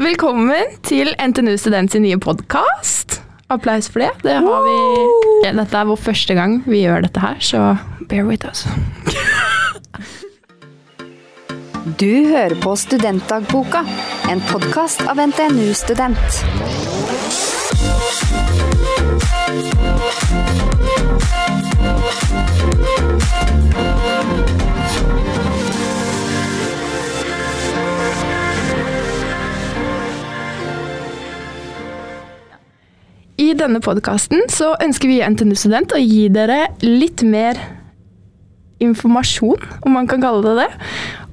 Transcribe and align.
Velkommen 0.00 0.78
til 0.80 1.10
NTNU 1.20 1.58
Student 1.60 1.92
sin 1.92 2.00
nye 2.06 2.16
podkast. 2.16 3.18
Applaus 3.52 3.84
for 3.92 4.00
det. 4.00 4.08
det 4.24 4.38
har 4.40 4.62
vi, 4.64 4.76
ja, 5.44 5.50
dette 5.58 5.76
er 5.76 5.90
vår 5.90 6.00
første 6.00 6.36
gang 6.38 6.54
vi 6.64 6.86
gjør 6.86 7.04
dette 7.04 7.20
her, 7.20 7.36
så 7.44 7.76
bear 8.08 8.24
with 8.24 8.48
us. 8.48 8.64
Du 12.00 12.28
hører 12.32 12.56
på 12.64 12.72
Studentdagboka, 12.76 13.84
en 14.32 14.40
podkast 14.48 15.04
av 15.04 15.20
NTNU 15.20 15.68
Student. 15.76 16.40
I 33.40 33.52
denne 33.56 33.80
podkasten 33.80 34.42
så 34.52 34.74
ønsker 34.84 35.08
vi 35.08 35.22
NTNU 35.24 35.54
Student 35.56 35.94
å 35.96 36.00
gi 36.00 36.26
dere 36.32 36.66
litt 36.84 37.22
mer 37.24 37.56
informasjon, 38.84 39.62
om 39.84 39.94
man 39.96 40.08
kan 40.08 40.20
kalle 40.20 40.42
det 40.44 40.52
det, 40.58 40.88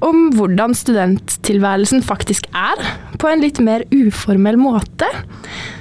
om 0.07 0.29
hvordan 0.35 0.75
studenttilværelsen 0.75 2.03
faktisk 2.07 2.47
er, 2.55 2.79
på 3.19 3.27
en 3.27 3.43
litt 3.43 3.59
mer 3.63 3.83
uformell 3.91 4.59
måte. 4.59 5.09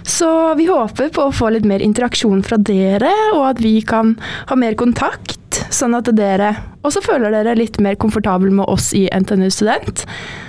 Så 0.07 0.29
vi 0.59 0.67
håper 0.67 1.13
på 1.15 1.29
å 1.29 1.35
få 1.35 1.53
litt 1.55 1.67
mer 1.69 1.85
interaksjon 1.85 2.43
fra 2.47 2.59
dere, 2.59 3.13
og 3.37 3.45
at 3.53 3.63
vi 3.63 3.77
kan 3.87 4.17
ha 4.51 4.59
mer 4.59 4.75
kontakt, 4.79 5.61
sånn 5.75 5.95
at 5.99 6.11
dere 6.17 6.57
også 6.87 7.05
føler 7.07 7.35
dere 7.35 7.55
litt 7.59 7.79
mer 7.83 7.99
komfortable 8.03 8.51
med 8.55 8.67
oss 8.71 8.91
i 8.99 9.05
NTNU 9.15 9.47
Student. 9.55 10.03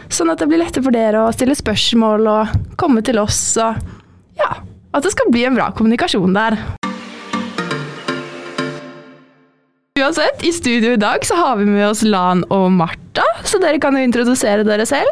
Sånn 0.09 0.33
at 0.33 0.41
det 0.41 0.49
blir 0.49 0.63
lettere 0.63 0.85
for 0.85 0.95
dere 0.95 1.21
å 1.27 1.35
stille 1.35 1.57
spørsmål 1.57 2.31
og 2.33 2.57
komme 2.81 3.05
til 3.05 3.21
oss 3.21 3.41
og 3.61 3.77
ja, 4.37 4.55
at 4.97 5.05
det 5.05 5.13
skal 5.13 5.31
bli 5.33 5.45
en 5.47 5.57
bra 5.57 5.69
kommunikasjon 5.77 6.33
der. 6.35 6.57
Uansett, 9.97 10.43
i 10.45 10.51
studio 10.53 10.93
i 10.93 11.01
dag 11.01 11.25
så 11.25 11.35
har 11.35 11.57
vi 11.57 11.65
med 11.65 11.87
oss 11.87 12.03
Lan 12.05 12.43
og 12.53 12.69
Martha, 12.71 13.25
så 13.45 13.57
dere 13.61 13.81
kan 13.81 13.97
jo 13.97 14.05
introdusere 14.05 14.65
dere 14.65 14.85
selv. 14.85 15.09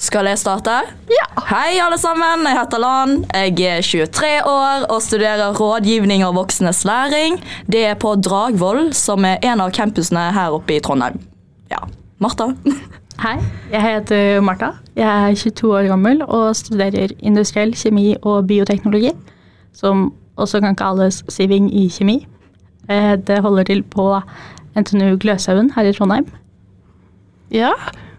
Skal 0.00 0.26
jeg 0.26 0.40
starte? 0.40 0.72
Ja. 1.12 1.26
Hei, 1.46 1.76
alle 1.78 1.98
sammen. 2.02 2.42
Jeg 2.48 2.58
heter 2.58 2.80
Lan. 2.82 3.12
Jeg 3.30 3.52
er 3.62 3.84
23 3.84 4.32
år 4.50 4.88
og 4.90 4.98
studerer 5.04 5.54
rådgivning 5.54 6.24
og 6.26 6.34
voksnes 6.40 6.82
læring. 6.88 7.38
Det 7.70 7.84
er 7.92 8.00
på 8.00 8.16
Dragvoll, 8.18 8.88
som 8.96 9.24
er 9.28 9.38
en 9.46 9.62
av 9.62 9.70
campusene 9.76 10.26
her 10.34 10.56
oppe 10.56 10.76
i 10.76 10.82
Trondheim. 10.82 11.20
Ja. 11.70 11.84
Martha? 12.18 12.50
Hei, 13.22 13.38
jeg 13.72 13.80
heter 13.82 14.40
Martha. 14.44 14.72
Jeg 14.98 15.06
er 15.30 15.36
22 15.38 15.70
år 15.78 15.86
gammel 15.92 16.22
og 16.26 16.54
studerer 16.58 17.12
industriell 17.24 17.72
kjemi 17.78 18.14
og 18.26 18.46
bioteknologi, 18.50 19.12
som 19.76 20.08
også 20.40 20.60
kan 20.64 20.76
kalles 20.78 21.22
siving 21.32 21.68
i 21.72 21.86
kjemi. 21.94 22.24
Eh, 22.90 23.14
Det 23.16 23.38
holder 23.42 23.64
til 23.70 23.82
på 23.82 24.20
NTNU 24.76 25.16
Gløshaugen 25.22 25.70
her 25.76 25.88
i 25.88 25.92
Trondheim. 25.92 26.26
Ja, 27.54 27.70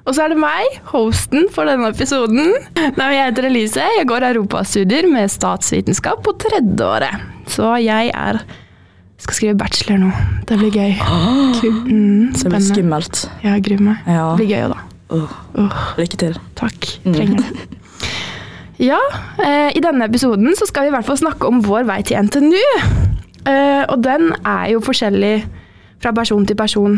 og 0.06 0.16
så 0.16 0.24
er 0.24 0.30
det 0.34 0.40
meg, 0.40 0.80
hosten 0.94 1.50
for 1.52 1.66
denne 1.68 1.90
episoden. 1.92 2.54
Nei, 2.98 3.12
jeg 3.18 3.26
heter 3.34 3.50
Elise, 3.50 3.84
jeg 4.00 4.08
går 4.08 4.30
europastudier 4.32 5.10
med 5.12 5.28
statsvitenskap 5.34 6.24
på 6.24 6.34
tredje 6.40 6.86
året. 6.88 7.26
Så 7.52 7.76
jeg 7.84 8.12
er 8.16 8.40
skal 9.26 9.38
skrive 9.40 9.58
bachelor 9.60 10.00
nå. 10.06 10.12
Det 10.50 10.58
blir 10.62 10.72
gøy. 10.76 10.94
Ah, 11.02 11.62
Mm, 11.66 12.34
Det 12.34 12.50
blir 12.52 12.62
skummelt. 12.64 13.26
Ja, 13.44 13.56
Jeg 13.56 13.64
gruer 13.68 13.82
meg. 13.82 13.98
Ja. 14.08 14.36
Det 14.36 14.46
blir 14.46 14.52
gøy 14.56 14.66
òg, 14.68 14.76
da. 14.76 14.82
Åh, 15.16 15.34
Åh. 15.62 15.82
lykke 16.00 16.18
til. 16.18 16.38
Takk. 16.56 16.88
Trenger 17.06 17.42
det. 17.42 17.68
Ja, 18.78 18.98
eh, 19.40 19.70
i 19.72 19.80
denne 19.80 20.04
episoden 20.10 20.52
så 20.60 20.66
skal 20.68 20.84
vi 20.84 20.90
i 20.90 20.92
hvert 20.98 21.06
fall 21.08 21.16
snakke 21.16 21.48
om 21.48 21.62
vår 21.64 21.86
vei 21.88 22.02
til 22.04 22.18
NTNU. 22.26 22.58
Eh, 23.48 23.86
og 23.88 24.02
den 24.04 24.34
er 24.44 24.66
jo 24.74 24.82
forskjellig 24.84 25.46
fra 26.04 26.12
person 26.12 26.44
til 26.46 26.58
person, 26.60 26.98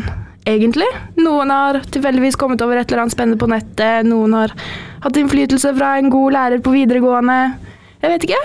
egentlig. 0.50 0.88
Noen 1.22 1.52
har 1.54 1.78
tilfeldigvis 1.94 2.36
kommet 2.42 2.64
over 2.66 2.80
et 2.82 2.90
eller 2.90 3.04
annet 3.04 3.14
spennende 3.14 3.38
på 3.38 3.50
nettet. 3.52 4.08
Noen 4.10 4.34
har 4.34 4.56
hatt 5.04 5.20
innflytelse 5.22 5.76
fra 5.78 5.92
en 6.02 6.10
god 6.10 6.34
lærer 6.34 6.64
på 6.66 6.74
videregående. 6.74 7.38
Jeg 8.02 8.10
vet 8.16 8.26
ikke. 8.26 8.42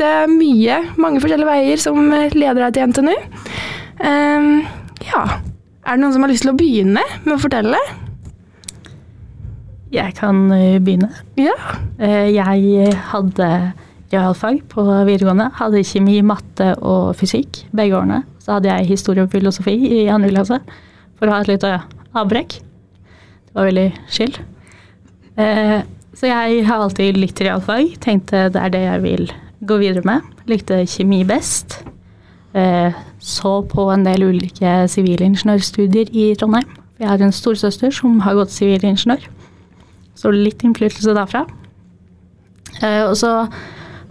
Det 0.00 0.06
er 0.06 0.26
mye, 0.30 0.78
mange 0.98 1.20
forskjellige 1.22 1.46
veier 1.48 1.78
som 1.82 2.00
eh, 2.12 2.32
leder 2.34 2.64
deg 2.64 2.74
til 2.74 2.88
NTNU. 2.90 3.14
Um, 4.02 4.48
ja. 5.06 5.20
Er 5.84 5.94
det 5.94 6.00
noen 6.02 6.14
som 6.16 6.24
har 6.24 6.32
lyst 6.32 6.42
til 6.46 6.50
å 6.54 6.58
begynne 6.58 7.02
med 7.24 7.34
å 7.36 7.38
fortelle? 7.38 7.78
Jeg 9.94 10.16
kan 10.18 10.48
eh, 10.56 10.80
begynne. 10.82 11.12
Ja. 11.38 11.54
Eh, 12.02 12.32
Jeg 12.34 12.94
hadde 13.12 13.48
realfag 14.10 14.62
på 14.72 14.82
videregående. 15.06 15.50
Hadde 15.60 15.84
kjemi, 15.86 16.18
matte 16.26 16.72
og 16.82 17.12
fysikk 17.18 17.62
begge 17.74 17.94
årene. 18.00 18.22
Så 18.42 18.56
hadde 18.56 18.72
jeg 18.72 18.90
historie 18.90 19.22
og 19.24 19.30
filosofi 19.32 19.76
i 20.00 20.08
andre 20.12 20.32
klasse 20.34 20.58
for 21.14 21.30
å 21.30 21.36
ha 21.36 21.44
et 21.44 21.52
lite 21.54 21.70
avbrekk. 22.18 22.58
Det 22.58 23.54
var 23.60 23.70
veldig 23.70 23.88
chill. 24.10 24.34
Eh, 25.38 25.80
Så 26.14 26.28
jeg 26.30 26.60
har 26.66 26.78
alltid 26.78 27.16
likt 27.18 27.40
realfag. 27.42 27.94
Tenkte 28.02 28.44
det 28.54 28.60
er 28.62 28.70
det 28.70 28.82
jeg 28.84 29.00
vil 29.02 29.24
gå 29.66 29.78
videre 29.80 30.04
med. 30.06 30.22
Likte 30.50 30.82
kjemi 30.86 31.22
best. 31.28 31.82
Eh, 32.54 32.92
Så 33.24 33.62
på 33.70 33.86
en 33.92 34.04
del 34.04 34.20
ulike 34.22 34.84
sivilingeniørstudier 34.92 36.10
i 36.12 36.34
Trondheim. 36.36 36.68
Jeg 37.00 37.08
har 37.08 37.22
en 37.24 37.32
storsøster 37.32 37.90
som 37.90 38.20
har 38.20 38.34
gått 38.36 38.52
sivilingeniør. 38.52 39.24
Så 40.14 40.30
litt 40.30 40.60
innflytelse 40.62 41.14
derfra. 41.16 41.46
Eh, 42.82 43.02
og 43.08 43.16
så 43.16 43.48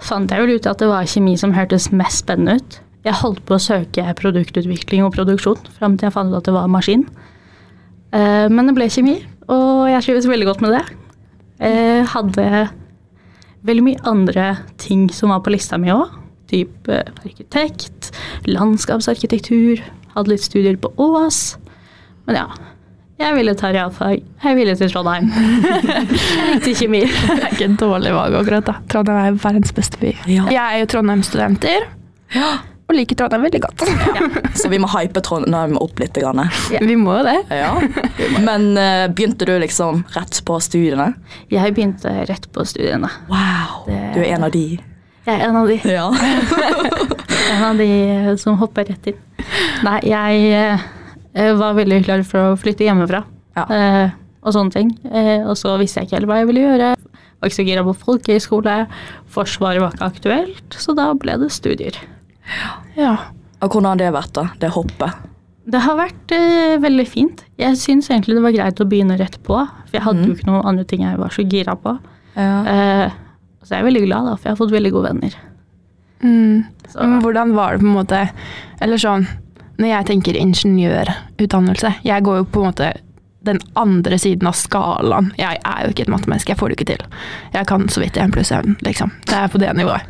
fant 0.04 0.32
jeg 0.32 0.42
vel 0.42 0.56
ut 0.58 0.66
at 0.68 0.82
det 0.82 0.90
var 0.90 1.06
kjemi 1.06 1.38
som 1.38 1.54
hørtes 1.54 1.92
mest 1.94 2.26
spennende 2.26 2.58
ut. 2.58 2.80
Jeg 3.06 3.20
holdt 3.20 3.44
på 3.46 3.56
å 3.56 3.62
søke 3.62 4.04
produktutvikling 4.18 5.04
og 5.06 5.14
produksjon 5.14 5.60
fram 5.78 5.98
til 5.98 6.08
jeg 6.08 6.16
fant 6.16 6.32
ut 6.34 6.40
at 6.40 6.48
det 6.50 6.56
var 6.56 6.68
maskin. 6.72 7.06
Eh, 8.14 8.48
men 8.50 8.66
det 8.68 8.76
ble 8.78 8.90
kjemi, 8.90 9.20
og 9.48 9.90
jeg 9.92 10.04
trives 10.08 10.28
veldig 10.30 10.48
godt 10.50 10.62
med 10.66 10.78
det. 10.78 10.84
Jeg 11.64 12.06
hadde 12.12 12.70
veldig 13.68 13.86
mye 13.86 14.04
andre 14.10 14.50
ting 14.82 15.08
som 15.14 15.34
var 15.34 15.44
på 15.46 15.54
lista 15.54 15.80
mi 15.82 15.92
òg. 15.94 16.12
Typ 16.52 16.90
eh, 16.92 17.08
arkitekt, 17.24 18.12
landskapsarkitektur, 18.50 19.82
hadde 20.14 20.34
litt 20.34 20.44
studier 20.46 20.78
på 20.78 20.92
Ås. 21.02 21.56
Men 22.28 22.42
ja, 22.42 22.48
jeg 23.22 23.38
ville 23.38 23.56
ta 23.58 23.72
realfag. 23.74 24.22
Jeg 24.44 24.58
ville 24.58 24.76
til 24.78 24.92
Trondheim. 24.92 25.32
Jeg 25.64 26.60
likte 26.60 26.76
kjemi. 26.82 27.02
Det 27.08 27.40
er 27.40 27.50
ikke 27.56 27.70
et 27.70 27.80
dårlig 27.80 28.14
valg 28.16 28.38
akkurat 28.42 28.68
da. 28.68 28.78
Trondheim 28.92 29.22
er 29.24 29.42
verdens 29.42 29.74
beste 29.76 30.00
by. 30.02 30.14
Ja. 30.28 30.46
Jeg 30.52 30.64
er 30.64 30.84
jo 30.84 30.92
Trondheim-studenter, 30.94 31.90
og 32.90 32.96
liker 32.98 33.16
Trondheim 33.18 33.46
veldig 33.46 33.62
godt. 33.64 33.84
Så 34.60 34.70
vi 34.72 34.78
må 34.82 34.90
hype 34.92 35.22
Trondheim 35.24 35.78
opp 35.82 36.00
litt. 36.02 36.18
Grann. 36.20 36.42
Vi 36.84 36.96
må 37.00 37.16
jo 37.18 37.24
det. 37.26 37.38
Ja. 37.56 37.72
Men 38.44 38.66
uh, 38.78 39.06
begynte 39.14 39.48
du 39.48 39.54
liksom 39.64 40.02
rett 40.18 40.42
på 40.46 40.58
studiene? 40.62 41.14
Jeg 41.54 41.74
begynte 41.78 42.12
rett 42.30 42.50
på 42.54 42.66
studiene. 42.68 43.10
Wow. 43.32 43.86
Det- 43.88 44.02
Du 44.18 44.20
er 44.22 44.34
en 44.36 44.44
av 44.50 44.52
de. 44.54 44.66
Jeg 45.24 45.40
er 45.40 45.46
en 45.48 45.56
av 45.56 45.70
de, 45.72 45.78
Ja. 45.88 46.10
en 47.54 47.64
av 47.70 47.78
de 47.80 48.36
som 48.42 48.58
hopper 48.60 48.90
rett 48.92 49.08
inn. 49.14 49.22
Nei, 49.88 50.00
jeg 50.10 50.52
eh, 51.36 51.54
var 51.56 51.78
veldig 51.80 52.02
klar 52.06 52.24
for 52.28 52.52
å 52.52 52.58
flytte 52.60 52.84
hjemmefra. 52.88 53.24
Ja. 53.56 53.64
Eh, 53.72 54.10
og 54.44 54.52
sånne 54.58 54.76
ting. 54.76 54.90
Eh, 55.08 55.46
og 55.48 55.56
så 55.60 55.78
visste 55.80 56.02
jeg 56.04 56.10
ikke 56.12 56.18
helt 56.20 56.28
hva 56.32 56.42
jeg 56.42 56.50
ville 56.52 56.66
gjøre. 56.66 56.90
Var 57.40 57.48
ikke 57.52 57.60
så 57.62 57.66
gira 57.68 57.86
på 57.88 57.96
folkehøyskole. 58.04 58.76
Forsvaret 59.32 59.80
var 59.84 59.96
ikke 59.96 60.12
aktuelt, 60.12 60.76
så 60.84 60.96
da 61.00 61.10
ble 61.16 61.40
det 61.42 61.50
studier. 61.56 61.96
Ja. 62.98 63.14
Og 63.64 63.70
hvordan 63.72 63.94
har 63.94 64.02
det 64.02 64.10
vært, 64.16 64.34
da? 64.36 64.48
Det 64.60 64.74
hoppet? 64.76 65.30
Det 65.64 65.80
har 65.80 65.96
vært 65.96 66.34
eh, 66.36 66.76
veldig 66.84 67.06
fint. 67.08 67.46
Jeg 67.60 67.80
syns 67.80 68.10
egentlig 68.12 68.36
det 68.36 68.44
var 68.44 68.56
greit 68.56 68.82
å 68.84 68.88
begynne 68.90 69.16
rett 69.20 69.38
på, 69.48 69.62
for 69.64 69.96
jeg 69.96 70.04
hadde 70.04 70.26
jo 70.28 70.36
ikke 70.36 70.50
noen 70.50 70.68
andre 70.74 70.84
ting 70.88 71.06
jeg 71.06 71.20
var 71.22 71.32
så 71.32 71.46
gira 71.48 71.78
på. 71.80 71.96
Ja. 72.36 72.58
Eh, 72.68 73.16
så 73.64 73.78
jeg 73.78 73.80
er 73.80 73.88
veldig 73.88 74.04
glad, 74.04 74.28
da, 74.28 74.36
for 74.36 74.50
jeg 74.50 74.58
har 74.58 74.60
fått 74.60 74.76
veldig 74.76 74.92
gode 74.92 75.14
venner. 75.14 75.38
Mm. 76.24 76.66
Så, 76.90 77.00
Men 77.00 77.24
hvordan 77.24 77.56
var 77.56 77.74
det 77.74 77.84
på 77.84 77.88
en 77.90 77.98
måte 77.98 78.20
Eller 78.80 79.00
sånn 79.02 79.26
Når 79.76 79.90
jeg 79.90 80.06
tenker 80.08 80.38
ingeniørutdannelse 80.40 81.90
Jeg 82.06 82.24
går 82.24 82.38
jo 82.38 82.46
på 82.48 82.62
en 82.62 82.70
måte 82.70 82.88
den 83.48 83.60
andre 83.80 84.18
siden 84.22 84.48
av 84.48 84.56
skalaen. 84.58 85.32
Jeg 85.40 85.60
er 85.60 85.80
jo 85.84 85.94
ikke 85.94 86.06
et 86.06 86.12
mattemenneske, 86.14 86.54
jeg 86.54 86.60
får 86.60 86.72
det 86.72 86.78
ikke 86.78 86.90
til. 86.94 87.06
Jeg 87.56 87.68
kan 87.70 87.88
så 87.92 88.04
vidt 88.04 88.20
1 88.20 88.32
pluss 88.36 88.52
1, 88.56 88.76
liksom. 88.88 89.12
Det 89.28 89.36
er 89.40 89.52
på 89.52 89.62
det 89.62 89.74
nivået. 89.78 90.08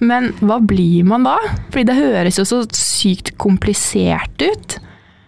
Men 0.00 0.30
hva 0.40 0.56
blir 0.64 1.04
man 1.08 1.26
da? 1.28 1.36
Fordi 1.70 1.84
det 1.90 1.98
høres 1.98 2.40
jo 2.40 2.46
så 2.48 2.62
sykt 2.76 3.34
komplisert 3.38 4.40
ut. 4.40 4.78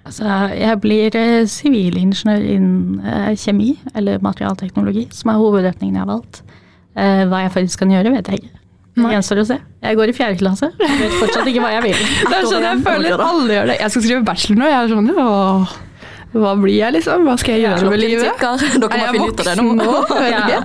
altså, 0.08 0.24
jeg 0.56 0.80
blir 0.80 1.14
eh, 1.16 1.44
sivilingeniør 1.46 2.48
innen 2.56 3.04
eh, 3.04 3.36
kjemi, 3.38 3.76
eller 3.94 4.18
materialteknologi, 4.24 5.08
som 5.12 5.30
er 5.30 5.38
hovedretningen 5.44 6.00
jeg 6.00 6.04
har 6.06 6.10
valgt. 6.10 6.42
Eh, 6.96 7.22
hva 7.28 7.44
jeg 7.44 7.52
faktisk 7.54 7.84
kan 7.84 7.92
gjøre, 7.94 8.16
vet 8.16 8.32
jeg 8.32 8.42
ikke. 8.42 8.58
Det 8.92 9.08
gjenstår 9.08 9.38
å 9.40 9.44
se. 9.48 9.56
Jeg 9.80 9.96
går 9.96 10.10
i 10.10 10.12
fjerde 10.16 10.36
klasse. 10.42 10.68
Jeg 10.76 10.98
vet 10.98 11.14
fortsatt 11.16 11.46
ikke 11.48 11.62
hva 11.64 11.70
jeg 11.78 11.84
vil. 11.86 12.02
Det 12.28 12.36
er 12.36 12.48
sånn 12.50 12.66
jeg 12.66 12.82
føler 12.84 13.22
alle 13.24 13.54
gjør 13.54 13.70
det. 13.70 13.76
Jeg 13.80 13.94
skal 13.94 14.04
skrive 14.04 14.24
bachelor 14.26 14.58
nå. 14.60 14.66
Jeg 14.68 14.80
er 14.80 14.90
sånn, 14.92 15.08
åh, 15.22 15.72
Hva 16.32 16.54
blir 16.56 16.78
jeg, 16.78 16.94
liksom? 16.96 17.26
Hva 17.28 17.34
skal 17.40 17.58
jeg 17.58 17.64
gjøre 17.66 17.90
med 17.92 18.00
livet? 18.00 18.28
tikker. 18.32 18.62
Dere 18.82 18.96
Er 18.96 19.02
må 19.02 19.12
finne 19.12 19.28
ut 19.28 19.40
av 19.40 19.48
det 19.50 19.56
nå. 19.60 19.94
Ja. 20.32 20.60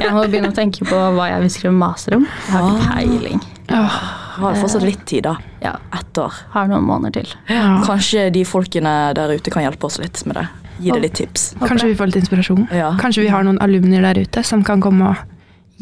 Jeg 0.00 0.12
må 0.16 0.24
begynne 0.26 0.50
å 0.50 0.56
tenke 0.56 0.86
på 0.88 0.98
hva 1.16 1.28
jeg 1.30 1.44
vil 1.44 1.52
skrive 1.54 1.74
master 1.78 2.16
om. 2.18 2.24
Jeg 2.26 2.54
har 2.56 2.70
ikke 2.72 2.88
peiling. 2.96 3.42
Åh, 3.74 3.98
Har 4.42 4.58
fortsatt 4.58 4.82
litt 4.84 5.04
tid, 5.08 5.22
da. 5.28 5.36
Ja, 5.62 5.76
Ett 5.94 6.18
år. 6.20 6.34
har 6.52 6.66
noen 6.68 6.84
måneder 6.84 7.22
til. 7.22 7.34
ja. 7.48 7.78
Kanskje 7.86 8.26
de 8.34 8.42
folkene 8.44 9.14
der 9.16 9.30
ute 9.38 9.50
kan 9.54 9.62
hjelpe 9.64 9.86
oss 9.86 10.00
litt 10.02 10.18
med 10.26 10.36
det. 10.40 10.46
Gi 10.82 10.90
det 10.90 11.00
litt 11.04 11.14
tips. 11.14 11.52
Kanskje 11.62 11.92
vi 11.92 11.94
får 11.94 12.10
litt 12.10 12.18
inspirasjon. 12.24 12.64
Ja. 12.74 12.90
Kanskje 12.98 13.22
vi 13.22 13.30
har 13.30 13.46
noen 13.46 13.60
alumner 13.62 14.02
der 14.08 14.24
ute 14.26 14.42
som 14.44 14.64
kan 14.66 14.82
komme 14.82 15.12
og 15.12 15.22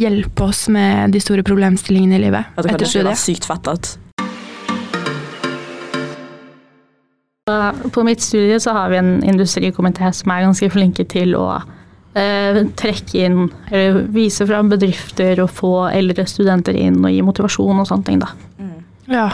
hjelpe 0.01 0.45
oss 0.51 0.67
med 0.73 1.13
de 1.17 1.21
store 1.21 1.43
problemstillingene 1.45 2.17
i 2.17 2.23
livet 2.27 2.45
Ja, 2.57 2.63
det 2.65 2.71
kan 2.71 2.77
etter 2.79 2.89
studiet. 2.93 3.19
sykt 3.21 3.45
fett 3.49 3.69
at 3.73 3.91
På 7.93 8.03
mitt 8.03 8.21
studie 8.21 8.61
så 8.61 8.71
har 8.71 8.89
vi 8.91 8.97
en 8.97 9.23
industrikomité 9.25 10.13
som 10.15 10.31
er 10.31 10.45
ganske 10.45 10.69
flinke 10.71 11.03
til 11.11 11.33
å 11.35 11.47
eh, 12.15 12.61
trekke 12.79 13.17
inn, 13.25 13.49
eller 13.67 14.05
vise 14.15 14.47
fram 14.47 14.69
bedrifter 14.71 15.41
og 15.43 15.49
få 15.51 15.73
eldre 15.91 16.23
studenter 16.31 16.77
inn 16.79 17.01
og 17.03 17.11
gi 17.11 17.19
motivasjon 17.27 17.81
og 17.83 17.89
sånne 17.89 18.07
ting. 18.07 18.21
da. 18.23 18.29
Ja, 19.11 19.25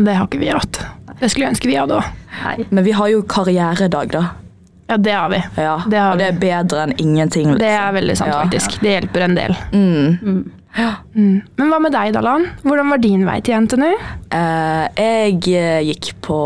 det 0.00 0.14
har 0.16 0.24
ikke 0.24 0.40
vi 0.40 0.48
hatt. 0.54 0.78
Det 1.20 1.28
skulle 1.28 1.50
jeg 1.50 1.52
ønske 1.52 1.68
vi 1.68 1.76
hadde 1.76 1.98
òg. 1.98 2.62
Men 2.72 2.86
vi 2.86 2.94
har 2.96 3.10
jo 3.12 3.20
karrieredag, 3.28 4.14
da. 4.14 4.22
Ja, 4.88 4.96
det 4.96 5.12
har 5.18 5.28
vi. 5.28 5.40
Ja. 5.60 5.74
Det 5.84 5.98
har 6.00 6.14
og 6.14 6.22
det 6.22 6.28
er 6.30 6.38
bedre 6.40 6.86
enn 6.86 6.94
ingenting. 6.96 7.50
Det 7.58 7.60
Liksom. 7.60 7.82
er 7.88 7.92
veldig 7.98 8.16
sant, 8.16 8.32
Ja. 8.32 8.38
faktisk. 8.46 8.78
Det 8.80 8.94
hjelper 8.94 9.20
en 9.26 9.34
del. 9.36 9.56
Mm. 9.74 10.50
Mm. 11.12 11.42
Men 11.58 11.68
hva 11.68 11.78
med 11.82 11.92
deg, 11.92 12.14
Dallan? 12.16 12.46
Hvordan 12.64 12.88
var 12.88 12.98
din 13.04 13.26
vei 13.28 13.36
til 13.42 13.60
NTNU? 13.66 13.92
Eh, 14.32 14.88
jeg 14.96 15.44
eh, 15.52 15.82
gikk 15.92 16.14
på 16.22 16.40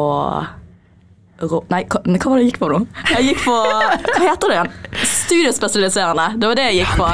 Nei, 1.42 1.82
hva, 1.90 1.98
hva 2.06 2.30
var 2.30 2.38
det 2.38 2.44
jeg 2.44 2.52
gikk 2.52 2.58
på 2.62 2.68
nå? 2.70 2.78
Jeg 3.10 3.24
gikk 3.32 3.40
på 3.42 3.54
Hva 3.56 4.20
heter 4.22 4.52
det 4.52 4.54
igjen? 4.54 4.68
Studiespesialiserende. 5.10 6.26
Det 6.38 6.50
var 6.50 6.58
det 6.58 6.66
jeg 6.68 6.76
gikk 6.82 6.92
på. 7.00 7.08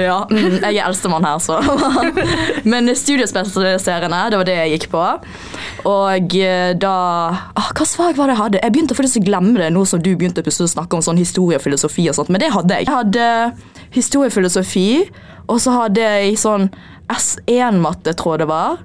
Ja, 0.00 0.16
mm, 0.26 0.56
jeg 0.64 0.72
er 0.72 0.88
eldstemann 0.88 1.26
her, 1.26 1.38
så. 1.42 1.60
Men 2.72 2.90
studiespesialiserende, 2.98 4.24
det 4.32 4.40
var 4.40 4.48
det 4.48 4.56
jeg 4.58 4.72
gikk 4.74 4.88
på. 4.96 5.04
Og 5.86 6.36
eh, 6.40 6.72
da 6.82 6.96
ah, 7.54 7.70
Hva 7.76 7.86
svar 7.86 8.16
var 8.18 8.26
det 8.26 8.34
jeg 8.34 8.42
hadde? 8.42 8.62
Jeg 8.64 8.74
begynte 8.74 8.98
faktisk 8.98 9.22
å 9.22 9.26
glemme 9.28 9.54
det 9.62 9.70
nå 9.76 9.84
som 9.86 10.02
du 10.02 10.10
begynte 10.16 10.42
å 10.42 10.68
snakke 10.74 10.98
om 10.98 11.04
sånn 11.04 11.20
historiefilosofi 11.20 12.08
og 12.10 12.18
sånt, 12.18 12.32
men 12.34 12.42
det 12.42 12.50
hadde 12.54 12.80
jeg. 12.80 12.88
Jeg 12.88 12.96
hadde 12.96 13.26
historiefilosofi, 13.94 14.88
og 15.46 15.62
så 15.62 15.76
hadde 15.84 16.02
jeg 16.02 16.38
sånn 16.42 16.70
S1-matte, 17.14 18.16
tror 18.18 18.34
jeg 18.34 18.44
det 18.46 18.50
var. 18.50 18.80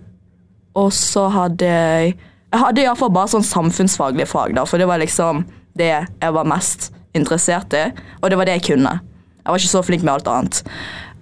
Og 0.77 0.91
så 0.95 1.25
hadde 1.33 1.71
jeg 1.71 2.19
Jeg 2.51 2.59
hadde 2.59 2.83
iallfall 2.83 3.13
bare 3.15 3.31
sånn 3.31 3.47
samfunnsfaglige 3.47 4.27
fag, 4.27 4.55
da, 4.57 4.65
for 4.67 4.81
det 4.81 4.87
var 4.89 4.99
liksom 4.99 5.45
det 5.79 5.91
jeg 5.93 6.35
var 6.35 6.47
mest 6.49 6.89
interessert 7.15 7.71
i, 7.75 7.85
og 8.19 8.31
det 8.31 8.39
var 8.39 8.47
det 8.47 8.57
jeg 8.59 8.67
kunne. 8.73 8.97
Jeg 9.41 9.53
var 9.53 9.61
ikke 9.61 9.71
så 9.71 9.83
flink 9.85 10.03
med 10.03 10.13
alt 10.17 10.27
annet. 10.31 10.59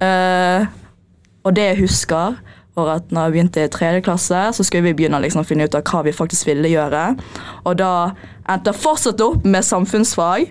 Uh, 0.02 0.66
og 1.46 1.54
det 1.56 1.68
jeg 1.68 1.82
husker, 1.84 2.40
var 2.80 2.96
at 2.96 3.14
når 3.14 3.28
jeg 3.28 3.36
begynte 3.36 3.64
i 3.66 3.72
tredje 3.72 4.02
klasse, 4.06 4.42
så 4.56 4.66
skulle 4.66 4.90
vi 4.90 4.96
begynne 5.02 5.20
å 5.20 5.24
liksom 5.24 5.46
finne 5.48 5.68
ut 5.68 5.78
av 5.78 5.86
hva 5.86 6.04
vi 6.08 6.16
faktisk 6.16 6.50
ville 6.50 6.72
gjøre. 6.72 7.04
Og 7.68 7.78
da 7.80 7.94
endte 8.50 8.74
jeg 8.74 8.82
fortsatt 8.82 9.24
opp 9.26 9.46
med 9.48 9.66
samfunnsfag, 9.66 10.50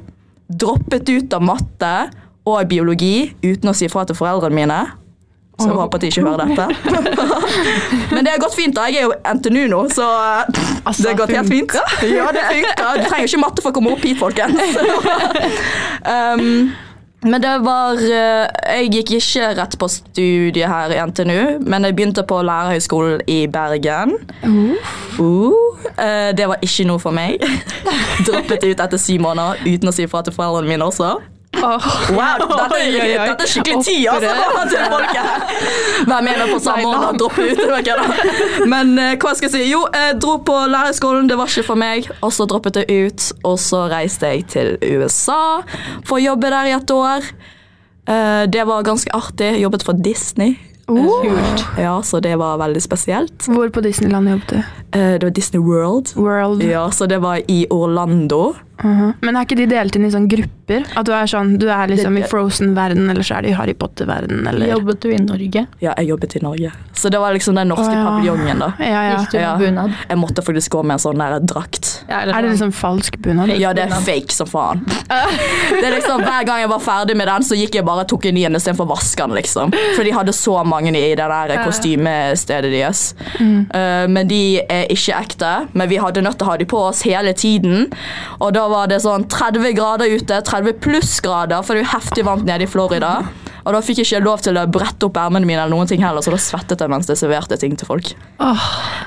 droppet 0.49 1.11
ut 1.11 1.35
av 1.37 1.45
matte 1.45 1.95
og 2.49 2.71
biologi 2.71 3.31
uten 3.45 3.71
å 3.71 3.77
si 3.77 3.89
fra 3.93 4.07
til 4.09 4.19
foreldrene 4.19 4.57
mine. 4.57 4.81
Så 5.59 5.67
jeg 5.67 5.75
håper 5.75 5.99
at 5.99 6.05
de 6.05 6.11
ikke 6.13 6.23
hører 6.23 6.47
dette. 6.47 6.67
Men 8.15 8.25
det 8.25 8.35
har 8.35 8.43
gått 8.43 8.55
fint. 8.55 8.77
da. 8.77 8.87
Jeg 8.87 9.03
er 9.03 9.09
jo 9.09 9.15
NTNU 9.39 9.65
nå, 9.73 9.85
så 9.91 10.07
Altså, 10.87 11.03
det 11.03 11.11
har 11.11 11.17
gått 11.19 11.35
helt 11.35 11.51
fint. 11.51 11.79
Ja, 12.07 12.29
det 12.35 12.45
funker. 12.47 13.01
Du 13.03 13.09
trenger 13.09 13.25
ikke 13.27 13.41
matte 13.43 13.65
for 13.65 13.73
å 13.73 13.79
komme 13.79 13.95
opp 13.97 14.05
hit, 14.07 14.21
folkens. 14.21 14.55
um, 16.15 16.71
men 17.27 17.43
det 17.43 17.55
var 17.67 17.99
eh, 17.99 18.45
Jeg 18.79 18.93
gikk 18.95 19.11
ikke 19.17 19.49
rett 19.59 19.75
på 19.81 19.89
studiet 19.91 20.71
her 20.71 20.95
i 20.95 21.01
NTNU, 21.11 21.65
men 21.67 21.89
jeg 21.89 21.97
begynte 21.99 22.23
på 22.23 22.39
Lærerhøgskolen 22.47 23.25
i 23.27 23.41
Bergen. 23.51 24.15
Uh, 25.19 25.51
Uh, 25.99 26.31
det 26.37 26.47
var 26.51 26.63
ikke 26.63 26.87
noe 26.87 27.03
for 27.03 27.15
meg. 27.15 27.43
Droppet 28.27 28.67
ut 28.67 28.81
etter 28.85 29.01
syv 29.01 29.23
måneder 29.27 29.63
uten 29.67 29.91
å 29.91 29.95
si 29.95 30.07
fra 30.11 30.23
til 30.27 30.35
foreldrene 30.37 30.71
mine 30.71 30.87
også. 30.87 31.17
Åh. 31.57 31.87
Wow, 32.13 32.43
dette, 32.45 32.77
oi. 32.77 32.89
dette 32.93 33.45
er 33.45 33.51
skikkelig 33.51 33.85
tid, 33.87 34.05
altså! 34.13 34.35
Til 34.69 34.85
folk 34.93 35.15
her. 35.17 35.47
Vær 36.07 36.23
med 36.23 36.37
meg 36.39 36.53
på 36.53 36.59
samme 36.63 36.93
og 36.93 37.19
droppe 37.19 37.47
ut. 37.49 38.69
Men 38.69 38.93
eh, 39.01 39.15
hva 39.17 39.33
skal 39.35 39.49
jeg 39.49 39.55
si? 39.57 39.63
Jo, 39.73 39.81
jeg 39.95 40.19
dro 40.23 40.37
på 40.45 40.59
lærerskolen, 40.71 41.27
det 41.31 41.39
var 41.41 41.51
ikke 41.51 41.67
for 41.71 41.81
meg. 41.81 42.07
Og 42.21 42.35
så 42.37 42.47
droppet 42.51 42.83
jeg 42.83 43.09
ut, 43.09 43.29
og 43.49 43.59
så 43.63 43.87
reiste 43.91 44.31
jeg 44.35 44.47
til 44.53 44.75
USA 45.01 45.41
for 46.07 46.19
å 46.21 46.23
jobbe 46.23 46.53
der 46.53 46.71
i 46.71 46.77
et 46.77 46.95
år. 46.95 47.27
Eh, 48.09 48.45
det 48.53 48.69
var 48.69 48.87
ganske 48.87 49.13
artig. 49.17 49.55
Jeg 49.57 49.65
jobbet 49.67 49.89
for 49.89 49.99
Disney. 50.05 50.59
Oh. 50.89 51.27
Ja, 51.77 51.99
Så 52.03 52.21
det 52.25 52.37
var 52.41 52.57
veldig 52.59 52.81
spesielt. 52.83 53.45
Hvor 53.49 53.69
på 53.69 53.81
Disneyland 53.85 54.29
jobbet 54.29 54.49
du? 54.55 54.57
Eh, 54.99 55.13
det 55.19 55.27
var 55.27 55.35
Disney 55.37 55.61
World. 55.61 56.15
World. 56.17 56.63
Ja, 56.65 56.91
Så 56.91 57.07
det 57.07 57.19
var 57.25 57.41
i 57.49 57.67
Orlando. 57.71 58.55
Mhm. 58.83 59.15
Men 59.23 59.37
er 59.37 59.45
ikke 59.47 59.57
de 59.59 59.67
delt 59.67 59.97
inn 59.97 60.05
i 60.07 60.11
sånne 60.11 60.29
grupper? 60.31 60.85
At 60.97 61.07
du 61.07 61.13
er 61.13 61.27
sånn, 61.27 61.57
du 61.59 61.67
er 61.73 61.89
liksom 61.91 62.19
i 62.19 62.23
Frozen-verden, 62.29 63.09
eller 63.11 63.23
så 63.27 63.39
er 63.39 63.43
det 63.43 63.51
i 63.51 63.57
Harry 63.59 63.75
Potter-verden, 63.75 64.47
eller 64.47 64.69
Jobbet 64.69 65.01
du 65.01 65.09
i 65.11 65.17
Norge? 65.19 65.67
Ja, 65.81 65.95
jeg 65.97 66.09
jobbet 66.13 66.37
i 66.37 66.43
Norge. 66.45 66.73
Så 66.95 67.11
det 67.11 67.19
var 67.19 67.33
liksom 67.35 67.55
den 67.57 67.69
norske 67.69 67.89
oh, 67.89 67.97
ja. 67.97 68.05
paviljongen, 68.07 68.59
da. 68.59 68.73
Ja, 68.79 69.03
ja. 69.09 69.17
Gikk 69.19 69.31
du 69.33 69.39
med 69.39 69.47
Ja. 69.47 69.57
bunad? 69.59 69.95
Jeg 70.09 70.19
måtte 70.19 70.43
faktisk 70.45 70.71
gå 70.77 70.83
med 70.85 70.95
en 70.99 71.03
sånn 71.03 71.19
der 71.19 71.41
drakt. 71.41 72.05
Ja, 72.09 72.21
eller 72.21 72.35
Er 72.35 72.43
det 72.43 72.51
sånn- 72.51 72.69
liksom 72.69 72.73
falsk 72.73 73.19
bunad? 73.23 73.49
Ja, 73.59 73.73
det 73.73 73.87
er 73.89 73.97
fake 74.07 74.33
som 74.33 74.47
faen. 74.47 74.85
Det 75.79 75.85
er 75.85 75.95
liksom 76.01 76.23
Hver 76.23 76.45
gang 76.47 76.61
jeg 76.61 76.69
var 76.71 76.81
ferdig 76.81 77.17
med 77.17 77.27
den, 77.29 77.43
så 77.43 77.55
gikk 77.57 77.75
jeg 77.75 77.85
bare 77.85 78.01
og 78.05 78.09
tok 78.09 78.27
en 78.27 78.35
ny 78.35 78.45
en 78.45 78.55
istedenfor 78.59 78.87
å 78.87 78.93
vaske 78.95 79.17
den. 79.27 79.35
liksom. 79.37 79.73
For 79.97 80.05
de 80.05 80.11
hadde 80.13 80.33
så 80.37 80.65
mange 80.67 80.89
i 80.95 81.15
det 81.15 81.17
der 81.19 81.65
kostymestedet 81.65 82.71
deres. 82.73 83.15
Eh, 83.41 84.07
men 84.09 84.29
de 84.29 84.61
er 84.69 84.87
ikke 84.93 85.17
ekte. 85.19 85.53
Men 85.75 85.89
vi 85.89 85.97
hadde 85.97 86.23
nødt 86.23 86.39
til 86.39 86.47
å 86.47 86.51
ha 86.51 86.57
de 86.57 86.65
på 86.69 86.79
oss 86.91 87.03
hele 87.03 87.33
tiden. 87.33 87.87
Og 88.41 88.53
da 88.55 88.68
var 88.73 88.89
det 88.91 89.01
sånn 89.05 89.25
30 89.31 89.73
grader 89.77 90.11
ute, 90.19 90.41
30 90.47 90.79
plussgrader, 90.85 91.63
for 91.65 91.75
det 91.75 91.83
er 91.83 91.87
jo 91.87 91.93
heftig 91.97 92.25
varmt 92.29 92.47
nede 92.49 92.65
i 92.67 92.71
Florida. 92.71 93.13
Og 93.69 93.75
da 93.75 93.81
fikk 93.85 93.99
jeg 94.01 94.07
ikke 94.09 94.21
lov 94.25 94.41
til 94.41 94.57
å 94.57 94.63
brette 94.73 95.05
opp 95.09 95.19
ermene 95.21 95.45
mine, 95.45 95.61
eller 95.61 95.75
noen 95.77 95.89
ting 95.91 96.01
heller, 96.01 96.25
så 96.25 96.33
da 96.33 96.39
svettet 96.41 96.81
jeg 96.81 96.89
mens 96.89 97.09
jeg 97.11 97.19
serverte 97.21 97.59
ting 97.61 97.75
til 97.77 97.89
folk. 97.91 98.13
Oh, 98.41 98.63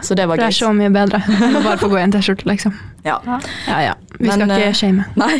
Så 0.06 0.13
det 0.18 0.28
var 0.30 0.38
greit. 0.38 0.52
det 0.52 0.60
er 0.62 0.66
så 0.68 0.74
mye 0.75 0.92
bedre 0.94 1.22
enn 1.25 1.56
å 1.58 1.63
bare 1.66 1.80
få 1.81 1.90
gå 1.90 1.98
i 1.98 2.04
en 2.04 2.13
T-skjorte, 2.13 2.46
liksom. 2.52 2.75
Ja. 3.10 3.18
Ja, 3.25 3.80
ja. 3.81 3.94
Vi 4.19 4.28
Men, 4.28 4.44
skal 4.44 4.52
eh, 4.54 4.68
ikke 4.68 4.78
shame. 4.84 5.06
Nei, 5.24 5.40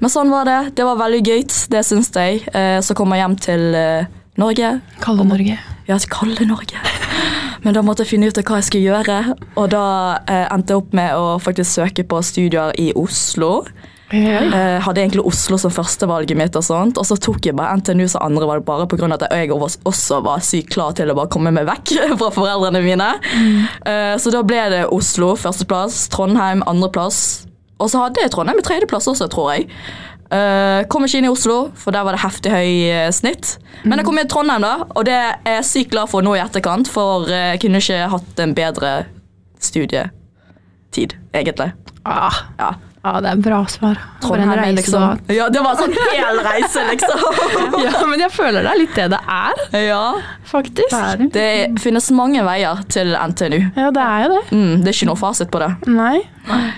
men 0.00 0.08
sånn 0.14 0.30
var 0.32 0.48
det. 0.48 0.58
Det 0.78 0.86
var 0.88 0.96
veldig 1.02 1.20
gøy, 1.26 1.42
det 1.74 1.84
syns 1.84 2.08
jeg. 2.16 2.46
Eh, 2.56 2.78
Så 2.80 2.96
kom 2.96 3.12
jeg 3.12 3.20
hjem 3.26 3.36
til 3.44 3.68
eh, 3.76 4.08
Norge. 4.40 4.78
Kalde 5.04 5.28
Norge. 5.28 5.58
Ja, 5.90 5.98
kalde 6.08 6.48
Norge. 6.48 6.80
Men 7.64 7.76
da 7.76 7.82
måtte 7.84 8.04
jeg 8.04 8.14
finne 8.14 8.30
ut 8.30 8.38
av 8.40 8.46
hva 8.46 8.60
jeg 8.60 8.68
skulle 8.68 8.88
gjøre, 8.92 9.20
og 9.58 9.70
da 9.74 9.84
eh, 10.30 10.46
endte 10.54 10.74
jeg 10.74 10.82
opp 10.82 10.96
med 10.96 11.14
å 11.18 11.38
faktisk 11.42 11.80
søke 11.80 12.04
på 12.08 12.20
studier 12.26 12.74
i 12.78 12.90
Oslo. 12.98 13.64
Eh, 14.56 14.78
hadde 14.80 15.02
egentlig 15.02 15.24
Oslo 15.28 15.58
som 15.60 15.72
førstevalget 15.72 16.38
mitt, 16.38 16.56
og 16.56 16.64
sånt, 16.64 16.96
og 17.00 17.04
så 17.04 17.18
tok 17.20 17.44
jeg 17.44 17.56
bare 17.58 17.76
NTNU 17.76 18.06
som 18.08 18.24
andrevalg 18.24 18.64
bare 18.64 18.86
pga. 18.88 19.10
at 19.18 19.26
jeg 19.28 19.52
også 19.52 20.22
var 20.24 20.40
sykt 20.40 20.72
klar 20.72 20.94
til 20.96 21.10
å 21.10 21.16
bare 21.18 21.28
komme 21.28 21.52
meg 21.52 21.68
vekk 21.68 21.92
fra 22.20 22.30
foreldrene 22.32 22.82
mine. 22.84 23.10
Eh, 23.84 24.14
så 24.16 24.32
da 24.32 24.42
ble 24.42 24.62
det 24.72 24.84
Oslo 24.94 25.34
førsteplass, 25.36 26.06
Trondheim 26.14 26.64
andreplass, 26.66 27.46
og 27.78 27.90
så 27.92 28.06
hadde 28.06 28.24
jeg 28.24 28.32
Trondheim 28.32 28.62
i 28.62 28.64
tredjeplass 28.64 29.10
også, 29.12 29.28
tror 29.30 29.52
jeg. 29.54 29.68
Eh, 30.28 30.82
kom 30.92 31.06
ikke 31.06 31.22
inn 31.22 31.28
i 31.28 31.32
Oslo, 31.32 31.70
for 31.78 31.94
der 31.96 32.04
var 32.04 32.12
det 32.16 32.20
heftig 32.20 32.50
høy 32.52 32.72
eh, 32.92 33.06
snitt. 33.16 33.54
Men 33.88 34.00
jeg 34.00 34.08
kom 34.08 34.18
inn 34.20 34.26
i 34.26 34.28
Trondheim, 34.28 34.64
da, 34.66 34.74
og 34.92 35.06
det 35.08 35.14
er 35.16 35.54
jeg 35.58 35.68
sykt 35.70 35.94
glad 35.94 36.10
for 36.12 36.24
nå 36.26 36.34
i 36.36 36.42
etterkant, 36.42 36.90
for 36.92 37.30
eh, 37.32 37.54
jeg 37.54 37.62
kunne 37.64 37.80
ikke 37.80 38.10
hatt 38.12 38.42
en 38.44 38.52
bedre 38.58 38.92
studietid, 39.64 41.16
egentlig. 41.32 41.72
Ah, 42.04 42.44
Ja. 42.60 42.74
Ah, 43.08 43.18
det 43.24 43.30
er 43.32 43.42
bra 43.42 43.58
svar. 43.70 43.98
For 44.22 44.36
en 44.36 44.48
Trondheim 44.48 44.60
reise 44.60 44.76
liksom. 44.78 45.22
Ja, 45.34 45.48
det 45.52 45.62
var 45.64 45.74
en 45.74 45.80
sånn 45.82 45.96
hel 46.18 46.40
reise, 46.46 46.84
liksom. 46.90 47.24
Ja, 47.84 48.02
men 48.08 48.22
jeg 48.22 48.32
føler 48.34 48.66
det 48.66 48.72
er 48.72 48.80
litt 48.80 48.96
det 48.98 49.06
det 49.14 49.20
er, 49.34 49.62
ja. 49.86 50.02
faktisk. 50.48 50.94
Det 51.34 51.48
finnes 51.82 52.10
mange 52.16 52.44
veier 52.46 52.82
til 52.92 53.14
NTNU. 53.16 53.58
Ja, 53.78 53.90
det 53.94 54.04
er 54.04 54.24
jo 54.24 54.30
det. 54.34 54.42
Mm, 54.52 54.74
det 54.82 54.92
er 54.92 54.98
ikke 54.98 55.10
noe 55.10 55.20
fasit 55.20 55.52
på 55.54 55.62
det. 55.62 55.70
Nei, 55.90 56.20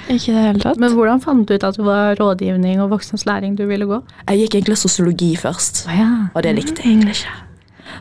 ikke 0.09 0.33
i 0.33 0.37
det 0.37 0.47
hele 0.47 0.65
tatt. 0.65 0.81
Men 0.83 0.97
hvordan 0.97 1.23
fant 1.25 1.47
du 1.49 1.55
ut 1.57 1.69
at 1.69 1.79
det 1.79 1.87
var 1.87 2.17
rådgivning 2.21 2.83
og 2.85 2.93
voksnes 2.95 3.27
læring 3.29 3.57
du 3.59 3.67
ville 3.71 3.89
gå? 3.89 4.01
Jeg 4.27 4.45
gikk 4.45 4.59
egentlig 4.61 4.81
sosiologi 4.81 5.35
først. 5.41 5.87
oh, 5.89 5.95
ja. 5.97 6.11
Og 6.35 6.45
det 6.47 6.57
likte 6.59 6.85
jeg 6.85 6.97
egentlig 6.97 7.21
ikke. 7.21 7.39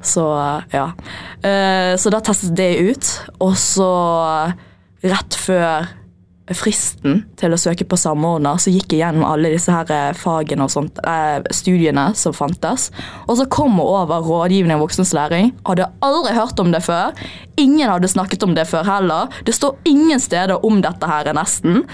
Så 0.05 0.25
ja. 0.71 0.89
Eh, 1.43 1.93
så 1.99 2.11
da 2.13 2.21
testet 2.23 2.59
jeg 2.59 2.77
det 2.79 2.91
ut, 2.93 3.13
og 3.43 3.55
så 3.59 3.89
rett 5.03 5.37
før 5.39 5.87
fristen 6.57 7.23
til 7.39 7.53
å 7.53 7.59
søke 7.59 7.85
på 7.89 7.97
samordner, 7.99 8.59
så 8.61 8.71
gikk 8.73 8.93
jeg 8.93 9.03
gjennom 9.03 9.25
alle 9.27 9.51
disse 9.53 9.73
her 9.73 9.89
eh, 9.93 10.13
fagene 10.17 10.65
og 10.65 10.73
sånt, 10.73 11.01
eh, 11.03 11.41
studiene 11.55 12.09
som 12.17 12.35
fantes. 12.35 12.89
Og 13.27 13.37
så 13.39 13.47
kom 13.51 13.77
jeg 13.79 13.89
over 13.89 14.25
rådgivning 14.25 14.77
av 14.77 14.83
voksnes 14.85 15.13
læring. 15.17 15.53
Hadde 15.67 15.89
aldri 16.05 16.33
hørt 16.37 16.61
om 16.61 16.73
det 16.73 16.81
før. 16.85 17.13
Ingen 17.61 17.89
hadde 17.89 18.11
snakket 18.11 18.45
om 18.47 18.55
det 18.57 18.67
før 18.69 18.87
heller. 18.87 19.29
Det 19.45 19.55
står 19.57 19.77
ingen 19.89 20.21
steder 20.21 20.65
om 20.65 20.81
dette 20.85 21.09
her, 21.09 21.29
nesten. 21.37 21.85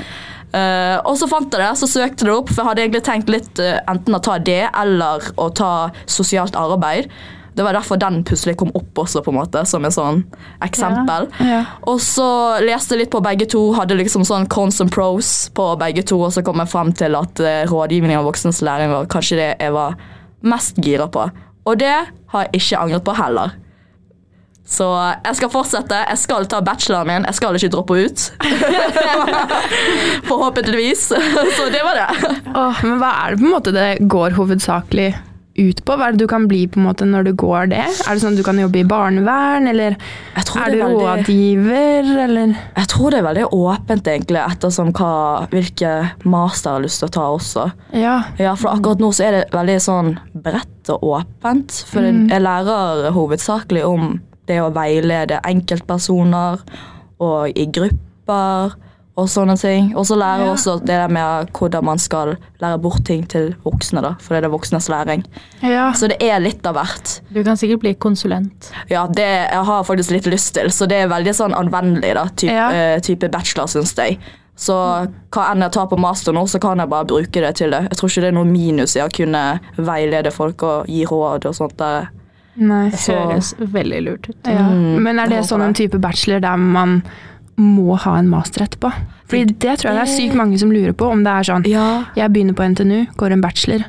Uh, 0.55 1.01
og 1.03 1.17
så 1.19 1.27
fant 1.27 1.51
jeg 1.51 1.59
det, 1.59 1.71
så 1.75 1.87
søkte 1.89 2.27
det 2.27 2.31
opp, 2.31 2.51
for 2.53 2.61
jeg 2.61 2.69
hadde 2.69 2.83
egentlig 2.85 3.01
tenkt 3.03 3.31
litt 3.33 3.59
uh, 3.59 3.81
enten 3.91 4.15
å 4.15 4.21
ta 4.23 4.37
det 4.39 4.61
eller 4.69 5.25
å 5.41 5.49
ta 5.51 5.71
sosialt 6.07 6.55
arbeid. 6.55 7.09
Det 7.55 7.63
var 7.63 7.73
derfor 7.77 7.99
den 7.99 8.19
plutselig 8.27 8.57
kom 8.59 8.71
opp 8.75 8.99
også, 9.05 9.21
på 9.23 9.31
en 9.31 9.37
måte, 9.37 9.61
som 9.69 9.85
en 9.87 9.93
sånn 9.93 10.21
eksempel. 10.65 11.29
Ja. 11.39 11.61
Og 11.87 12.01
så 12.03 12.27
leste 12.63 12.95
jeg 12.95 13.05
litt 13.05 13.13
på 13.13 13.23
begge 13.23 13.47
to, 13.51 13.69
hadde 13.77 13.95
liksom 13.95 14.25
sånn 14.27 14.49
cons 14.51 14.81
and 14.83 14.91
pros 14.91 15.33
på 15.55 15.69
begge 15.79 16.03
to, 16.03 16.19
og 16.27 16.33
så 16.35 16.43
kom 16.43 16.59
jeg 16.59 16.71
frem 16.73 16.91
til 16.99 17.15
at 17.15 17.39
eh, 17.39 17.63
rådgivning 17.71 18.19
av 18.19 18.27
voksnes 18.27 18.59
læring 18.65 18.91
var 18.91 19.07
kanskje 19.11 19.39
det 19.39 19.51
jeg 19.53 19.75
var 19.75 19.95
mest 20.45 20.81
gira 20.83 21.07
på. 21.11 21.29
Og 21.65 21.79
det 21.79 21.93
har 21.95 22.49
jeg 22.49 22.59
ikke 22.59 22.81
angret 22.83 23.05
på 23.07 23.15
heller. 23.17 23.55
Så 24.65 24.85
jeg 24.97 25.37
skal 25.37 25.51
fortsette. 25.53 25.97
Jeg 26.09 26.17
skal 26.17 26.47
ta 26.49 26.59
bacheloren 26.65 27.07
min. 27.07 27.27
Jeg 27.29 27.37
skal 27.37 27.57
ikke 27.57 27.69
droppe 27.75 27.99
ut. 28.01 28.23
Forhåpentligvis. 30.29 31.05
Så 31.57 31.69
det 31.73 31.83
var 31.85 32.01
det. 32.01 32.33
Oh, 32.49 32.81
men 32.81 32.97
hva 33.01 33.13
er 33.21 33.35
det 33.35 33.43
på 33.43 33.45
en 33.45 33.53
måte 33.53 33.75
det 33.75 33.87
går 34.09 34.35
hovedsakelig 34.39 35.11
ut 35.57 35.79
på? 35.87 35.95
Hva 35.95 36.07
er 36.09 36.15
det 36.15 36.19
du 36.25 36.27
kan 36.27 36.47
bli 36.51 36.65
på 36.67 36.79
en 36.81 36.85
måte 36.87 37.05
når 37.07 37.23
du 37.29 37.33
går 37.39 37.69
det? 37.71 37.79
Er 37.85 38.13
det 38.15 38.21
sånn 38.23 38.33
at 38.35 38.39
du 38.41 38.43
kan 38.43 38.59
jobbe 38.59 38.81
i 38.81 38.83
barnevern, 38.87 39.67
eller 39.71 39.95
er 39.95 40.43
du 40.45 40.79
er 40.81 40.93
rådgiver, 40.93 42.09
eller 42.25 42.55
Jeg 42.75 42.87
tror 42.91 43.11
det 43.11 43.19
er 43.19 43.27
veldig 43.29 43.45
åpent, 43.55 44.07
egentlig, 44.11 44.41
ettersom 44.43 44.91
hva, 44.95 45.47
hvilke 45.51 45.93
master 46.25 46.69
jeg 46.71 46.75
har 46.79 46.85
lyst 46.87 46.99
til 47.03 47.07
å 47.09 47.15
ta 47.17 47.25
også. 47.37 47.65
Ja. 47.95 48.15
Ja, 48.39 48.55
for 48.59 48.75
akkurat 48.75 48.99
nå 49.03 49.11
så 49.15 49.27
er 49.29 49.31
det 49.39 49.43
veldig 49.55 49.77
sånn 49.81 50.13
bredt 50.33 50.89
og 50.93 51.01
åpent. 51.15 51.83
For 51.89 52.01
Mm. 52.01 52.29
jeg 52.29 52.41
lærer 52.41 53.11
hovedsakelig 53.15 53.83
om 53.85 54.19
det 54.47 54.59
å 54.61 54.71
veilede 54.73 55.39
enkeltpersoner 55.43 56.59
og 57.19 57.49
i 57.57 57.65
grupper 57.65 58.75
og 59.17 59.27
sånne 59.31 59.55
ting. 59.59 59.93
Og 59.95 60.05
så 60.05 60.15
lærer 60.19 60.45
Ja. 60.45 60.51
også 60.53 60.79
det 60.79 60.87
der 60.87 61.07
med 61.07 61.47
hvordan 61.53 61.83
man 61.85 61.97
skal 61.97 62.35
lære 62.61 62.81
bort 62.81 63.05
ting 63.05 63.25
til 63.27 63.55
voksne, 63.63 64.01
da. 64.01 64.15
For 64.19 64.33
det 64.35 64.43
er 64.43 64.49
det 64.49 64.51
voksnes 64.59 64.89
læring. 64.89 65.23
ja. 65.63 65.91
Så 65.93 66.07
det 66.09 66.17
er 66.21 66.39
litt 66.39 66.65
av 66.65 66.75
hvert. 66.75 67.21
Du 67.33 67.43
kan 67.43 67.55
sikkert 67.55 67.79
bli 67.79 67.93
konsulent. 67.95 68.71
Ja, 68.89 69.07
det 69.07 69.49
jeg 69.51 69.65
har 69.65 69.83
faktisk 69.83 70.11
litt 70.11 70.25
lyst 70.25 70.53
til, 70.53 70.67
så 70.69 70.87
det 70.87 71.03
er 71.03 71.07
veldig 71.07 71.33
sånn 71.33 71.53
anvendelig, 71.53 72.13
da. 72.13 72.25
type, 72.35 72.51
Ja. 72.51 72.95
uh, 72.95 72.99
type 72.99 73.29
bachelor, 73.31 73.67
syns 73.67 73.95
jeg. 73.95 74.17
Så 74.57 74.73
hva 75.31 75.51
enn 75.51 75.61
jeg 75.61 75.71
tar 75.71 75.87
på 75.87 75.97
master 75.99 76.31
nå, 76.31 76.43
så 76.47 76.59
kan 76.61 76.77
jeg 76.79 76.89
bare 76.89 77.05
bruke 77.05 77.31
det 77.41 77.55
til 77.55 77.71
det. 77.71 77.81
Jeg 77.89 77.97
tror 77.97 78.09
ikke 78.09 78.21
det 78.21 78.27
er 78.29 78.31
noe 78.37 78.45
minus 78.45 78.95
i 78.95 78.99
å 79.01 79.09
kunne 79.11 79.59
veilede 79.77 80.31
folk 80.31 80.63
og 80.63 80.85
gi 80.87 81.05
råd 81.05 81.45
og 81.45 81.55
sånt. 81.55 81.75
der. 81.77 82.07
Nei. 82.57 82.89
Det 82.89 82.99
høres 82.99 83.53
veldig 83.59 84.01
lurt 84.05 84.29
ut. 84.29 84.35
Ja. 84.45 84.63
Mm, 84.69 85.01
Men 85.03 85.19
er 85.19 85.27
det 85.27 85.43
sånn 85.43 85.61
en 85.61 85.73
type 85.73 85.99
bachelor 85.99 86.39
der 86.39 86.55
man 86.55 87.03
må 87.61 87.95
ha 88.03 88.17
en 88.19 88.29
master 88.29 88.65
etterpå? 88.65 88.91
Fordi 89.31 89.55
det 89.55 89.79
tror 89.81 89.89
jeg 89.89 89.97
det 89.97 90.05
er 90.05 90.13
sykt 90.13 90.37
mange 90.37 90.59
som 90.61 90.71
lurer 90.73 90.93
på, 90.97 91.09
om 91.11 91.23
det 91.25 91.33
er 91.33 91.49
sånn 91.49 91.67
Ja. 91.69 92.05
Jeg 92.17 92.33
begynner 92.33 92.57
på 92.57 92.67
NTNU, 92.71 93.05
går 93.17 93.35
en 93.35 93.43
bachelor, 93.43 93.85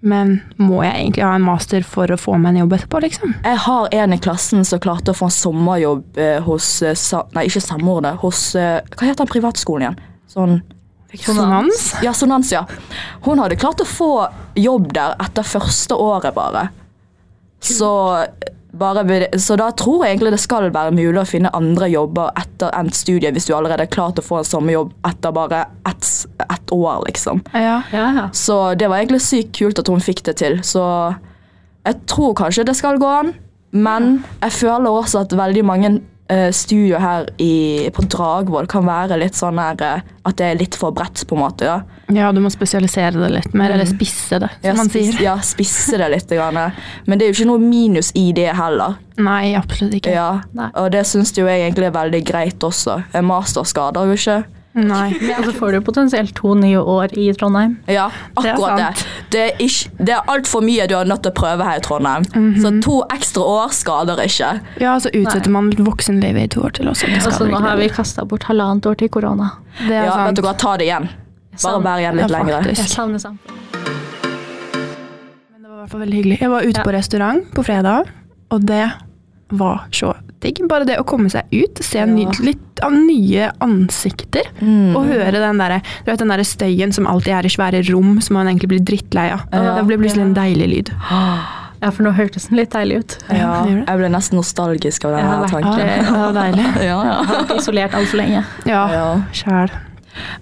men 0.00 0.38
må 0.56 0.80
jeg 0.86 0.94
egentlig 0.96 1.24
ha 1.26 1.34
en 1.36 1.44
master 1.44 1.84
for 1.84 2.08
å 2.08 2.16
få 2.20 2.38
meg 2.40 2.54
en 2.54 2.62
jobb 2.62 2.76
etterpå, 2.78 3.02
liksom? 3.04 3.34
Jeg 3.44 3.62
har 3.66 3.88
en 4.00 4.16
i 4.16 4.20
klassen 4.22 4.64
som 4.64 4.80
klarte 4.80 5.12
å 5.12 5.18
få 5.18 5.28
en 5.28 5.36
sommerjobb 5.36 6.20
eh, 6.20 6.38
hos 6.46 6.70
eh, 6.86 6.96
Nei, 7.36 7.44
ikke 7.50 7.60
samordnet. 7.60 8.20
Hos 8.22 8.54
eh, 8.56 8.78
Hva 8.94 9.10
heter 9.10 9.26
den 9.26 9.32
privatskolen 9.34 9.84
igjen? 9.88 9.98
Sånn 10.30 10.60
Sonans? 11.18 11.96
Ja, 12.04 12.12
Sonans, 12.14 12.52
ja. 12.54 12.64
Hun 13.26 13.40
hadde 13.42 13.58
klart 13.58 13.82
å 13.82 13.86
få 13.88 14.12
jobb 14.54 14.92
der 14.94 15.16
etter 15.18 15.42
første 15.42 15.96
året, 15.98 16.34
bare. 16.36 16.68
Så, 17.60 17.90
bare 18.72 19.02
ved- 19.06 19.34
så 19.40 19.56
da 19.56 19.70
tror 19.70 20.04
jeg 20.04 20.16
egentlig 20.16 20.30
det 20.32 20.40
skal 20.40 20.70
være 20.70 20.92
mulig 20.94 21.20
å 21.20 21.26
finne 21.26 21.50
andre 21.54 21.88
jobber 21.90 22.30
etter 22.36 22.70
endt 22.78 22.94
studie 22.94 23.30
hvis 23.32 23.46
du 23.46 23.54
allerede 23.54 23.82
er 23.82 23.86
klart 23.90 24.18
å 24.18 24.22
få 24.22 24.38
en 24.38 24.44
sommerjobb 24.44 24.92
etter 25.04 25.32
bare 25.32 25.64
ett 25.86 26.26
et 26.40 26.70
år, 26.72 27.04
liksom. 27.06 27.42
Ja. 27.54 27.82
Ja, 27.92 28.12
ja. 28.14 28.28
Så 28.32 28.76
det 28.78 28.88
var 28.88 28.98
egentlig 28.98 29.20
sykt 29.22 29.52
kult 29.58 29.78
at 29.78 29.88
hun 29.88 30.00
fikk 30.00 30.22
det 30.22 30.36
til. 30.36 30.58
Så 30.62 30.82
jeg 31.86 32.06
tror 32.06 32.34
kanskje 32.34 32.64
det 32.66 32.76
skal 32.76 32.98
gå 32.98 33.06
an, 33.06 33.34
men 33.72 34.24
jeg 34.42 34.52
føler 34.52 34.90
også 34.90 35.20
at 35.20 35.30
veldig 35.36 35.64
mange 35.64 36.00
eh, 36.30 36.50
studio 36.52 36.98
her 37.02 37.28
i, 37.42 37.90
på 37.94 38.04
Dragvoll 38.06 38.68
kan 38.70 38.86
være 38.86 39.18
litt 39.20 39.38
sånn 39.38 39.58
her 39.60 39.80
eh, 39.84 40.06
At 40.28 40.38
det 40.38 40.46
er 40.46 40.60
litt 40.60 40.76
for 40.78 40.94
bredt, 40.94 41.24
på 41.26 41.36
en 41.36 41.42
måte. 41.42 41.66
Ja. 41.66 41.78
ja, 42.14 42.30
du 42.32 42.40
må 42.44 42.50
spesialisere 42.52 43.16
det 43.16 43.30
litt 43.34 43.54
mer, 43.56 43.74
eller 43.74 43.88
spisse 43.88 44.40
det, 44.42 44.50
som 44.60 44.68
Ja, 44.68 44.74
man 44.78 44.92
sier. 44.92 45.20
Ja, 45.24 45.36
spisse 45.44 45.98
det 46.00 46.10
litt. 46.12 46.30
Grann. 46.30 46.58
Men 47.06 47.18
det 47.18 47.26
er 47.26 47.32
jo 47.32 47.38
ikke 47.40 47.50
noe 47.50 47.62
minus 47.62 48.12
i 48.14 48.28
det 48.36 48.50
heller. 48.54 48.98
Nei, 49.20 49.56
absolutt 49.58 49.96
ikke. 49.98 50.12
Ja. 50.14 50.30
Nei. 50.56 50.70
Og 50.78 50.92
det 50.94 51.02
syns 51.08 51.32
jo 51.36 51.48
jeg 51.48 51.64
egentlig 51.66 51.90
er 51.90 51.96
veldig 51.96 52.22
greit 52.28 52.66
også. 52.66 53.00
En 53.16 53.26
master 53.28 53.66
skader 53.66 54.12
jo 54.12 54.18
ikke. 54.18 54.38
Nei. 54.72 55.08
Og 55.38 55.44
så 55.48 55.52
får 55.56 55.72
du 55.74 55.80
potensielt 55.82 56.30
to 56.38 56.52
nye 56.54 56.78
år 56.78 57.10
i 57.18 57.24
Trondheim. 57.34 57.72
Ja, 57.90 58.04
Det 58.38 58.52
er 58.52 58.54
akkurat 58.54 58.78
det. 58.78 59.06
Det 59.34 59.40
er, 59.48 59.56
ikke, 59.66 59.90
det 59.98 60.14
er 60.14 60.28
altfor 60.30 60.62
mye 60.62 60.86
du 60.86 60.94
har 60.94 61.08
nødt 61.10 61.24
til 61.24 61.32
å 61.32 61.36
prøve 61.40 61.66
her 61.66 61.80
i 61.80 61.82
Trondheim. 61.82 62.22
Mhm. 62.30 62.60
Så 62.62 62.70
to 62.86 63.00
ekstra 63.10 63.42
år 63.42 63.74
skader 63.74 64.22
ikke. 64.22 64.52
Ja, 64.78 64.94
så 65.02 65.10
utsetter 65.10 65.50
man 65.50 65.72
voksenlivet 65.74 66.44
i 66.46 66.52
to 66.54 66.62
år 66.62 66.76
til 66.78 66.86
også. 66.92 67.06
Det 67.10 67.18
Og 67.18 67.26
så 67.26 67.34
skader 67.34 67.50
nå 67.56 67.64
har 67.66 67.76
vi 67.82 67.88
kasta 67.90 68.24
bort 68.24 68.46
halvannet 68.46 68.86
år 68.86 68.94
til 69.02 69.08
korona. 69.10 69.50
Det 69.88 69.90
er 69.96 70.04
Ja, 70.06 70.16
vet 70.28 70.38
du 70.38 70.42
hva, 70.46 70.54
ta 70.56 70.76
det 70.78 70.86
igjen. 70.86 71.10
Bare 71.60 71.82
vær 71.82 71.98
igjen 72.04 72.16
litt 72.22 72.30
Ja, 72.30 72.38
lenger. 72.38 72.70
Jeg 72.70 72.88
savner 72.94 73.18
samfunnet. 73.18 73.56
Men 75.50 75.62
det 75.62 75.68
var 75.68 75.76
i 75.76 75.80
hvert 75.82 75.90
fall 75.90 76.00
veldig 76.06 76.18
hyggelig. 76.22 76.38
Jeg 76.40 76.50
var 76.54 76.62
ute 76.62 76.78
Ja. 76.78 76.84
på 76.86 76.92
restaurant 76.94 77.50
på 77.58 77.64
fredag, 77.66 78.06
og 78.50 78.66
det 78.66 78.84
var 79.50 79.86
så 79.90 80.14
digg. 80.40 80.60
Bare 80.68 80.84
det 80.88 80.98
å 81.00 81.04
komme 81.04 81.30
seg 81.32 81.44
ut, 81.52 81.78
se 81.84 82.04
ny, 82.06 82.26
litt 82.40 82.80
av 82.82 82.92
nye 82.92 83.50
ansikter, 83.60 84.42
Mm. 84.60 84.96
og 84.96 85.06
høre 85.06 85.32
den 85.40 85.58
der, 85.58 85.80
du 86.04 86.10
vet, 86.10 86.18
den 86.18 86.28
der 86.32 86.42
støyen 86.44 86.92
som 86.92 87.06
alltid 87.06 87.32
er 87.34 87.44
i 87.46 87.48
svære 87.52 87.82
rom, 87.92 88.20
som 88.20 88.34
man 88.34 88.46
egentlig 88.48 88.68
blir 88.68 88.80
drittlei 88.84 89.30
av. 89.32 89.40
Ja. 89.52 89.74
Det 89.76 89.86
blir 89.86 89.98
plutselig 89.98 90.22
en 90.22 90.34
deilig 90.34 90.68
lyd. 90.68 90.90
Ja, 91.82 91.90
for 91.90 92.02
nå 92.04 92.10
hørtes 92.12 92.48
den 92.48 92.58
litt 92.58 92.70
deilig 92.74 92.98
ut. 93.00 93.18
Ja, 93.32 93.64
jeg 93.64 93.86
ble 93.86 94.08
nesten 94.12 94.36
nostalgisk 94.36 95.04
av 95.08 95.14
den 95.16 95.24
ja, 95.24 95.46
tanken. 95.48 95.78
Ja, 95.80 96.02
det 96.04 96.18
var 96.18 96.34
deilig. 96.36 96.66
Ja, 96.90 96.98
ja. 97.04 97.14
Jeg 97.20 97.26
har 97.30 97.46
vært 97.46 97.54
isolert 97.62 97.94
altfor 97.96 98.20
lenge. 98.20 98.42
Ja, 98.68 98.82
Ja. 98.92 99.06
sjæl. 99.32 99.70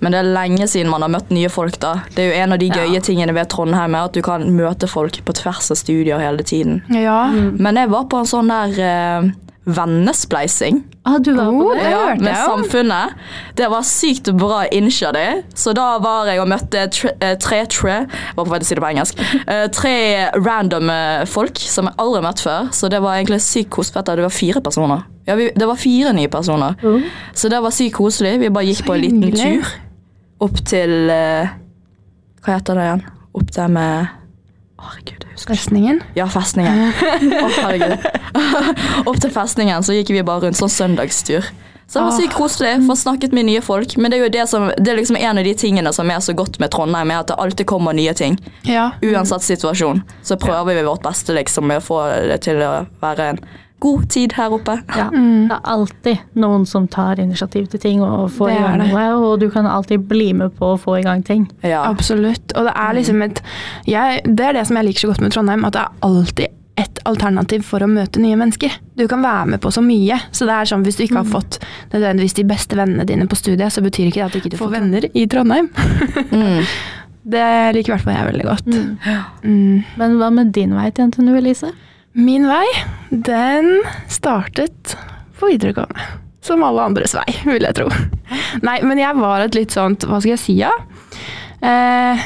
Men 0.00 0.12
det 0.12 0.18
er 0.24 0.30
lenge 0.34 0.66
siden 0.66 0.88
man 0.90 1.02
har 1.02 1.10
møtt 1.12 1.30
nye 1.30 1.48
folk. 1.52 1.78
da. 1.78 2.00
Det 2.16 2.24
er 2.24 2.30
jo 2.32 2.42
En 2.42 2.52
av 2.52 2.58
de 2.58 2.66
Ja. 2.66 2.74
gøye 2.74 3.00
tingene 3.04 3.34
ved 3.34 3.48
Trondheim 3.50 3.94
er 3.94 4.04
at 4.08 4.12
du 4.14 4.22
kan 4.22 4.42
møte 4.56 4.88
folk 4.88 5.12
på 5.24 5.32
tvers 5.34 5.70
av 5.70 5.76
studier 5.76 6.18
hele 6.18 6.38
tiden. 6.42 6.82
Ja. 6.90 7.28
Men 7.30 7.76
jeg 7.76 7.88
var 7.90 8.04
på 8.06 8.18
en 8.18 8.24
sånn 8.26 8.48
der 8.48 8.80
eh, 8.82 9.30
vennespleising 9.76 10.84
Ah, 11.08 11.18
du 11.24 11.30
var 11.32 11.46
på 11.48 11.62
Oh, 11.70 11.74
det? 11.74 11.90
ja, 11.90 12.14
med. 12.20 12.36
Samfunnet. 12.36 13.14
Det 13.56 13.68
var 13.72 13.82
sykt 13.86 14.28
bra 14.36 14.66
initiativ. 14.76 15.42
Så 15.56 15.72
da 15.72 15.86
var 16.04 16.26
jeg 16.28 16.40
og 16.42 16.48
møtte 16.50 16.82
tre, 16.92 17.12
eh, 17.24 17.36
tre, 17.40 17.62
tre 17.72 17.94
Var 18.36 18.44
på 18.44 18.50
vei 18.50 18.58
til 18.60 18.66
å 18.66 18.68
si 18.68 18.74
det 18.76 18.82
på 18.84 18.90
engelsk. 18.90 19.22
Eh, 19.48 19.66
tre 19.72 19.94
random 20.36 20.90
eh, 20.92 21.24
folk 21.24 21.56
som 21.62 21.88
jeg 21.88 21.96
aldri 22.04 22.20
har 22.20 22.26
møtt 22.28 22.42
før. 22.44 22.68
Så 22.76 22.90
det 22.92 23.00
var 23.00 23.16
egentlig 23.16 23.40
sykt 23.40 23.70
koselig. 23.72 24.04
Det 24.04 24.26
var 24.26 24.34
fire 24.36 24.60
personer. 24.60 25.06
Ja, 25.26 25.34
vi, 25.40 25.48
det 25.56 25.66
var 25.70 25.80
fire 25.80 26.12
nye 26.12 26.28
personer. 26.28 26.76
Mm. 26.82 27.08
Så 27.32 27.48
det 27.48 27.62
var 27.64 27.72
sykt 27.72 27.96
koselig. 27.96 28.34
Vi 28.44 28.50
bare 28.52 28.68
gikk 28.68 28.82
Så 28.82 28.88
på 28.90 28.98
en 28.98 29.00
liten 29.06 29.22
hyggelig. 29.22 29.62
tur 29.64 30.44
opp 30.44 30.60
til 30.68 30.92
Hva 31.08 32.52
heter 32.58 32.74
det 32.78 32.84
igjen? 32.84 33.02
Opp 33.34 33.50
der 33.56 33.68
med 33.68 34.08
Herregud. 34.78 35.17
Festningen. 35.46 36.02
Ja, 36.18 36.26
festningen. 36.32 36.90
Oh, 37.38 37.48
herregud. 37.62 38.04
Opp 39.08 39.20
til 39.22 39.32
festningen 39.34 39.86
så 39.86 39.96
gikk 39.96 40.12
vi 40.16 40.24
bare 40.26 40.48
rundt 40.48 40.58
sånn 40.58 40.72
søndagstur. 40.72 41.46
Så 41.88 41.98
det 41.98 42.04
var 42.04 42.16
sykt 42.18 42.34
koselig. 42.36 42.72
Få 42.84 42.96
snakket 43.00 43.32
med 43.32 43.46
nye 43.48 43.60
folk. 43.64 43.94
Men 43.96 44.12
det 44.12 44.18
er 44.18 44.26
jo 44.26 44.32
det 44.34 44.42
som, 44.50 44.66
det 44.76 44.92
er 44.92 44.98
liksom 44.98 45.16
en 45.16 45.40
av 45.40 45.46
de 45.46 45.54
tingene 45.56 45.92
som 45.96 46.10
er 46.12 46.20
så 46.20 46.34
godt 46.36 46.58
med 46.60 46.68
Trondheim, 46.74 47.08
er 47.14 47.22
at 47.22 47.30
det 47.30 47.38
alltid 47.40 47.64
kommer 47.70 47.96
nye 47.96 48.12
ting. 48.12 48.36
Ja. 48.68 48.90
Uansett 49.00 49.46
situasjon. 49.46 50.02
Så 50.22 50.36
prøver 50.36 50.76
vi 50.76 50.84
vårt 50.84 51.06
beste 51.06 51.32
liksom 51.38 51.70
med 51.70 51.80
å 51.80 51.86
få 51.86 52.02
det 52.28 52.42
til 52.44 52.60
å 52.60 52.74
være 53.00 53.30
en 53.32 53.40
god 53.78 54.08
tid 54.10 54.34
her 54.38 54.52
oppe. 54.54 54.74
Ja. 54.96 55.08
Mm. 55.12 55.48
Det 55.48 55.56
er 55.56 55.72
alltid 55.74 56.36
noen 56.42 56.66
som 56.66 56.88
tar 56.90 57.20
initiativ 57.22 57.68
til 57.72 57.82
ting 57.82 58.02
og 58.02 58.30
får 58.34 58.50
Det 58.50 58.56
i 58.56 58.58
er 58.58 58.66
gang 58.66 58.84
noe, 58.84 59.06
og 59.28 59.40
du 59.40 59.48
kan 59.54 59.66
alltid 59.70 60.06
bli 60.10 60.32
med 60.36 60.54
på 60.58 60.74
å 60.74 60.78
få 60.80 60.98
i 60.98 61.06
gang 61.06 61.22
ting. 61.26 61.46
Ja. 61.62 61.84
Absolutt. 61.88 62.54
Og 62.56 62.68
det 62.68 62.74
er 62.74 62.94
liksom 62.98 63.22
et 63.26 63.42
jeg, 63.86 64.22
Det 64.24 64.46
er 64.46 64.58
det 64.58 64.66
som 64.68 64.78
jeg 64.78 64.90
liker 64.90 65.06
så 65.06 65.12
godt 65.12 65.24
med 65.24 65.34
Trondheim, 65.34 65.66
at 65.68 65.76
det 65.76 65.84
er 65.84 66.08
alltid 66.08 66.54
et 66.78 67.00
alternativ 67.10 67.64
for 67.66 67.82
å 67.82 67.88
møte 67.90 68.20
nye 68.22 68.36
mennesker. 68.38 68.76
Du 68.98 69.08
kan 69.10 69.22
være 69.22 69.54
med 69.54 69.60
på 69.62 69.70
så 69.74 69.82
mye. 69.82 70.18
Så 70.30 70.46
det 70.46 70.54
er 70.54 70.68
sånn 70.70 70.84
Hvis 70.86 70.98
du 70.98 71.02
ikke 71.08 71.24
har 71.24 71.26
fått 71.30 71.58
nødvendigvis 71.90 72.38
de 72.38 72.46
beste 72.46 72.78
vennene 72.78 73.06
dine 73.08 73.26
på 73.26 73.38
studiet, 73.38 73.74
så 73.74 73.82
betyr 73.82 74.10
ikke 74.10 74.22
det 74.22 74.28
at 74.28 74.38
ikke 74.38 74.60
får 74.60 74.70
venner 74.76 75.08
i 75.10 75.26
Trondheim. 75.30 75.70
Mm. 76.30 76.62
Det 77.28 77.44
liker 77.76 77.90
i 77.90 77.92
hvert 77.92 78.04
fall 78.06 78.14
jeg 78.14 78.28
veldig 78.30 78.44
godt. 78.46 78.68
Mm. 79.44 79.82
Men 80.00 80.14
hva 80.16 80.30
med 80.32 80.52
din 80.56 80.70
vei 80.72 80.86
til 80.94 81.10
NTNU, 81.10 81.34
Elise? 81.36 81.74
Min 82.18 82.48
vei, 82.50 82.66
den 83.10 83.76
startet 84.10 84.96
på 85.38 85.52
videregående. 85.52 86.02
Som 86.42 86.64
alle 86.66 86.82
andres 86.82 87.12
vei, 87.14 87.28
vil 87.46 87.62
jeg 87.62 87.76
tro. 87.78 87.86
Nei, 88.66 88.80
men 88.82 88.98
jeg 88.98 89.14
var 89.20 89.44
et 89.44 89.54
litt 89.54 89.74
sånt 89.74 90.02
Hva 90.08 90.18
skal 90.18 90.32
jeg 90.32 90.40
si, 90.42 90.56
ja? 90.58 90.72
Eh, 91.62 92.24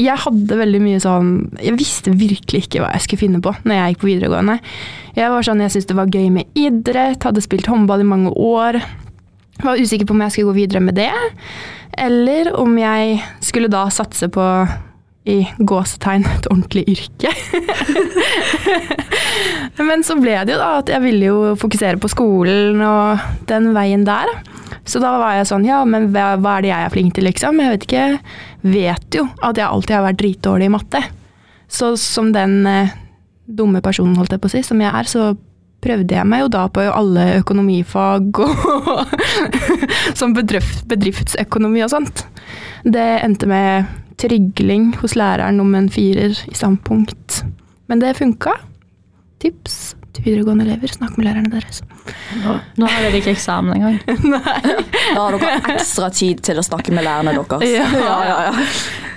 jeg 0.00 0.16
hadde 0.24 0.58
veldig 0.58 0.80
mye 0.84 0.98
sånn 1.02 1.30
Jeg 1.60 1.76
visste 1.78 2.12
virkelig 2.16 2.64
ikke 2.64 2.82
hva 2.82 2.90
jeg 2.94 3.04
skulle 3.04 3.22
finne 3.22 3.40
på 3.44 3.52
når 3.64 3.76
jeg 3.76 3.92
gikk 3.92 4.02
på 4.02 4.08
videregående. 4.08 4.56
Jeg 5.18 5.32
var 5.34 5.44
sånn, 5.44 5.62
jeg 5.66 5.74
syntes 5.74 5.90
det 5.92 6.00
var 6.00 6.16
gøy 6.16 6.28
med 6.32 6.60
idrett, 6.64 7.28
hadde 7.28 7.44
spilt 7.44 7.68
håndball 7.68 8.00
i 8.00 8.08
mange 8.08 8.32
år. 8.32 8.80
Var 9.60 9.84
usikker 9.84 10.08
på 10.08 10.16
om 10.16 10.24
jeg 10.24 10.32
skulle 10.32 10.54
gå 10.54 10.60
videre 10.62 10.80
med 10.80 10.96
det, 10.96 11.12
eller 12.00 12.54
om 12.56 12.72
jeg 12.80 13.18
skulle 13.44 13.68
da 13.68 13.84
satse 13.92 14.30
på 14.32 14.46
i 15.28 15.42
gåsetegn 15.58 16.24
et 16.24 16.46
ordentlig 16.48 16.84
yrke. 16.88 17.32
Men 19.88 20.04
så 20.06 20.16
ble 20.20 20.38
det 20.46 20.54
jo 20.54 20.60
da 20.60 20.70
at 20.80 20.92
jeg 20.92 21.04
ville 21.04 21.28
jo 21.28 21.40
fokusere 21.60 22.00
på 22.00 22.08
skolen 22.12 22.80
og 22.84 23.20
den 23.50 23.70
veien 23.76 24.06
der. 24.08 24.32
Så 24.88 25.02
da 25.02 25.12
var 25.20 25.36
jeg 25.36 25.48
sånn, 25.50 25.66
ja, 25.68 25.82
men 25.84 26.08
hva, 26.14 26.32
hva 26.40 26.56
er 26.56 26.64
det 26.64 26.70
jeg 26.70 26.86
er 26.86 26.92
flink 26.94 27.14
til, 27.14 27.26
liksom? 27.28 27.60
Jeg 27.60 27.74
vet 27.74 27.84
ikke, 27.86 28.04
vet 28.72 29.18
jo 29.18 29.26
at 29.44 29.58
jeg 29.60 29.66
alltid 29.66 29.96
har 29.96 30.06
vært 30.06 30.20
dritdårlig 30.22 30.68
i 30.70 30.72
matte. 30.72 31.02
Så 31.70 31.92
som 32.00 32.32
den 32.34 32.64
eh, 32.66 32.96
dumme 33.44 33.82
personen, 33.84 34.16
holdt 34.18 34.34
jeg 34.34 34.42
på 34.42 34.50
å 34.50 34.54
si, 34.54 34.62
som 34.66 34.80
jeg 34.82 34.90
er, 34.90 35.10
så 35.10 35.30
prøvde 35.80 36.16
jeg 36.16 36.28
meg 36.28 36.42
jo 36.44 36.50
da 36.52 36.66
på 36.72 36.82
alle 36.92 37.26
økonomifag 37.38 38.40
og 38.44 39.14
som 40.18 40.34
bedrift, 40.36 40.84
bedriftsøkonomi 40.90 41.84
og 41.86 41.92
sånt. 41.94 42.24
Det 42.84 43.08
endte 43.24 43.48
med 43.48 43.88
trygling 44.20 44.90
hos 45.00 45.16
læreren 45.18 45.60
om 45.62 45.72
en 45.78 45.88
firer 45.92 46.36
i 46.50 46.56
standpunkt. 46.56 47.42
Men 47.90 48.02
det 48.02 48.18
funka. 48.18 48.54
Tips 49.40 49.94
til 50.14 50.26
videregående 50.26 50.66
elever, 50.66 50.90
snakk 50.92 51.16
med 51.16 51.28
lærerne 51.28 51.50
deres. 51.52 51.80
Nå, 52.42 52.56
nå 52.80 52.88
har 52.90 53.04
dere 53.06 53.20
ikke 53.20 53.34
eksamen 53.36 53.76
engang. 53.78 54.00
Da 55.10 55.24
har 55.24 55.34
dere 55.34 55.74
ekstra 55.74 56.10
tid 56.14 56.42
til 56.46 56.60
å 56.60 56.64
snakke 56.66 56.94
med 56.94 57.06
lærerne 57.06 57.34
deres. 57.38 57.70
Ja. 57.80 57.86
ja, 57.94 58.18
ja, 58.26 58.38
ja. 58.50 58.66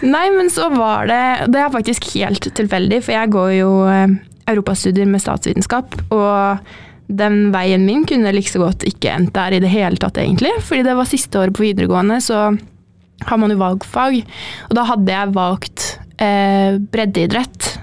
Nei, 0.04 0.26
men 0.36 0.50
så 0.52 0.68
var 0.74 1.08
det 1.08 1.20
Det 1.54 1.62
er 1.62 1.72
faktisk 1.74 2.08
helt 2.16 2.48
tilfeldig, 2.58 3.00
for 3.06 3.16
jeg 3.16 3.32
går 3.34 3.52
jo 3.56 3.70
eh, 3.90 4.16
europastudier 4.52 5.08
med 5.10 5.24
statsvitenskap. 5.24 5.96
Og 6.14 7.14
den 7.14 7.50
veien 7.54 7.86
min 7.86 8.06
kunne 8.10 8.32
like 8.36 8.52
så 8.52 8.62
godt 8.64 8.86
ikke 8.88 9.12
endt 9.14 9.34
der 9.36 9.58
i 9.58 9.62
det 9.64 9.72
hele 9.72 10.00
tatt, 10.02 10.20
egentlig. 10.22 10.54
Fordi 10.64 10.86
det 10.88 10.96
var 10.98 11.10
siste 11.10 11.42
året 11.42 11.56
på 11.56 11.66
videregående, 11.68 12.20
så 12.24 12.46
har 13.30 13.40
man 13.42 13.54
jo 13.54 13.60
valgfag. 13.62 14.22
Og 14.70 14.78
da 14.78 14.86
hadde 14.90 15.16
jeg 15.16 15.36
valgt 15.36 15.88
eh, 16.22 16.80
breddeidrett. 16.94 17.74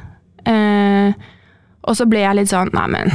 Eh, 0.48 1.12
og 1.80 1.96
så 1.96 2.06
ble 2.08 2.22
jeg 2.22 2.36
litt 2.38 2.50
sånn 2.50 2.70
Nei, 2.76 2.86
men 2.92 3.10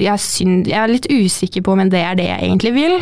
jeg, 0.00 0.18
synd, 0.22 0.66
jeg 0.70 0.78
er 0.80 0.90
litt 0.90 1.10
usikker 1.10 1.62
på 1.64 1.74
om 1.74 1.84
det 1.90 2.02
er 2.02 2.18
det 2.18 2.28
jeg 2.30 2.48
egentlig 2.48 2.74
vil. 2.76 2.96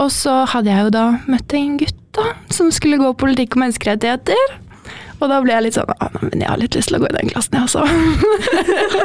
Og 0.00 0.08
så 0.12 0.42
hadde 0.48 0.72
jeg 0.72 0.88
jo 0.88 0.94
da 0.94 1.06
møtt 1.28 1.52
en 1.56 1.76
gutt 1.80 1.98
da, 2.16 2.32
som 2.52 2.70
skulle 2.72 3.00
gå 3.00 3.12
politikk 3.20 3.56
og 3.56 3.64
menneskerettigheter. 3.66 4.58
Og 5.22 5.28
da 5.30 5.38
ble 5.44 5.52
jeg 5.54 5.64
litt 5.68 5.76
sånn 5.76 5.90
ah, 5.92 6.08
nei, 6.16 6.30
men 6.32 6.40
jeg 6.42 6.50
har 6.50 6.58
litt 6.58 6.76
lyst 6.76 6.90
til 6.90 6.98
å 6.98 7.02
gå 7.04 7.10
i 7.12 7.14
den 7.14 7.30
klassen, 7.30 7.54
jeg 7.54 7.68
også. 7.68 7.82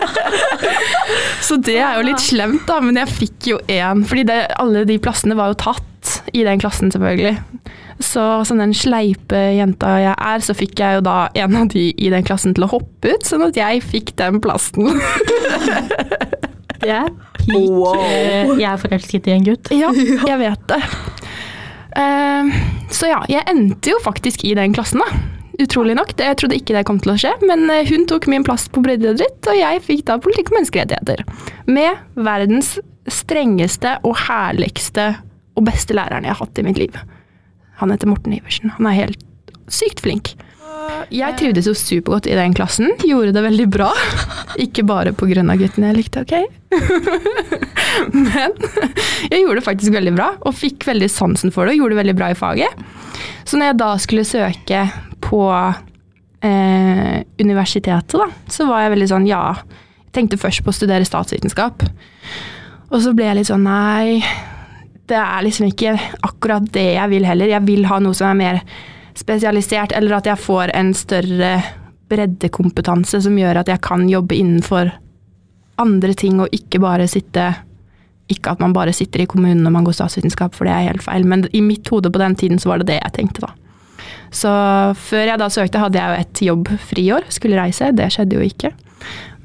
så 1.48 1.60
det 1.68 1.78
er 1.78 2.00
jo 2.00 2.08
litt 2.08 2.24
slemt, 2.24 2.64
da, 2.70 2.80
men 2.82 2.98
jeg 3.04 3.14
fikk 3.20 3.52
jo 3.52 3.60
én. 3.70 4.02
Fordi 4.08 4.24
det, 4.32 4.40
alle 4.58 4.82
de 4.90 4.98
plassene 5.04 5.38
var 5.38 5.54
jo 5.54 5.60
tatt 5.68 5.86
i 6.38 6.44
den 6.46 6.62
klassen, 6.62 6.92
selvfølgelig. 6.94 7.36
Så 8.04 8.24
som 8.46 8.60
den 8.62 8.76
sleipe 8.78 9.40
jenta 9.58 9.96
jeg 10.04 10.14
er, 10.14 10.44
så 10.46 10.54
fikk 10.58 10.80
jeg 10.84 11.00
jo 11.00 11.06
da 11.08 11.16
en 11.42 11.56
av 11.58 11.70
de 11.74 11.88
i 11.98 12.12
den 12.14 12.26
klassen 12.28 12.54
til 12.58 12.68
å 12.68 12.72
hoppe 12.76 13.16
ut, 13.16 13.26
sånn 13.26 13.48
at 13.48 13.58
jeg 13.58 13.82
fikk 13.86 14.14
den 14.22 14.38
plassen. 14.44 14.92
Det 16.78 16.92
er 16.94 17.08
peak. 17.42 17.72
Wow. 17.74 17.96
eh, 18.06 18.52
Jeg 18.60 18.68
er 18.70 18.78
forelsket 18.82 19.28
i 19.32 19.34
en 19.34 19.48
gutt. 19.48 19.72
ja, 19.82 19.90
jeg 20.30 20.38
vet 20.44 20.68
det. 20.70 20.82
Eh, 21.98 22.52
så 22.94 23.10
ja, 23.10 23.24
jeg 23.32 23.48
endte 23.50 23.96
jo 23.96 23.98
faktisk 24.06 24.46
i 24.46 24.54
den 24.58 24.76
klassen, 24.78 25.02
da. 25.02 25.24
Utrolig 25.58 25.96
nok. 25.98 26.12
Det, 26.14 26.28
jeg 26.30 26.38
trodde 26.38 26.58
ikke 26.60 26.76
det 26.78 26.84
kom 26.86 27.00
til 27.02 27.16
å 27.16 27.18
skje, 27.18 27.32
men 27.50 27.66
eh, 27.74 27.88
hun 27.90 28.06
tok 28.10 28.28
min 28.30 28.46
plass 28.46 28.68
på 28.70 28.84
breddeidrett, 28.86 29.40
og 29.50 29.58
jeg 29.58 29.82
fikk 29.88 30.04
da 30.12 30.20
politikk 30.22 30.52
og 30.54 30.60
menneskerettigheter. 30.60 31.26
Med 31.66 31.98
verdens 32.28 32.76
strengeste 33.10 33.96
og 34.06 34.20
herligste 34.28 35.16
og 35.58 35.66
beste 35.68 35.96
læreren 35.98 36.28
jeg 36.28 36.36
har 36.36 36.44
hatt 36.44 36.62
i 36.62 36.66
mitt 36.68 36.80
liv. 36.82 36.98
Han 37.82 37.94
heter 37.94 38.10
Morten 38.10 38.36
Iversen. 38.38 38.74
Han 38.78 38.90
er 38.90 39.02
helt 39.02 39.24
sykt 39.74 40.04
flink. 40.06 40.36
Jeg 41.14 41.36
trivdes 41.40 41.68
jo 41.68 41.74
supergodt 41.78 42.28
i 42.28 42.36
den 42.36 42.54
klassen. 42.56 42.92
Gjorde 43.06 43.34
det 43.36 43.44
veldig 43.46 43.68
bra. 43.72 43.90
Ikke 44.62 44.86
bare 44.88 45.14
pga. 45.16 45.44
guttene 45.60 45.92
jeg 45.92 45.98
likte, 45.98 46.24
ok? 46.24 46.34
Men 48.14 48.56
jeg 49.32 49.42
gjorde 49.42 49.60
det 49.60 49.66
faktisk 49.66 49.96
veldig 49.96 50.14
bra, 50.16 50.30
og 50.42 50.56
fikk 50.56 50.88
veldig 50.88 51.10
sansen 51.12 51.54
for 51.54 51.66
det, 51.66 51.76
og 51.76 51.84
gjorde 51.84 51.96
det 51.96 52.02
veldig 52.02 52.18
bra 52.20 52.32
i 52.32 52.38
faget. 52.38 52.86
Så 53.48 53.60
når 53.60 53.72
jeg 53.72 53.80
da 53.80 53.90
skulle 54.04 54.28
søke 54.28 54.84
på 55.24 55.44
eh, 56.46 57.18
universitetet, 57.40 58.18
da, 58.20 58.30
så 58.52 58.68
var 58.70 58.86
jeg 58.86 58.96
veldig 58.98 59.10
sånn 59.14 59.30
ja. 59.30 59.44
Jeg 60.08 60.16
tenkte 60.22 60.42
først 60.42 60.64
på 60.66 60.74
å 60.74 60.76
studere 60.76 61.08
statsvitenskap. 61.08 61.84
Og 62.88 63.02
så 63.04 63.12
ble 63.16 63.28
jeg 63.28 63.40
litt 63.42 63.52
sånn 63.52 63.68
nei, 63.68 64.22
det 65.08 65.18
er 65.18 65.44
liksom 65.46 65.70
ikke 65.70 65.96
akkurat 66.28 66.66
det 66.76 66.86
jeg 66.98 67.10
vil 67.14 67.26
heller. 67.28 67.48
Jeg 67.52 67.66
vil 67.68 67.86
ha 67.88 68.00
noe 68.04 68.16
som 68.18 68.30
er 68.32 68.40
mer 68.42 68.62
spesialisert, 69.18 69.94
eller 69.98 70.18
at 70.20 70.28
jeg 70.30 70.40
får 70.44 70.74
en 70.78 70.94
større 70.98 71.52
breddekompetanse 72.12 73.22
som 73.26 73.38
gjør 73.40 73.62
at 73.62 73.72
jeg 73.72 73.82
kan 73.84 74.06
jobbe 74.10 74.36
innenfor 74.38 74.92
andre 75.82 76.14
ting 76.18 76.40
og 76.42 76.54
ikke 76.56 76.80
bare 76.82 77.08
sitte 77.12 77.50
Ikke 78.28 78.52
at 78.52 78.60
man 78.60 78.74
bare 78.76 78.92
sitter 78.92 79.22
i 79.24 79.26
kommunen 79.30 79.62
når 79.64 79.72
man 79.72 79.86
går 79.88 79.96
statsvitenskap, 79.96 80.52
for 80.56 80.68
det 80.68 80.74
er 80.76 80.90
helt 80.90 81.04
feil, 81.06 81.24
men 81.24 81.46
i 81.56 81.62
mitt 81.64 81.88
hode 81.88 82.12
på 82.12 82.20
den 82.20 82.36
tiden 82.36 82.60
så 82.60 82.68
var 82.74 82.82
det 82.82 82.90
det 82.90 82.98
jeg 82.98 83.14
tenkte, 83.16 83.46
da. 83.46 83.54
Så 84.36 84.52
før 85.00 85.24
jeg 85.30 85.40
da 85.40 85.48
søkte, 85.48 85.80
hadde 85.80 85.96
jeg 86.02 86.10
jo 86.12 86.26
et 86.26 86.42
jobbfriår. 86.50 87.28
Skulle 87.32 87.56
reise. 87.56 87.94
Det 87.96 88.10
skjedde 88.12 88.36
jo 88.36 88.44
ikke. 88.44 88.74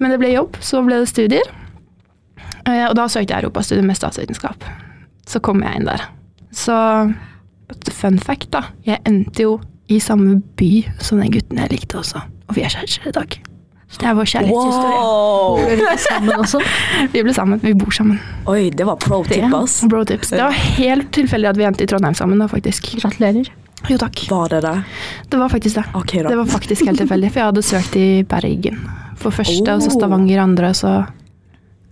Men 0.02 0.10
det 0.10 0.18
ble 0.18 0.32
jobb, 0.32 0.58
så 0.58 0.82
ble 0.82 0.98
det 0.98 1.12
studier. 1.12 1.46
Eh, 2.66 2.88
Og 2.88 2.96
da 2.98 3.06
søkte 3.06 3.36
jeg 3.36 3.44
europastudium 3.44 3.86
med 3.86 4.00
statsvitenskap. 4.00 4.66
Så 5.28 5.40
kom 5.44 5.62
jeg 5.62 5.80
inn 5.80 5.86
der. 5.88 6.02
Så 6.52 6.74
fun 7.92 8.18
fact, 8.20 8.50
da. 8.52 8.66
Jeg 8.86 9.00
endte 9.08 9.46
jo 9.46 9.56
i 9.92 9.98
samme 10.02 10.40
by 10.58 10.70
som 11.02 11.20
den 11.22 11.32
gutten 11.34 11.58
jeg 11.62 11.72
likte 11.72 11.98
også. 12.00 12.22
Og 12.48 12.56
vi 12.56 12.64
er 12.66 12.72
kjærester 12.72 13.08
i 13.10 13.14
dag. 13.16 13.38
Så 13.92 14.00
det 14.00 14.08
er 14.08 14.14
vår 14.16 14.28
kjærlighetshistorie. 14.30 15.00
Wow. 15.04 15.56
Ble 15.60 15.74
dere 15.82 15.96
sammen 16.00 16.38
også? 16.40 16.60
Vi 17.12 17.22
ble 17.26 17.34
sammen. 17.36 17.60
Vi 17.60 17.74
bor 17.76 17.92
sammen. 17.92 18.20
Oi, 18.48 18.70
det 18.72 18.86
var 18.88 18.96
pro 18.96 19.18
tip, 19.28 19.44
ass. 19.52 19.82
Bro 19.84 20.04
tips. 20.08 20.30
Det 20.32 20.40
var 20.40 20.56
helt 20.78 21.10
tilfeldig 21.12 21.50
at 21.50 21.58
vi 21.60 21.66
endte 21.68 21.84
i 21.84 21.90
Trondheim 21.90 22.16
sammen, 22.16 22.40
da, 22.40 22.46
faktisk. 22.48 22.88
Gratulerer. 23.02 23.50
Jo, 23.90 23.98
takk. 24.00 24.22
Var 24.30 24.48
det 24.54 24.62
det? 24.64 24.72
Det 25.28 25.40
var 25.42 25.52
faktisk 25.52 25.76
det. 25.76 25.84
Okay. 26.00 26.22
Det 26.24 26.38
var 26.40 26.48
faktisk 26.48 26.86
helt 26.88 27.02
tilfeldig, 27.02 27.32
for 27.34 27.42
jeg 27.42 27.50
hadde 27.50 27.64
søkt 27.68 27.98
i 28.00 28.06
Bergen 28.32 28.80
for 29.20 29.34
første, 29.34 29.68
og 29.74 29.84
så 29.84 29.90
Oh. 29.92 29.98
Stavanger 29.98 30.40
andre, 30.40 30.72
og 30.72 30.78
så 30.80 30.94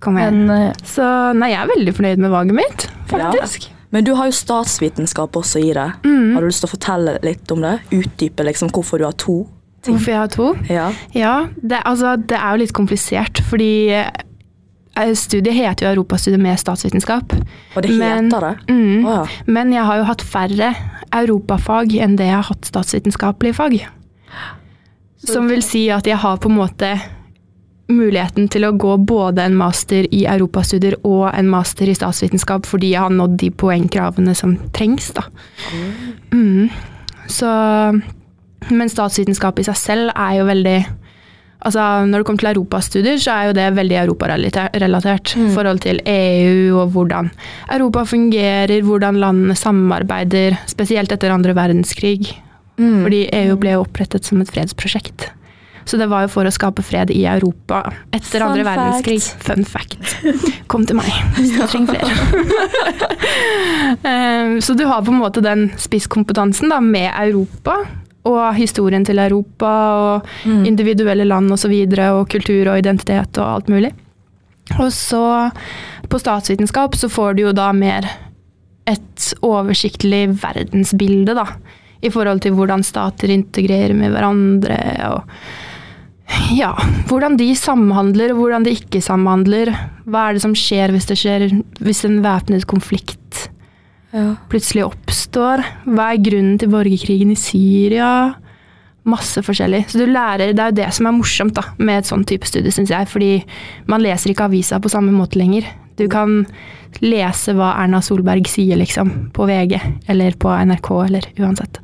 kom 0.00 0.16
jeg 0.16 0.32
inn. 0.32 0.46
Men 0.48 0.70
eh, 0.70 0.80
Så 0.88 1.04
nei, 1.36 1.52
jeg 1.52 1.60
er 1.66 1.72
veldig 1.74 1.94
fornøyd 2.00 2.24
med 2.24 2.32
valget 2.32 2.56
mitt, 2.62 2.86
faktisk. 3.10 3.68
Men 3.90 4.04
du 4.06 4.12
har 4.14 4.28
jo 4.30 4.32
statsvitenskap 4.38 5.34
også 5.36 5.58
i 5.66 5.72
det. 5.74 5.88
Mm. 6.06 6.34
Har 6.36 6.40
du 6.44 6.46
lyst 6.46 6.62
til 6.62 6.68
å 6.70 6.74
fortelle 6.76 7.16
litt 7.26 7.50
om 7.50 7.60
det? 7.64 7.72
Utdype 7.90 8.44
liksom 8.46 8.70
hvorfor 8.70 8.98
du 9.02 9.04
har 9.08 9.16
to 9.18 9.40
ting? 9.82 9.96
Hvorfor 9.96 10.12
jeg 10.12 10.20
har 10.20 10.30
to? 10.34 10.48
Ja. 10.70 10.88
Ja, 11.16 11.34
det, 11.62 11.80
altså, 11.88 12.16
det 12.16 12.36
er 12.38 12.50
jo 12.54 12.60
litt 12.62 12.74
komplisert, 12.76 13.40
fordi 13.50 13.70
eh, 13.96 15.12
studiet 15.18 15.56
heter 15.56 15.88
jo 15.88 15.92
Europastudiet 15.96 16.42
med 16.42 16.60
statsvitenskap. 16.60 17.32
Og 17.74 17.82
det 17.82 17.96
Men- 17.98 18.30
heter 18.30 18.46
det? 18.46 18.54
Mm. 18.70 19.06
oh, 19.06 19.12
ja. 19.14 19.26
Men 19.46 19.72
jeg 19.72 19.84
har 19.88 19.98
jo 20.02 20.04
hatt 20.10 20.22
færre 20.22 20.74
europafag 21.10 21.96
enn 21.98 22.14
det 22.16 22.28
jeg 22.30 22.36
har 22.38 22.46
hatt 22.52 22.68
statsvitenskapelige 22.70 23.54
fag. 23.58 23.80
Som 25.26 25.48
vil 25.50 25.62
si 25.66 25.88
at 25.92 26.06
jeg 26.06 26.16
har 26.22 26.38
på 26.40 26.48
en 26.48 26.56
måte 26.56 26.94
muligheten 27.94 28.48
til 28.52 28.66
å 28.66 28.74
gå 28.78 28.96
både 29.08 29.44
en 29.46 29.56
master 29.58 30.06
i 30.14 30.24
europastudier 30.30 30.96
og 31.06 31.28
en 31.32 31.50
master 31.50 31.90
i 31.90 31.96
statsvitenskap 31.96 32.68
fordi 32.68 32.94
jeg 32.94 33.04
har 33.04 33.14
nådd 33.14 33.36
de 33.42 33.50
poengkravene 33.50 34.34
som 34.38 34.56
trengs. 34.76 35.10
Da. 35.16 35.26
Mm. 36.32 36.70
Så, 37.30 37.50
men 38.70 38.92
statsvitenskap 38.92 39.60
i 39.60 39.68
seg 39.68 39.78
selv 39.78 40.16
er 40.16 40.40
jo 40.40 40.48
veldig 40.50 40.78
Altså, 41.60 42.06
når 42.08 42.22
det 42.22 42.24
kommer 42.24 42.40
til 42.40 42.48
europastudier, 42.54 43.18
så 43.20 43.32
er 43.34 43.48
jo 43.50 43.56
det 43.58 43.66
veldig 43.76 43.96
europarelatert. 44.00 45.34
I 45.36 45.50
forhold 45.52 45.82
til 45.84 45.98
EU 46.08 46.78
og 46.80 46.94
hvordan 46.94 47.28
Europa 47.76 48.06
fungerer, 48.08 48.80
hvordan 48.80 49.18
landene 49.20 49.56
samarbeider, 49.60 50.56
spesielt 50.70 51.12
etter 51.12 51.34
andre 51.34 51.52
verdenskrig. 51.52 52.30
Mm. 52.80 53.02
Fordi 53.04 53.20
EU 53.42 53.58
ble 53.60 53.76
opprettet 53.76 54.24
som 54.24 54.40
et 54.40 54.48
fredsprosjekt. 54.48 55.28
Så 55.90 55.98
det 55.98 56.06
var 56.06 56.22
jo 56.22 56.30
for 56.30 56.46
å 56.46 56.52
skape 56.54 56.84
fred 56.86 57.10
i 57.10 57.24
Europa 57.26 57.80
etter 58.14 58.38
Fun 58.38 58.44
andre 58.46 58.62
fact. 58.62 58.78
verdenskrig. 58.78 59.22
Fun 59.42 59.64
fact. 59.66 60.12
Kom 60.70 60.84
til 60.86 61.00
meg 61.00 61.08
hvis 61.40 61.56
du 61.56 61.64
trenger 61.66 61.98
flere. 61.98 63.08
Eh, 64.04 64.58
Så 64.62 64.74
du 64.74 64.84
har 64.86 65.02
på 65.02 65.10
en 65.12 65.18
måte 65.20 65.42
den 65.42 65.70
spisskompetansen 65.80 66.70
da, 66.70 66.78
med 66.80 67.10
Europa, 67.18 67.74
og 68.28 68.54
historien 68.54 69.04
til 69.06 69.18
Europa, 69.18 69.70
og 69.96 70.26
Mm. 70.46 70.64
individuelle 70.68 71.24
land 71.24 71.50
osv., 71.50 71.52
og, 71.52 71.58
så 71.58 71.68
videre, 71.72 72.10
og 72.14 72.28
kultur 72.28 72.68
og 72.72 72.78
identitet 72.78 73.38
og 73.38 73.46
alt 73.54 73.68
mulig. 73.68 73.92
Og 74.78 74.90
så 74.92 75.50
på 76.08 76.18
statsvitenskap 76.20 76.94
så 76.94 77.08
får 77.10 77.34
du 77.36 77.42
jo 77.48 77.52
da 77.52 77.72
mer 77.72 78.06
et 78.86 79.32
oversiktlig 79.42 80.28
verdensbilde, 80.42 81.34
da. 81.34 81.46
I 82.02 82.08
forhold 82.10 82.40
til 82.40 82.52
hvordan 82.56 82.82
stater 82.84 83.28
integrerer 83.28 83.94
med 83.94 84.12
hverandre, 84.14 84.78
og 85.10 85.22
ja, 86.54 86.72
hvordan 87.10 87.36
de 87.40 87.48
samhandler, 87.58 88.32
og 88.34 88.42
hvordan 88.42 88.66
de 88.66 88.74
ikke 88.76 89.02
samhandler. 89.02 89.72
Hva 90.10 90.28
er 90.28 90.36
det 90.36 90.42
som 90.44 90.54
skjer 90.58 90.92
hvis 90.94 91.08
det 91.10 91.18
skjer 91.20 91.46
hvis 91.82 92.04
en 92.08 92.20
væpnet 92.24 92.66
konflikt 92.70 93.16
Ja. 94.12 94.36
plutselig 94.50 94.84
oppstår? 94.88 95.62
Hva 95.86 96.12
er 96.12 96.22
grunnen 96.22 96.58
til 96.58 96.70
borgerkrigen 96.72 97.30
i 97.34 97.38
Syria? 97.38 98.34
Masse 99.06 99.40
forskjellig. 99.42 99.86
Så 99.88 99.98
du 99.98 100.06
lærer, 100.06 100.52
Det 100.52 100.58
er 100.60 100.70
jo 100.70 100.78
det 100.84 100.92
som 100.94 101.06
er 101.06 101.16
morsomt 101.16 101.54
da, 101.54 101.62
med 101.78 101.98
et 101.98 102.04
sånn 102.10 102.24
type 102.26 102.44
studie, 102.46 102.70
syns 102.70 102.90
jeg. 102.90 103.08
Fordi 103.08 103.44
man 103.86 104.02
leser 104.02 104.30
ikke 104.30 104.44
avisa 104.50 104.78
på 104.78 104.90
samme 104.90 105.10
måte 105.12 105.38
lenger. 105.38 105.64
Du 105.96 106.06
kan 106.08 106.46
lese 107.00 107.54
hva 107.54 107.74
Erna 107.82 108.00
Solberg 108.00 108.46
sier, 108.46 108.76
liksom, 108.76 109.30
på 109.32 109.46
VG 109.46 109.80
eller 110.08 110.32
på 110.32 110.48
NRK 110.48 110.90
eller 111.06 111.22
uansett. 111.38 111.78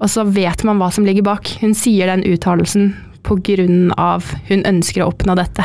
Og 0.00 0.08
så 0.10 0.24
vet 0.26 0.64
man 0.64 0.78
hva 0.78 0.90
som 0.92 1.04
ligger 1.06 1.22
bak. 1.22 1.46
Hun 1.60 1.74
sier 1.74 2.06
den 2.06 2.24
uttalelsen 2.26 2.92
av 3.96 4.28
hun 4.48 4.64
ønsker 4.68 5.02
å 5.02 5.10
oppnå 5.12 5.36
dette. 5.38 5.64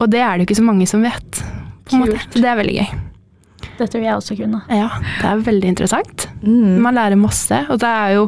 Og 0.00 0.08
det 0.10 0.22
er 0.24 0.36
det 0.36 0.44
jo 0.44 0.48
ikke 0.48 0.60
så 0.60 0.66
mange 0.66 0.88
som 0.88 1.04
vet. 1.04 1.44
På 1.84 1.96
en 1.96 2.04
måte. 2.04 2.20
Det 2.34 2.46
er 2.48 2.58
veldig 2.58 2.76
gøy. 2.78 2.90
Det 3.80 3.88
tror 3.92 4.02
jeg 4.04 4.16
også 4.16 4.36
kunne. 4.38 4.62
Ja, 4.72 4.88
det 5.20 5.28
er 5.28 5.46
veldig 5.46 5.68
interessant. 5.74 6.26
Mm. 6.42 6.80
Man 6.84 6.96
lærer 6.96 7.20
masse. 7.20 7.64
Og 7.68 7.80
det 7.80 7.88
er 7.88 8.18
jo 8.18 8.26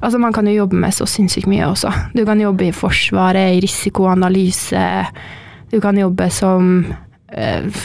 Altså, 0.00 0.16
man 0.16 0.32
kan 0.32 0.46
jo 0.48 0.54
jobbe 0.62 0.78
med 0.80 0.94
så 0.96 1.04
sinnssykt 1.04 1.44
mye 1.44 1.66
også. 1.68 1.90
Du 2.16 2.22
kan 2.24 2.40
jobbe 2.40 2.70
i 2.70 2.72
Forsvaret, 2.72 3.52
i 3.52 3.60
risikoanalyse. 3.60 4.84
Du 5.68 5.76
kan 5.84 5.98
jobbe 5.98 6.30
som 6.32 6.86
eh, 7.28 7.82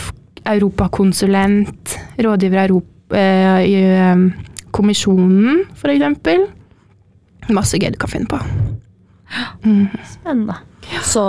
europakonsulent, 0.48 1.98
rådgiver 2.16 2.62
i 2.62 2.64
Europa, 2.70 3.20
eh, 3.20 3.60
i 3.68 3.76
eh, 3.84 4.24
kommisjonen, 4.72 5.66
for 5.76 5.92
eksempel. 5.92 6.48
Masse 7.52 7.76
gøy 7.84 7.92
du 7.92 8.00
kan 8.00 8.16
finne 8.16 8.32
på. 8.32 8.40
Mm. 9.66 9.88
Spennende. 10.06 10.56
Så 11.04 11.24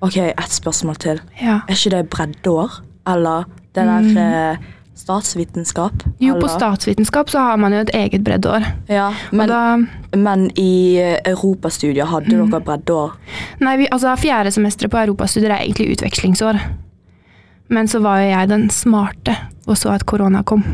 OK, 0.00 0.16
ett 0.16 0.52
spørsmål 0.54 0.96
til. 1.02 1.20
Ja. 1.42 1.60
Er 1.68 1.74
ikke 1.76 1.90
det 1.96 2.04
breddeår? 2.10 2.76
Eller 3.10 3.44
det 3.74 3.84
der 3.86 4.20
eh, 4.52 4.56
statsvitenskap? 4.96 5.92
Mm. 6.06 6.12
Jo, 6.20 6.34
på 6.34 6.46
eller? 6.46 6.54
statsvitenskap 6.58 7.30
så 7.32 7.38
har 7.38 7.56
man 7.60 7.72
jo 7.74 7.80
et 7.84 7.90
eget 7.94 8.24
breddeår. 8.24 8.64
Ja, 8.88 9.10
men, 9.32 9.48
da 9.48 9.76
men 10.16 10.50
i 10.56 10.96
eh, 11.00 11.18
europastudier 11.26 12.06
hadde 12.06 12.36
Mm. 12.36 12.50
dere 12.50 12.60
breddeår? 12.60 13.16
Nei, 13.60 13.76
vi, 13.76 13.88
altså 13.92 14.14
fjerde 14.16 14.50
semesteret 14.54 14.90
på 14.90 14.98
europastudier 15.02 15.50
er 15.50 15.64
egentlig 15.64 15.92
utvekslingsår. 15.96 16.60
Men 17.68 17.88
så 17.88 18.00
var 18.02 18.20
jo 18.20 18.30
jeg 18.30 18.48
den 18.50 18.70
smarte, 18.70 19.36
og 19.66 19.76
så 19.78 19.92
at 19.94 20.06
korona 20.06 20.42
kom. 20.42 20.64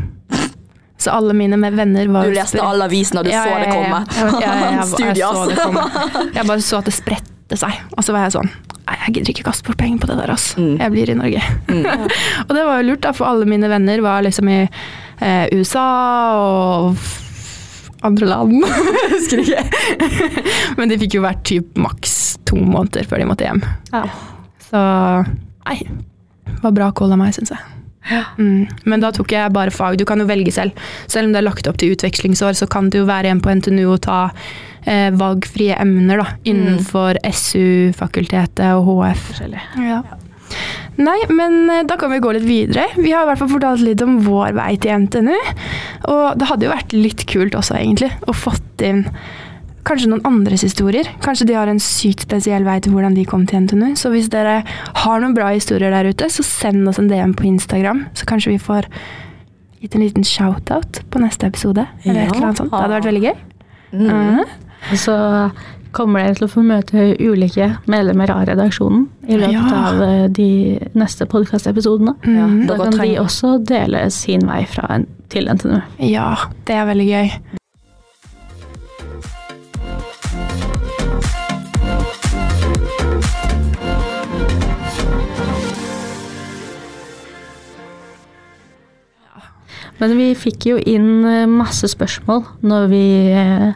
Så 0.98 1.12
alle 1.12 1.35
mine 1.37 1.59
med 1.61 1.76
venner 1.76 2.09
var 2.09 2.24
Du 2.28 2.32
leste 2.35 2.62
alle 2.62 2.87
avisene, 2.88 3.22
du 3.24 3.30
Ja, 3.30 3.42
så 3.44 3.59
det 3.61 3.72
komme? 3.72 3.98
ja. 4.40 4.52
Jeg, 4.72 5.16
jeg, 5.18 5.59
komme. 5.59 5.85
jeg 6.32 6.46
bare 6.48 6.62
så 6.64 6.80
at 6.80 6.88
det 6.88 6.94
spredte 6.96 7.59
seg, 7.61 7.82
og 7.92 8.06
så 8.06 8.14
var 8.16 8.26
jeg 8.26 8.37
sånn 8.38 8.48
Nei, 8.87 8.96
jeg 9.02 9.16
gidder 9.16 9.32
ikke 9.35 9.44
kaste 9.48 9.66
bort 9.66 9.80
penger 9.80 9.98
på 9.98 10.09
det 10.12 10.14
der, 10.20 10.30
altså. 10.30 10.62
Mm. 10.62 10.76
Jeg 10.78 10.92
blir 10.94 11.11
i 11.11 11.14
Norge. 11.18 11.40
og 12.46 12.52
det 12.54 12.66
var 12.68 12.76
jo 12.78 12.85
lurt, 12.87 13.00
da, 13.02 13.11
for 13.18 13.26
alle 13.26 13.48
mine 13.50 13.66
venner 13.66 13.98
var 14.04 14.22
liksom 14.22 14.46
i 14.46 14.61
eh, 14.62 15.46
USA 15.59 15.87
og 16.38 17.00
andre 18.06 18.28
land. 18.30 18.54
Jeg 19.02 19.11
husker 19.11 19.42
ikke. 19.42 19.64
Men 20.78 20.92
de 20.92 21.00
fikk 21.02 21.18
jo 21.18 21.24
vært 21.26 21.42
typ 21.50 21.74
maks 21.82 22.37
to 22.46 22.61
måneder 22.62 23.11
før 23.11 23.24
de 23.24 23.26
måtte 23.32 23.48
hjem. 23.48 23.64
Ja. 23.90 24.04
Så 24.68 24.85
nei, 25.66 25.80
det 26.46 26.61
var 26.62 26.78
bra 26.78 26.92
call 26.94 27.16
av 27.16 27.20
meg, 27.24 27.35
syns 27.35 27.56
jeg. 27.56 27.75
Mm. 28.38 28.66
Men 28.87 29.03
da 29.03 29.12
tok 29.14 29.35
jeg 29.35 29.55
bare 29.55 29.75
fag. 29.75 29.99
Du 29.99 30.07
kan 30.09 30.21
jo 30.23 30.29
velge 30.29 30.53
selv. 30.55 30.77
Selv 31.11 31.29
om 31.29 31.35
det 31.35 31.42
er 31.42 31.49
lagt 31.49 31.71
opp 31.71 31.81
til 31.81 31.95
utvekslingsår, 31.97 32.59
så 32.59 32.69
kan 32.71 32.90
det 32.90 33.03
jo 33.03 33.09
være 33.09 33.33
en 33.33 33.42
på 33.45 33.55
NTNU 33.59 33.85
og 33.88 34.03
ta 34.07 34.21
eh, 34.87 35.11
valgfrie 35.16 35.79
emner 35.83 36.23
da, 36.23 36.29
innenfor 36.47 37.21
SU-fakultetet 37.27 38.77
og 38.77 38.92
HF. 38.92 39.33
Ja. 39.83 40.05
Nei, 40.97 41.19
men 41.29 41.66
eh, 41.73 41.83
da 41.88 41.99
kan 42.01 42.12
vi 42.12 42.23
gå 42.25 42.37
litt 42.37 42.47
videre. 42.47 42.87
Vi 42.97 43.12
har 43.12 43.27
i 43.27 43.31
hvert 43.31 43.42
fall 43.42 43.53
fortalt 43.53 43.85
litt 43.85 44.05
om 44.05 44.21
vår 44.25 44.57
vei 44.57 44.73
til 44.81 45.05
NTNU. 45.05 45.37
Og 46.12 46.38
det 46.38 46.49
hadde 46.51 46.69
jo 46.69 46.73
vært 46.73 46.97
litt 46.97 47.27
kult 47.29 47.59
også, 47.59 47.77
egentlig, 47.81 48.12
å 48.27 48.37
fått 48.37 48.87
inn 48.87 49.05
kanskje 49.87 50.09
noen 50.11 50.25
andres 50.27 50.64
historier. 50.66 51.07
Kanskje 51.25 51.46
de 51.49 51.55
har 51.57 51.70
en 51.70 51.79
sykt 51.83 52.25
spesiell 52.27 52.64
vei 52.66 52.79
til 52.83 52.92
hvordan 52.92 53.14
de 53.16 53.25
kom 53.29 53.46
til 53.46 53.62
NTNU. 53.64 53.92
Så 53.99 54.11
hvis 54.12 54.29
dere 54.33 54.59
har 55.03 55.20
noen 55.22 55.35
bra 55.37 55.53
historier 55.55 55.94
der 55.94 56.11
ute, 56.11 56.29
så 56.33 56.42
send 56.46 56.88
oss 56.90 56.99
en 56.99 57.09
DM 57.12 57.35
på 57.38 57.46
Instagram. 57.49 58.05
Så 58.18 58.27
kanskje 58.29 58.57
vi 58.57 58.59
får 58.62 58.88
gitt 59.81 59.94
en 59.94 60.03
liten 60.03 60.25
shout-out 60.27 61.03
på 61.12 61.20
neste 61.22 61.46
episode. 61.46 61.87
Eller 62.05 62.27
et 62.27 62.35
eller 62.35 62.49
annet 62.51 62.62
sånt. 62.64 62.70
Det 62.75 62.83
hadde 62.83 62.96
vært 62.99 63.11
veldig 63.12 63.25
gøy. 63.29 63.35
Mm. 63.92 64.07
Mhm. 64.07 64.40
Og 64.92 64.99
så 65.01 65.16
kommer 65.96 66.20
dere 66.27 66.35
til 66.37 66.46
å 66.46 66.53
få 66.53 66.62
møte 66.66 67.05
ulike 67.25 67.66
medlemmer 67.88 68.29
av 68.35 68.42
redaksjonen 68.51 69.07
i 69.29 69.38
løpet 69.40 69.53
Ja. 69.70 69.85
av 69.88 70.03
eh, 70.05 70.27
de 70.29 70.49
neste 70.94 71.25
podkastepisodene. 71.27 72.16
Ja, 72.25 72.46
Mhm. 72.46 72.66
Da 72.68 72.77
kan 72.77 72.99
de 72.99 73.16
også 73.22 73.64
dele 73.64 74.11
sin 74.11 74.40
vei 74.46 74.64
fra 74.66 74.87
en, 74.90 75.07
til 75.31 75.46
NTNU. 75.49 75.81
Ja, 76.01 76.35
det 76.66 76.75
er 76.77 76.85
veldig 76.87 77.07
gøy. 77.09 77.31
Men 90.00 90.16
vi 90.18 90.30
fikk 90.37 90.66
jo 90.68 90.76
inn 90.78 91.24
eh, 91.24 91.46
masse 91.48 91.88
spørsmål 91.88 92.42
når 92.68 92.88
vi 92.90 93.02
eh, 93.32 93.68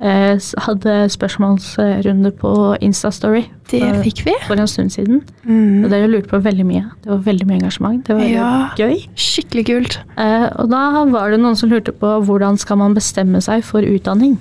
eh, 0.00 0.38
hadde 0.64 0.94
spørsmålsrunde 1.12 2.30
på 2.40 2.52
Instastory 2.84 3.44
Det 3.70 3.82
fikk 4.04 4.22
vi. 4.26 4.34
for 4.46 4.56
en 4.60 4.66
stund 4.70 4.90
siden. 4.94 5.22
Mm. 5.44 5.84
Og 5.84 5.90
dere 5.92 6.08
lurte 6.08 6.30
på 6.30 6.40
veldig 6.44 6.64
mye. 6.66 6.84
Det 7.04 7.10
var 7.12 7.18
veldig 7.26 7.46
mye 7.50 7.58
engasjement. 7.60 8.04
Det 8.06 8.16
var 8.16 8.24
Ja. 8.24 8.68
gøy. 8.78 9.08
Skikkelig 9.16 9.66
kult. 9.66 9.98
Eh, 10.16 10.48
og 10.56 10.70
da 10.70 11.04
var 11.04 11.30
det 11.30 11.40
noen 11.40 11.56
som 11.56 11.68
lurte 11.70 11.92
på 11.92 12.14
hvordan 12.24 12.56
skal 12.58 12.76
man 12.80 12.94
bestemme 12.94 13.42
seg 13.44 13.62
for 13.64 13.82
utdanning. 13.82 14.38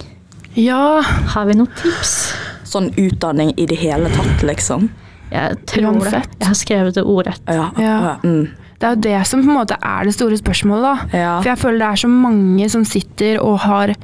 Ja, 0.55 1.01
Har 1.03 1.45
vi 1.45 1.53
noen 1.53 1.69
tips? 1.77 2.33
Sånn 2.65 2.89
utdanning 2.97 3.51
i 3.57 3.65
det 3.69 3.77
hele 3.77 4.09
tatt, 4.09 4.41
liksom. 4.43 4.89
Jeg 5.31 5.57
tror 5.67 5.99
det. 6.03 6.23
Jeg 6.39 6.47
har 6.47 6.55
skrevet 6.55 6.95
det 6.95 7.03
ordrett. 7.03 7.41
Ja. 7.47 7.69
Ja. 7.77 8.15
Mm. 8.23 8.47
Det 8.77 8.85
er 8.87 8.93
jo 8.93 9.01
det 9.07 9.21
som 9.25 9.41
på 9.41 9.49
en 9.49 9.57
måte 9.57 9.77
er 9.81 10.05
det 10.05 10.13
store 10.13 10.37
spørsmålet, 10.37 10.85
da. 10.85 11.17
ja. 11.17 11.31
For 11.41 11.49
jeg 11.49 11.61
føler 11.63 11.81
det 11.81 11.87
er 11.89 12.01
så 12.03 12.11
mange 12.11 12.69
som 12.69 12.85
sitter 12.85 13.39
og 13.41 13.57
har 13.63 13.95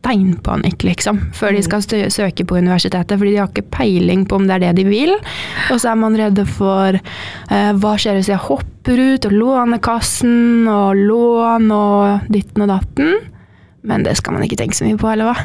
steinpanikk, 0.00 0.84
liksom, 0.86 1.18
før 1.36 1.54
de 1.54 1.62
skal 1.64 1.84
søke 2.12 2.46
på 2.48 2.56
universitetet, 2.56 3.18
fordi 3.20 3.34
de 3.34 3.40
har 3.42 3.50
ikke 3.52 3.68
peiling 3.74 4.24
på 4.28 4.38
om 4.38 4.46
det 4.48 4.56
er 4.56 4.62
det 4.64 4.72
de 4.80 4.84
vil. 4.88 5.12
Og 5.70 5.80
så 5.82 5.92
er 5.92 5.98
man 6.00 6.16
redde 6.18 6.46
for 6.48 6.96
eh, 6.96 7.72
hva 7.82 7.92
skjer 8.00 8.18
hvis 8.18 8.30
jeg 8.32 8.40
hopper 8.48 9.02
ut, 9.14 9.28
og 9.28 9.34
Lånekassen, 9.36 10.68
og 10.72 10.96
lån, 10.98 11.68
og 11.76 12.32
ditten 12.32 12.64
og 12.64 12.72
datten. 12.72 13.18
Men 13.86 14.04
det 14.04 14.16
skal 14.18 14.36
man 14.36 14.44
ikke 14.44 14.58
tenke 14.60 14.76
så 14.76 14.88
mye 14.88 14.98
på, 15.00 15.08
eller 15.12 15.30
hva? 15.30 15.36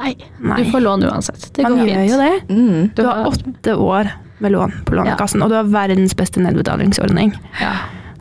Nei, 0.00 0.14
Nei. 0.42 0.62
du 0.62 0.70
får 0.72 0.82
lån 0.82 1.04
uansett. 1.10 1.50
Det 1.54 1.66
Man 1.66 1.76
går 1.78 1.90
gjør 1.92 2.06
jo 2.08 2.22
det. 2.22 2.32
Mm. 2.50 2.78
Du 2.96 3.04
har 3.06 3.28
åtte 3.30 3.76
år 3.78 4.14
med 4.42 4.54
lån 4.54 4.72
på 4.86 4.96
Lånekassen, 4.98 5.42
og 5.44 5.52
du 5.52 5.58
har 5.58 5.68
verdens 5.70 6.16
beste 6.18 6.42
nedbetalingsordning. 6.42 7.34
Ja. 7.60 7.74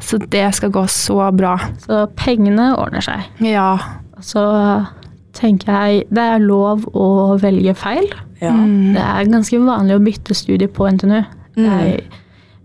Så 0.03 0.19
det 0.29 0.43
skal 0.57 0.71
gå 0.75 0.83
så 0.91 1.17
bra. 1.35 1.55
Så 1.85 2.03
pengene 2.19 2.71
ordner 2.77 3.01
seg. 3.05 3.23
Ja. 3.45 3.77
Så 4.23 4.41
tenker 5.33 5.71
jeg 5.73 6.03
det 6.13 6.25
er 6.35 6.43
lov 6.43 6.83
å 6.93 7.07
velge 7.41 7.73
feil. 7.79 8.09
ja. 8.43 8.51
Mm. 8.53 8.93
Det 8.93 9.01
er 9.03 9.29
ganske 9.31 9.59
vanlig 9.63 9.95
å 9.97 10.03
bytte 10.03 10.35
studie 10.37 10.67
på 10.67 10.89
NTNU. 10.91 11.21
Jeg, 11.55 12.03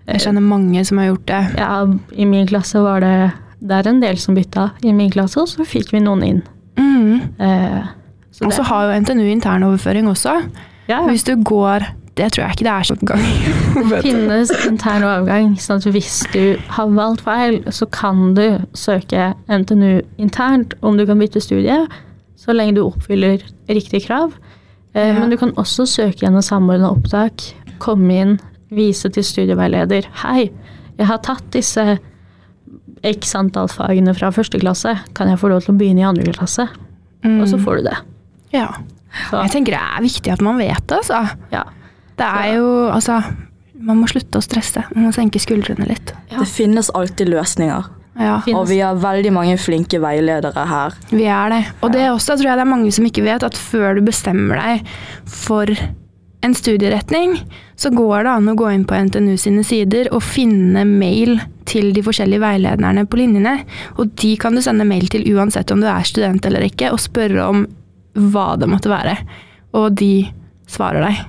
Jeg 0.09 0.21
kjenner 0.25 0.41
mange 0.45 0.83
som 0.89 0.99
har 0.99 1.11
gjort 1.13 1.27
det. 1.29 1.43
ja, 1.59 1.87
I 2.17 2.25
min 2.25 2.47
klasse 2.49 2.81
var 2.83 3.01
det 3.05 3.33
Det 3.61 3.75
er 3.75 3.89
en 3.91 4.01
del 4.01 4.17
som 4.17 4.35
bytta 4.37 4.71
i 4.87 4.93
min 4.93 5.11
klasse, 5.11 5.41
og 5.43 5.49
så 5.51 5.65
fikk 5.67 5.91
vi 5.93 6.01
noen 6.01 6.23
inn. 6.23 6.43
Mm. 6.79 7.21
Eh, 7.41 7.87
så 8.33 8.47
Og 8.47 8.53
så 8.55 8.63
har 8.63 8.85
jo 8.87 9.01
NTNU 9.01 9.25
internoverføring 9.33 10.07
også. 10.09 10.37
ja, 10.89 11.01
Hvis 11.09 11.25
du 11.25 11.35
går 11.43 11.87
Det 12.19 12.27
tror 12.35 12.43
jeg 12.49 12.57
ikke 12.57 12.67
det 12.67 12.73
er 12.75 12.87
sånn 12.89 13.07
gang. 13.07 13.25
det 13.93 14.01
finnes 14.03 14.51
intern 14.67 15.05
overgang, 15.07 15.53
sånn 15.63 15.79
at 15.79 15.87
hvis 15.95 16.17
du 16.35 16.59
har 16.75 16.91
valgt 16.97 17.23
feil, 17.27 17.61
så 17.75 17.87
kan 17.95 18.33
du 18.35 18.45
søke 18.75 19.29
NTNU 19.47 20.01
internt 20.19 20.75
om 20.83 20.99
du 20.99 21.05
kan 21.07 21.21
bytte 21.23 21.43
studie, 21.45 21.79
så 22.39 22.55
lenge 22.57 22.75
du 22.79 22.83
oppfyller 22.85 23.43
riktige 23.71 24.03
krav. 24.09 24.35
Eh, 24.97 25.13
Ja. 25.13 25.15
Men 25.21 25.31
du 25.31 25.37
kan 25.39 25.53
også 25.61 25.87
søke 25.87 26.25
gjennom 26.27 26.43
samordna 26.43 26.91
opptak, 26.91 27.45
komme 27.79 28.11
inn, 28.19 28.37
vise 28.75 29.09
til 29.15 29.23
studieveileder. 29.25 30.09
Hei, 30.25 30.49
jeg 30.99 31.07
har 31.07 31.19
tatt 31.23 31.47
disse 31.55 31.99
x 33.07 33.35
antall 33.39 33.69
fagene 33.71 34.13
fra 34.17 34.33
første 34.35 34.59
klasse. 34.59 34.97
Kan 35.15 35.31
jeg 35.31 35.39
få 35.39 35.51
lov 35.53 35.63
til 35.65 35.75
å 35.77 35.79
begynne 35.79 36.03
i 36.03 36.09
andre 36.09 36.33
klasse? 36.35 36.67
Mm. 37.23 37.41
Og 37.43 37.49
så 37.51 37.59
får 37.63 37.79
du 37.79 37.89
det. 37.93 37.97
Ja. 38.57 38.69
Så, 39.31 39.39
Jeg 39.45 39.51
tenker 39.55 39.77
det 39.77 39.81
er 39.83 40.03
viktig 40.05 40.33
at 40.35 40.43
man 40.45 40.59
vet 40.61 40.83
det, 40.91 40.99
altså. 40.99 41.23
ja. 41.55 41.63
Det 42.19 42.27
er 42.27 42.57
jo 42.59 42.69
Altså, 42.93 43.21
man 43.79 44.01
må 44.01 44.09
slutte 44.11 44.41
å 44.41 44.45
stresse. 44.45 44.83
Man 44.95 45.09
må 45.09 45.13
senke 45.15 45.39
skuldrene 45.43 45.87
litt. 45.89 46.13
Ja. 46.33 46.41
Det 46.43 46.49
finnes 46.51 46.91
alltid 46.99 47.31
løsninger. 47.31 47.95
Ja, 48.19 48.41
Og 48.51 48.65
vi 48.67 48.81
har 48.83 48.97
veldig 48.99 49.31
mange 49.31 49.55
flinke 49.63 50.01
veiledere 50.03 50.65
her. 50.67 50.95
vi 51.13 51.25
er 51.31 51.53
det. 51.55 51.61
Og 51.83 51.93
det 51.95 52.01
er 52.03 52.11
også 52.11 52.35
tror 52.35 52.49
jeg 52.51 52.59
det 52.59 52.65
er 52.67 52.73
mange 52.73 52.91
som 52.93 53.07
ikke 53.07 53.23
vet, 53.23 53.45
at 53.47 53.55
før 53.55 53.95
du 53.95 54.01
bestemmer 54.03 54.59
deg 54.59 54.89
for 55.31 55.71
en 56.43 56.55
studieretning, 56.55 57.37
så 57.79 57.91
går 57.95 58.25
det 58.27 58.33
an 58.33 58.51
å 58.51 58.57
gå 58.59 58.73
inn 58.75 58.85
på 58.85 58.99
NTNU 59.07 59.37
sine 59.39 59.63
sider 59.67 60.11
og 60.15 60.23
finne 60.23 60.83
mail 60.87 61.39
til 61.67 61.93
de 61.95 62.03
forskjellige 62.03 62.43
veilederne 62.43 63.07
på 63.07 63.21
linjene. 63.21 63.55
Og 63.99 64.11
de 64.19 64.37
kan 64.37 64.55
du 64.55 64.63
sende 64.63 64.87
mail 64.87 65.07
til 65.15 65.23
uansett 65.37 65.71
om 65.71 65.81
du 65.83 65.87
er 65.87 66.03
student 66.07 66.45
eller 66.47 66.67
ikke, 66.67 66.91
og 66.95 66.99
spørre 67.03 67.47
om 67.47 67.67
hva 68.19 68.57
det 68.59 68.69
måtte 68.71 68.91
være. 68.91 69.15
Og 69.79 69.95
de 69.95 70.27
svarer 70.69 71.05
deg. 71.07 71.21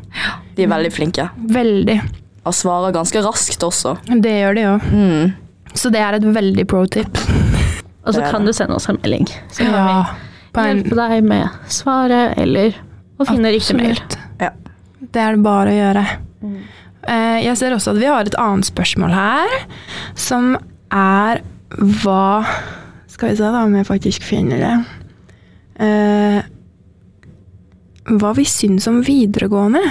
De 0.57 0.65
er 0.65 0.71
veldig 0.71 0.91
flinke. 0.93 1.29
Veldig. 1.55 1.99
Og 2.47 2.55
svarer 2.55 2.95
ganske 2.95 3.21
raskt 3.23 3.63
også. 3.63 3.95
Det 4.23 4.33
gjør 4.41 4.57
de 4.57 4.65
òg. 4.73 4.87
Mm. 4.91 5.33
Så 5.77 5.91
det 5.93 6.01
er 6.01 6.17
et 6.17 6.25
veldig 6.35 6.65
pro 6.69 6.83
tip. 6.89 7.19
Og 8.07 8.15
så 8.15 8.23
kan 8.31 8.47
du 8.47 8.51
sende 8.55 8.75
oss 8.79 8.89
en 8.89 8.97
melding. 9.03 9.27
Så 9.53 9.67
kan 9.67 9.75
Ja, 9.75 9.99
på 10.55 10.63
vi 10.63 10.71
en, 10.71 10.79
hjelpe 10.81 10.97
deg 10.97 11.27
med 11.29 11.59
svaret 11.69 12.39
eller 12.41 12.77
å 13.19 13.27
finne 13.27 13.51
riktig 13.53 13.75
mail. 13.77 13.99
Ja. 14.41 14.49
Det 14.99 15.21
er 15.21 15.35
det 15.37 15.43
bare 15.45 15.71
å 15.71 15.77
gjøre. 15.77 16.05
Mm. 16.41 16.57
Jeg 17.45 17.57
ser 17.59 17.73
også 17.75 17.93
at 17.93 18.01
vi 18.01 18.09
har 18.09 18.27
et 18.27 18.39
annet 18.41 18.67
spørsmål 18.67 19.13
her, 19.15 19.53
som 20.19 20.55
er 20.91 21.43
hva 22.01 22.43
Skal 23.09 23.29
vi 23.31 23.37
se 23.37 23.49
da 23.51 23.61
om 23.65 23.75
jeg 23.77 23.85
faktisk 23.85 24.23
finner 24.25 24.61
det. 24.63 24.73
Hva 28.09 28.31
vi 28.35 28.45
syns 28.45 28.87
om 28.89 29.01
videregående. 29.05 29.81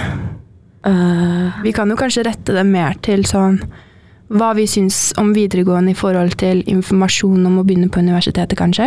Uh, 0.87 1.51
Vi 1.63 1.71
kan 1.75 1.89
jo 1.91 1.95
kanskje 1.99 2.23
rette 2.27 2.55
det 2.55 2.65
mer 2.67 2.95
til 3.03 3.23
sånn 3.27 3.59
hva 4.29 4.51
vi 4.53 4.67
syns 4.69 5.09
om 5.17 5.31
videregående 5.33 5.91
i 5.91 5.97
forhold 5.97 6.35
til 6.37 6.59
informasjon 6.69 7.47
om 7.49 7.55
å 7.59 7.63
begynne 7.65 7.89
på 7.89 7.99
universitetet, 8.03 8.57
kanskje. 8.59 8.85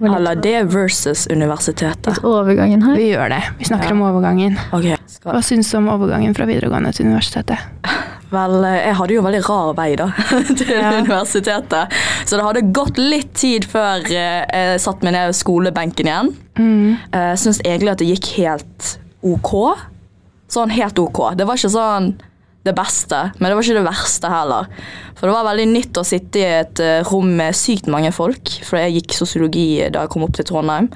eller 0.00 0.36
det 0.36 0.62
versus 0.70 1.26
universitetet. 1.26 2.06
Litt 2.06 2.24
overgangen 2.24 2.82
her. 2.82 2.94
Vi 2.96 3.10
gjør 3.10 3.28
det. 3.30 3.42
Vi 3.58 3.64
snakker 3.64 3.88
Ja. 3.88 3.92
om 3.94 4.02
overgangen. 4.02 4.58
Okay. 4.72 4.96
Hva 5.24 5.42
syns 5.42 5.70
du 5.70 5.78
om 5.78 5.88
overgangen 5.88 6.34
fra 6.34 6.46
videregående 6.46 6.92
til 6.94 7.06
universitetet? 7.06 7.58
vel, 8.32 8.56
eh, 8.64 8.80
jeg 8.88 8.96
hadde 8.98 9.14
jo 9.16 9.20
en 9.22 9.28
veldig 9.28 9.42
rar 9.48 9.72
vei 9.78 9.90
da, 10.00 10.08
til 10.58 10.72
Ja. 10.74 10.92
universitetet. 10.98 11.94
Så 12.26 12.36
det 12.38 12.44
hadde 12.46 12.64
gått 12.74 12.98
litt 13.00 13.32
tid 13.38 13.66
før 13.70 14.04
eh, 14.10 14.44
jeg 14.48 14.80
satt 14.84 15.02
meg 15.06 15.12
ned 15.16 15.30
ved 15.32 15.38
skolebenken 15.40 16.10
igjen. 16.10 16.34
Mm. 16.58 16.96
Jeg 17.12 17.38
syns 17.42 17.60
egentlig 17.64 17.92
at 17.94 18.02
det 18.04 18.10
gikk 18.14 18.30
helt 18.38 18.92
ok. 19.24 19.54
Sånn 20.54 20.70
helt 20.74 20.98
ok. 21.02 21.34
Det 21.38 21.46
var 21.48 21.58
ikke 21.58 21.72
sånn 21.74 22.12
det 22.64 22.72
beste, 22.78 23.18
men 23.36 23.50
det 23.50 23.56
var 23.58 23.66
ikke 23.66 23.76
det 23.76 23.84
verste 23.84 24.28
heller. 24.32 24.68
For 25.18 25.28
det 25.28 25.34
var 25.34 25.44
veldig 25.50 25.66
nytt 25.68 25.98
å 26.00 26.04
sitte 26.06 26.40
i 26.40 26.46
et 26.62 26.80
eh, 26.80 27.02
rom 27.10 27.34
med 27.36 27.52
sykt 27.58 27.90
mange 27.92 28.08
folk. 28.16 28.48
For 28.64 28.80
jeg 28.80 28.94
gikk 29.02 29.16
sosiologi 29.18 29.66
da 29.92 30.06
jeg 30.06 30.12
kom 30.14 30.24
opp 30.24 30.32
til 30.38 30.46
Trondheim, 30.48 30.88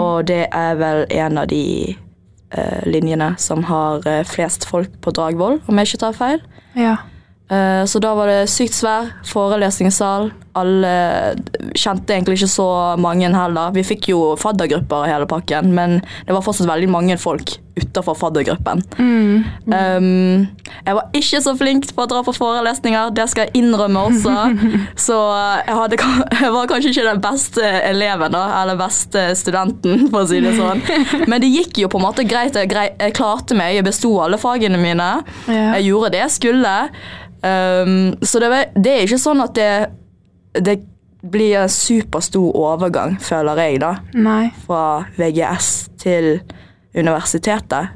og 0.00 0.24
det 0.30 0.46
er 0.48 0.78
vel 0.80 1.04
en 1.12 1.42
av 1.42 1.50
de 1.52 1.60
eh, 1.92 2.00
linjene 2.88 3.32
som 3.40 3.64
har 3.68 4.06
eh, 4.08 4.22
flest 4.28 4.66
folk 4.68 4.92
på 5.04 5.14
Dragvoll, 5.14 5.60
om 5.66 5.80
jeg 5.80 5.92
ikke 5.92 6.02
tar 6.04 6.18
feil. 6.18 6.44
Ja. 6.78 6.96
Eh, 7.52 7.84
Så 7.84 8.00
da 8.00 8.14
var 8.16 8.30
det 8.30 8.48
sykt 8.50 8.74
svær 8.78 9.12
forelesningssal. 9.28 10.30
Alle 10.56 10.92
kjente 11.78 12.12
egentlig 12.12 12.38
ikke 12.42 12.52
så 12.52 12.68
mange 13.00 13.30
heller. 13.32 13.72
Vi 13.72 13.84
fikk 13.88 14.10
jo 14.12 14.34
faddergrupper 14.40 15.06
i 15.06 15.12
hele 15.14 15.28
pakken, 15.28 15.72
men 15.76 16.00
det 16.26 16.34
var 16.36 16.44
fortsatt 16.44 16.68
veldig 16.68 16.90
mange 16.92 17.16
folk 17.20 17.54
utenfor 17.72 18.12
faddergruppen. 18.20 18.82
Mm. 18.98 19.44
Um, 19.72 20.48
jeg 20.84 20.96
var 20.98 21.06
ikke 21.16 21.40
så 21.40 21.54
flink 21.56 21.86
på 21.96 22.04
å 22.04 22.08
dra 22.10 22.20
på 22.26 22.34
forelesninger, 22.36 23.14
det 23.16 23.24
skal 23.32 23.46
jeg 23.46 23.62
innrømme 23.62 24.02
også. 24.10 24.34
Så 25.06 25.16
jeg, 25.64 25.72
hadde, 25.78 25.96
jeg 26.42 26.52
var 26.52 26.68
kanskje 26.68 26.92
ikke 26.92 27.06
den 27.08 27.22
beste 27.24 27.64
eleven, 27.88 28.34
da, 28.36 28.42
eller 28.60 28.76
beste 28.76 29.24
studenten, 29.40 30.04
for 30.12 30.26
å 30.26 30.28
si 30.28 30.42
det 30.44 30.52
sånn. 30.58 30.84
Men 31.32 31.40
det 31.40 31.48
gikk 31.48 31.80
jo 31.80 31.88
på 31.92 32.02
en 32.02 32.06
måte 32.10 32.28
greit. 32.28 32.60
Jeg, 32.60 32.68
jeg 32.92 33.16
klarte 33.16 33.56
meg, 33.56 33.78
jeg 33.78 33.88
besto 33.88 34.12
alle 34.20 34.36
fagene 34.42 34.76
mine. 34.82 35.08
Ja. 35.48 35.72
Jeg 35.78 35.88
gjorde 35.88 36.12
det 36.12 36.26
jeg 36.26 36.36
skulle. 36.36 36.76
Um, 37.42 38.14
så 38.22 38.38
det, 38.38 38.48
det 38.78 38.92
er 38.92 39.04
ikke 39.06 39.18
sånn 39.18 39.40
at 39.42 39.54
det, 39.58 39.70
det 40.62 40.76
blir 41.22 41.56
en 41.62 41.70
superstor 41.70 42.54
overgang, 42.58 43.16
føler 43.22 43.58
jeg, 43.62 43.80
da 43.82 43.96
Nei. 44.14 44.50
fra 44.66 45.04
VGS 45.18 45.72
til 46.02 46.36
universitetet. 46.94 47.92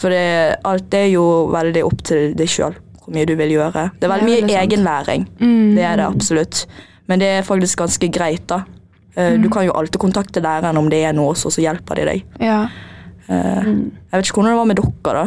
For 0.00 0.12
det, 0.12 0.56
alt 0.64 0.86
det 0.92 1.02
er 1.06 1.10
jo 1.14 1.24
veldig 1.52 1.82
opp 1.84 2.00
til 2.08 2.32
deg 2.38 2.48
sjøl 2.48 2.76
hvor 3.00 3.14
mye 3.16 3.26
du 3.28 3.34
vil 3.36 3.52
gjøre. 3.56 3.86
Det 4.00 4.06
er 4.06 4.12
veldig 4.12 4.28
mye 4.28 4.58
egenlæring. 4.60 5.24
Mm. 5.40 5.74
Det 5.76 5.84
er 5.88 5.96
det 6.00 6.06
absolutt. 6.06 6.62
Men 7.08 7.20
det 7.22 7.28
er 7.38 7.46
faktisk 7.46 7.80
ganske 7.80 8.08
greit, 8.12 8.44
da. 8.52 8.62
Eh, 9.16 9.34
Mm. 9.36 9.42
Du 9.42 9.48
kan 9.50 9.64
jo 9.66 9.72
alltid 9.74 9.98
kontakte 10.00 10.40
læreren 10.40 10.76
om 10.78 10.88
det 10.88 11.00
er 11.04 11.12
noe, 11.16 11.32
også, 11.34 11.50
så 11.50 11.60
hjelper 11.64 11.98
de 11.98 12.04
deg. 12.06 12.20
Ja. 12.40 12.60
Eh, 13.28 13.64
Jeg 13.66 14.12
vet 14.12 14.26
ikke 14.28 14.36
hvordan 14.40 14.52
det 14.52 14.58
var 14.60 14.68
med 14.70 14.76
dere, 14.80 15.14
da. 15.16 15.24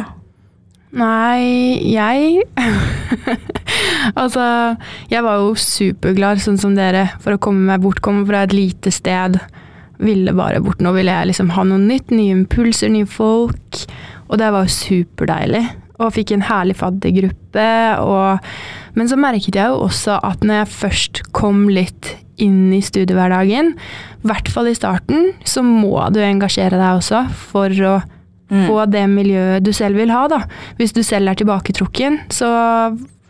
Nei, 0.94 1.80
jeg 1.90 2.44
Altså, 4.20 4.44
jeg 5.10 5.24
var 5.26 5.40
jo 5.42 5.54
superglad, 5.58 6.42
sånn 6.42 6.58
som 6.60 6.76
dere, 6.76 7.08
for 7.22 7.34
å 7.34 7.40
komme 7.42 7.66
meg 7.66 7.82
bort. 7.82 8.02
Komme 8.04 8.22
fra 8.28 8.44
et 8.44 8.54
lite 8.54 8.92
sted. 8.94 9.40
Ville 9.98 10.34
bare 10.36 10.62
bort. 10.62 10.82
Nå 10.84 10.92
ville 10.94 11.14
jeg 11.14 11.32
liksom 11.32 11.50
ha 11.56 11.64
noe 11.66 11.82
nytt, 11.82 12.12
nye 12.14 12.36
impulser, 12.36 12.92
nye 12.92 13.08
folk. 13.10 13.80
Og 14.28 14.38
det 14.38 14.52
var 14.54 14.68
jo 14.68 14.76
superdeilig. 14.76 15.64
Og 15.98 16.14
fikk 16.14 16.34
en 16.34 16.46
herlig 16.46 16.76
faddergruppe. 16.78 17.68
Og, 18.04 18.50
men 18.98 19.10
så 19.10 19.18
merket 19.18 19.58
jeg 19.58 19.72
jo 19.72 19.86
også 19.88 20.20
at 20.22 20.46
når 20.46 20.62
jeg 20.62 20.74
først 20.78 21.22
kom 21.34 21.66
litt 21.72 22.14
inn 22.42 22.72
i 22.74 22.82
studiehverdagen, 22.82 23.74
i 23.74 24.26
hvert 24.26 24.50
fall 24.50 24.70
i 24.70 24.76
starten, 24.76 25.32
så 25.46 25.62
må 25.66 25.96
du 26.14 26.20
engasjere 26.22 26.78
deg 26.78 26.98
også 26.98 27.24
for 27.50 27.86
å 27.86 28.00
få 28.48 28.84
det 28.92 29.06
miljøet 29.10 29.64
du 29.64 29.72
selv 29.72 29.96
vil 29.96 30.12
ha. 30.14 30.26
da. 30.28 30.42
Hvis 30.78 30.92
du 30.92 31.02
selv 31.02 31.30
er 31.30 31.38
tilbaketrukken, 31.40 32.20
så 32.32 32.50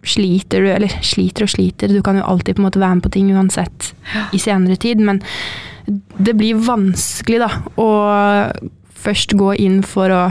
sliter 0.04 0.60
du, 0.60 0.70
eller 0.72 0.92
sliter 1.04 1.46
og 1.46 1.52
sliter, 1.54 1.88
du 1.88 2.02
kan 2.04 2.18
jo 2.18 2.26
alltid 2.28 2.56
på 2.56 2.62
en 2.62 2.68
måte 2.68 2.82
være 2.82 2.98
med 2.98 3.06
på 3.06 3.14
ting 3.14 3.30
uansett 3.32 3.94
i 4.36 4.40
senere 4.42 4.76
tid, 4.76 5.00
men 5.00 5.22
det 6.16 6.34
blir 6.36 6.60
vanskelig 6.60 7.40
da, 7.40 7.50
å 7.80 7.88
først 9.04 9.36
gå 9.36 9.54
inn 9.60 9.82
for 9.86 10.12
å 10.12 10.22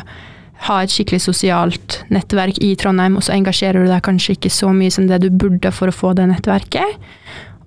ha 0.63 0.79
et 0.79 0.93
skikkelig 0.93 1.23
sosialt 1.25 1.99
nettverk 2.13 2.59
i 2.63 2.73
Trondheim, 2.79 3.17
og 3.19 3.25
så 3.25 3.35
engasjerer 3.35 3.83
du 3.83 3.91
deg 3.91 4.03
kanskje 4.05 4.37
ikke 4.37 4.51
så 4.53 4.71
mye 4.75 4.93
som 4.93 5.09
det 5.09 5.19
du 5.25 5.29
burde 5.29 5.73
for 5.75 5.91
å 5.91 5.95
få 5.95 6.13
det 6.17 6.29
nettverket. 6.29 7.01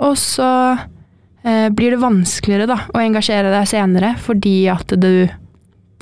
Og 0.06 0.16
så 0.20 0.48
eh, 0.72 1.68
blir 1.74 1.92
det 1.92 2.00
vanskeligere 2.00 2.68
da, 2.70 2.78
å 2.94 3.02
engasjere 3.02 3.52
deg 3.52 3.68
senere, 3.68 4.14
fordi 4.22 4.56
at 4.72 4.96
du 4.96 5.26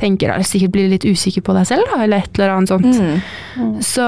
tenker 0.01 0.33
eller 0.33 0.47
sikkert 0.47 0.73
blir 0.75 0.89
litt 0.91 1.07
usikker 1.07 1.45
på 1.47 1.55
deg 1.55 1.69
selv, 1.69 1.87
da, 1.93 2.01
eller 2.03 2.25
et 2.25 2.39
eller 2.39 2.55
annet 2.57 2.73
sånt. 2.73 2.99
Mm. 2.99 3.77
Så 3.85 4.07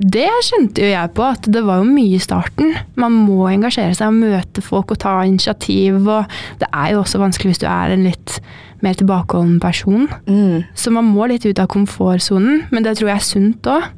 det 0.00 0.28
kjente 0.46 0.84
jo 0.84 0.88
jeg 0.88 1.12
på, 1.16 1.26
at 1.26 1.50
det 1.52 1.62
var 1.66 1.82
jo 1.82 1.90
mye 1.90 2.16
i 2.16 2.22
starten. 2.22 2.72
Man 3.00 3.18
må 3.26 3.44
engasjere 3.50 3.92
seg 3.96 4.08
og 4.08 4.20
møte 4.22 4.64
folk 4.64 4.94
og 4.94 5.02
ta 5.04 5.18
initiativ, 5.28 6.00
og 6.00 6.40
det 6.62 6.70
er 6.72 6.94
jo 6.94 7.02
også 7.04 7.20
vanskelig 7.20 7.52
hvis 7.52 7.62
du 7.62 7.68
er 7.68 7.92
en 7.94 8.06
litt 8.08 8.40
mer 8.80 8.96
tilbakeholden 8.96 9.58
person. 9.60 10.06
Mm. 10.24 10.64
Så 10.72 10.92
man 10.94 11.10
må 11.12 11.28
litt 11.28 11.44
ut 11.44 11.60
av 11.60 11.68
komfortsonen, 11.72 12.64
men 12.72 12.86
det 12.86 12.96
tror 12.96 13.12
jeg 13.12 13.20
er 13.20 13.26
sunt 13.26 13.68
òg. 13.68 13.90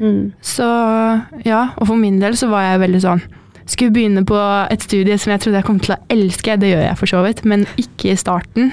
Mm. 0.00 0.32
Så 0.40 0.70
ja, 1.44 1.66
og 1.76 1.90
for 1.90 2.00
min 2.00 2.22
del 2.22 2.40
så 2.40 2.48
var 2.52 2.70
jeg 2.70 2.84
veldig 2.86 3.04
sånn 3.04 3.22
skulle 3.72 3.94
begynne 3.94 4.24
på 4.26 4.38
et 4.72 4.84
studie 4.84 5.16
som 5.20 5.32
jeg 5.34 5.42
trodde 5.42 5.60
jeg 5.60 5.66
kom 5.68 5.80
til 5.82 5.94
å 5.94 6.00
elske, 6.12 6.56
det 6.60 6.72
gjør 6.72 6.84
jeg 6.86 6.98
for 7.00 7.12
så 7.12 7.22
vidt, 7.26 7.42
men 7.48 7.66
ikke 7.80 8.12
i 8.12 8.18
starten. 8.18 8.72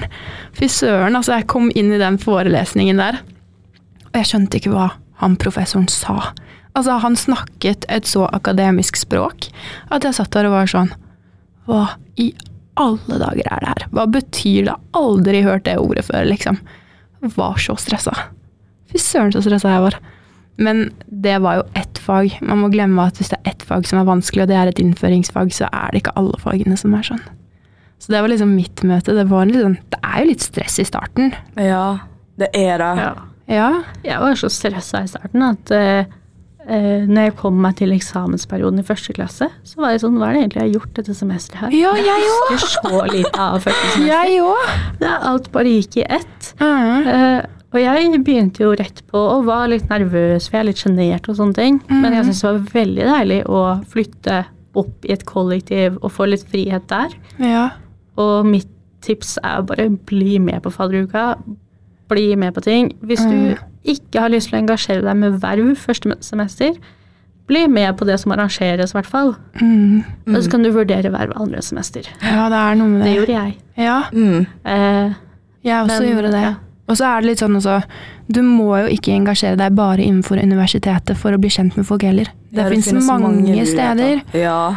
Fy 0.58 0.68
søren, 0.72 1.18
altså 1.18 1.36
jeg 1.36 1.48
kom 1.50 1.70
inn 1.78 1.92
i 1.94 2.00
den 2.00 2.18
forelesningen 2.22 3.00
der, 3.02 3.20
og 4.08 4.18
jeg 4.18 4.30
skjønte 4.30 4.60
ikke 4.60 4.74
hva 4.74 4.90
han 5.22 5.36
professoren 5.40 5.88
sa. 5.92 6.32
Altså 6.78 6.98
han 7.02 7.16
snakket 7.18 7.86
et 7.90 8.06
så 8.06 8.28
akademisk 8.30 8.98
språk 9.00 9.48
at 9.94 10.04
jeg 10.06 10.16
satt 10.18 10.30
der 10.34 10.48
og 10.48 10.54
var 10.54 10.70
sånn, 10.70 10.92
hva 11.68 11.84
i 12.18 12.30
alle 12.78 13.18
dager 13.20 13.48
er 13.50 13.62
det 13.62 13.72
her? 13.72 13.86
Hva 13.94 14.04
betyr 14.10 14.68
det? 14.68 14.76
Aldri 14.96 15.42
hørt 15.42 15.66
det 15.66 15.78
ordet 15.82 16.06
før, 16.06 16.28
liksom. 16.28 16.60
Var 17.34 17.58
så 17.60 17.74
stressa. 17.80 18.14
Fy 18.92 19.00
søren 19.02 19.34
så 19.34 19.42
stressa 19.42 19.74
jeg 19.74 19.84
var. 19.88 19.98
Men 20.62 20.88
det 21.06 21.36
var 21.42 21.60
jo 21.60 21.66
ett 21.78 21.97
fag. 22.08 22.38
Man 22.44 22.62
må 22.64 22.72
glemme 22.72 23.06
at 23.06 23.20
hvis 23.20 23.30
det 23.32 23.38
er 23.42 23.52
ett 23.52 23.64
fag 23.68 23.86
som 23.88 24.00
er 24.00 24.08
vanskelig, 24.08 24.46
og 24.46 24.50
det 24.50 24.58
er 24.58 24.72
et 24.72 24.82
innføringsfag, 24.82 25.52
så 25.54 25.70
er 25.70 25.92
det 25.92 26.02
ikke 26.02 26.16
alle 26.20 26.40
fagene 26.42 26.78
som 26.80 26.96
er 26.96 27.06
sånn. 27.12 27.24
Så 27.98 28.12
det 28.14 28.20
var 28.22 28.30
liksom 28.30 28.54
mitt 28.54 28.84
møte. 28.86 29.14
Det, 29.16 29.26
var 29.30 29.48
litt 29.48 29.60
sånn, 29.60 29.80
det 29.90 29.98
er 30.06 30.22
jo 30.22 30.30
litt 30.30 30.44
stress 30.44 30.78
i 30.78 30.86
starten. 30.86 31.34
Ja, 31.58 31.98
det 32.38 32.52
er 32.56 32.78
det. 32.82 32.92
Ja. 33.02 33.10
Ja. 33.48 33.68
Jeg 34.04 34.20
var 34.22 34.38
så 34.38 34.50
stressa 34.52 35.02
i 35.02 35.08
starten 35.08 35.44
at 35.46 35.72
uh, 35.72 36.02
uh, 36.68 37.04
når 37.08 37.28
jeg 37.30 37.36
kom 37.40 37.58
meg 37.64 37.78
til 37.80 37.94
eksamensperioden 37.96 38.82
i 38.82 38.86
første 38.86 39.14
klasse, 39.16 39.48
så 39.64 39.80
var 39.82 39.94
jeg 39.94 40.02
sånn 40.04 40.18
Hva 40.20 40.28
er 40.28 40.36
det 40.36 40.42
egentlig 40.44 40.60
jeg 40.60 40.68
har 40.68 40.74
gjort 40.76 40.98
dette 41.00 41.16
semesteret 41.16 41.62
her? 41.64 41.76
Ja, 41.78 41.94
jeg 41.96 42.26
òg! 42.28 42.42
Jeg 42.52 42.58
husker 42.58 42.92
så 42.92 43.04
lite 43.08 43.46
av 43.48 43.60
første 43.64 43.86
semester. 43.94 44.10
Jeg 44.12 44.42
òg! 44.44 45.06
Alt 45.32 45.48
bare 45.54 45.76
gikk 45.78 46.00
i 46.02 46.06
ett. 46.18 46.52
Mm. 46.60 47.08
Eh, 47.14 47.54
og 47.72 47.78
jeg 47.80 48.22
begynte 48.24 48.62
jo 48.64 48.70
rett 48.78 49.02
på 49.10 49.18
og 49.18 49.44
var 49.48 49.66
litt 49.68 49.88
nervøs, 49.90 50.46
for 50.48 50.56
jeg 50.56 50.60
er 50.64 50.68
litt 50.70 50.80
sjenert 50.82 51.28
og 51.28 51.36
sånne 51.36 51.54
ting. 51.58 51.80
Men 51.90 52.12
jeg 52.16 52.24
syntes 52.24 52.40
det 52.40 52.50
var 52.52 52.72
veldig 52.78 53.06
deilig 53.10 53.40
å 53.46 53.62
flytte 53.92 54.38
opp 54.78 55.04
i 55.08 55.12
et 55.12 55.24
kollektiv 55.28 55.98
og 56.02 56.12
få 56.14 56.28
litt 56.30 56.46
frihet 56.48 56.86
der. 56.88 57.14
Ja. 57.42 57.64
Og 58.16 58.46
mitt 58.48 58.68
tips 59.04 59.36
er 59.44 59.60
å 59.60 59.66
bare 59.68 59.88
bli 59.90 60.38
med 60.42 60.62
på 60.64 60.72
fadderuka. 60.74 61.34
Bli 62.08 62.30
med 62.40 62.54
på 62.56 62.62
ting. 62.64 62.92
Hvis 63.04 63.20
du 63.28 63.58
ikke 63.88 64.20
har 64.24 64.32
lyst 64.32 64.48
til 64.48 64.56
å 64.58 64.62
engasjere 64.62 65.04
deg 65.04 65.16
med 65.20 65.36
verv 65.42 65.74
første 65.76 66.16
semester, 66.24 66.72
bli 67.48 67.66
med 67.68 67.96
på 67.96 68.04
det 68.08 68.18
som 68.20 68.32
arrangeres, 68.34 68.92
i 68.92 68.96
hvert 68.98 69.08
fall. 69.08 69.34
Mm. 69.60 70.02
Og 70.34 70.40
så 70.44 70.50
kan 70.52 70.64
du 70.64 70.70
vurdere 70.74 71.12
verv 71.12 71.32
andre 71.40 71.60
semester. 71.64 72.08
ja, 72.22 72.48
det 72.52 72.58
er 72.60 72.74
noe 72.80 72.88
med 72.88 73.00
Det 73.04 73.08
det. 73.12 73.16
gjorde 73.20 73.36
jeg. 73.38 73.54
Ja, 73.76 74.02
Mm. 74.12 74.46
Eh, 74.64 75.12
jeg 75.64 75.84
også 75.84 76.00
Men, 76.02 76.10
gjorde 76.12 76.32
det. 76.32 76.42
ja. 76.42 76.54
Og 76.88 76.96
så 76.96 77.04
er 77.04 77.20
det 77.20 77.28
litt 77.28 77.42
sånn 77.42 77.56
også 77.58 77.78
Du 78.32 78.40
må 78.44 78.70
jo 78.80 78.88
ikke 78.92 79.12
engasjere 79.12 79.58
deg 79.60 79.76
bare 79.76 80.04
innenfor 80.04 80.40
universitetet 80.40 81.16
for 81.20 81.32
å 81.32 81.40
bli 81.40 81.50
kjent 81.52 81.76
med 81.78 81.86
folk 81.88 82.04
heller. 82.04 82.28
Det, 82.48 82.62
Ja, 82.62 82.68
finnes 82.72 82.88
finnes 82.88 83.06
mange, 83.08 83.28
mange 83.28 83.64
steder. 83.68 84.22
Ja. 84.36 84.74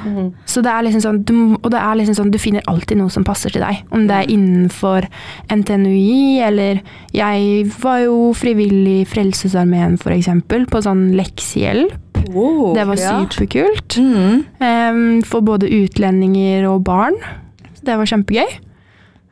Så 0.48 0.64
det 0.64 0.72
er 0.72 0.86
liksom 0.88 1.04
sånn, 1.04 1.20
du, 1.28 1.34
og 1.56 1.70
det 1.72 1.80
er 1.80 2.00
liksom 2.00 2.18
sånn, 2.20 2.32
du 2.32 2.40
finner 2.40 2.64
alltid 2.72 3.00
noe 3.00 3.12
som 3.12 3.24
passer 3.28 3.52
til 3.52 3.64
deg. 3.64 3.84
Om 3.96 4.08
det 4.10 4.18
er 4.18 4.32
innenfor 4.32 5.08
NTNUI, 5.52 6.40
eller 6.48 6.82
Jeg 7.16 7.68
var 7.82 8.00
jo 8.06 8.32
frivillig 8.36 9.02
i 9.02 9.08
Frelsesarmeen, 9.08 10.00
f.eks., 10.00 10.32
på 10.48 10.84
sånn 10.84 11.12
leksehjelp. 11.16 12.24
Wow, 12.32 12.74
Det 12.76 12.88
var 12.88 13.00
ja. 13.00 13.20
superkult. 13.20 13.98
Mm. 14.00 14.44
Um, 14.60 15.22
for 15.28 15.44
både 15.44 15.72
utlendinger 15.72 16.68
og 16.72 16.84
barn. 16.88 17.16
Så 17.76 17.88
det 17.88 17.98
var 18.00 18.08
kjempegøy. 18.08 18.60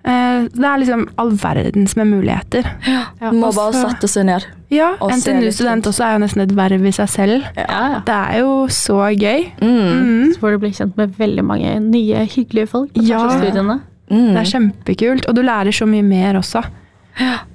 Eh, 0.05 0.45
det 0.55 0.63
er 0.65 0.77
liksom 0.79 1.01
all 1.19 1.31
verdens 1.35 1.95
med 1.99 2.07
muligheter. 2.07 2.63
ja, 2.87 3.31
Må 3.35 3.47
og 3.49 3.55
bare 3.55 3.73
sette 3.73 4.07
seg 4.07 4.25
ned. 4.29 4.45
Ja, 4.71 4.93
Og 5.01 5.11
NTNU-student 5.11 5.87
også 5.89 6.05
er 6.05 6.13
jo 6.13 6.19
nesten 6.23 6.41
et 6.45 6.53
verv 6.55 6.85
i 6.85 6.91
seg 6.95 7.09
selv. 7.09 7.43
ja, 7.57 7.65
ja. 7.67 7.99
Det 8.05 8.15
er 8.15 8.39
jo 8.39 8.67
så 8.71 8.99
gøy. 9.17 9.51
Mm. 9.59 9.67
Mm. 9.89 10.33
Så 10.33 10.39
får 10.39 10.51
du 10.51 10.57
bli 10.59 10.71
kjent 10.71 10.97
med 10.97 11.15
veldig 11.17 11.43
mange 11.45 11.79
nye, 11.83 12.25
hyggelige 12.25 12.67
folk 12.69 12.93
på 12.93 13.03
Ja. 13.07 13.25
studiene. 13.29 13.81
Mm. 14.09 14.33
Det 14.33 14.37
er 14.37 14.51
kjempekult, 14.53 15.25
og 15.29 15.35
du 15.35 15.41
lærer 15.41 15.71
så 15.75 15.85
mye 15.85 16.01
mer 16.03 16.33
også. 16.39 16.63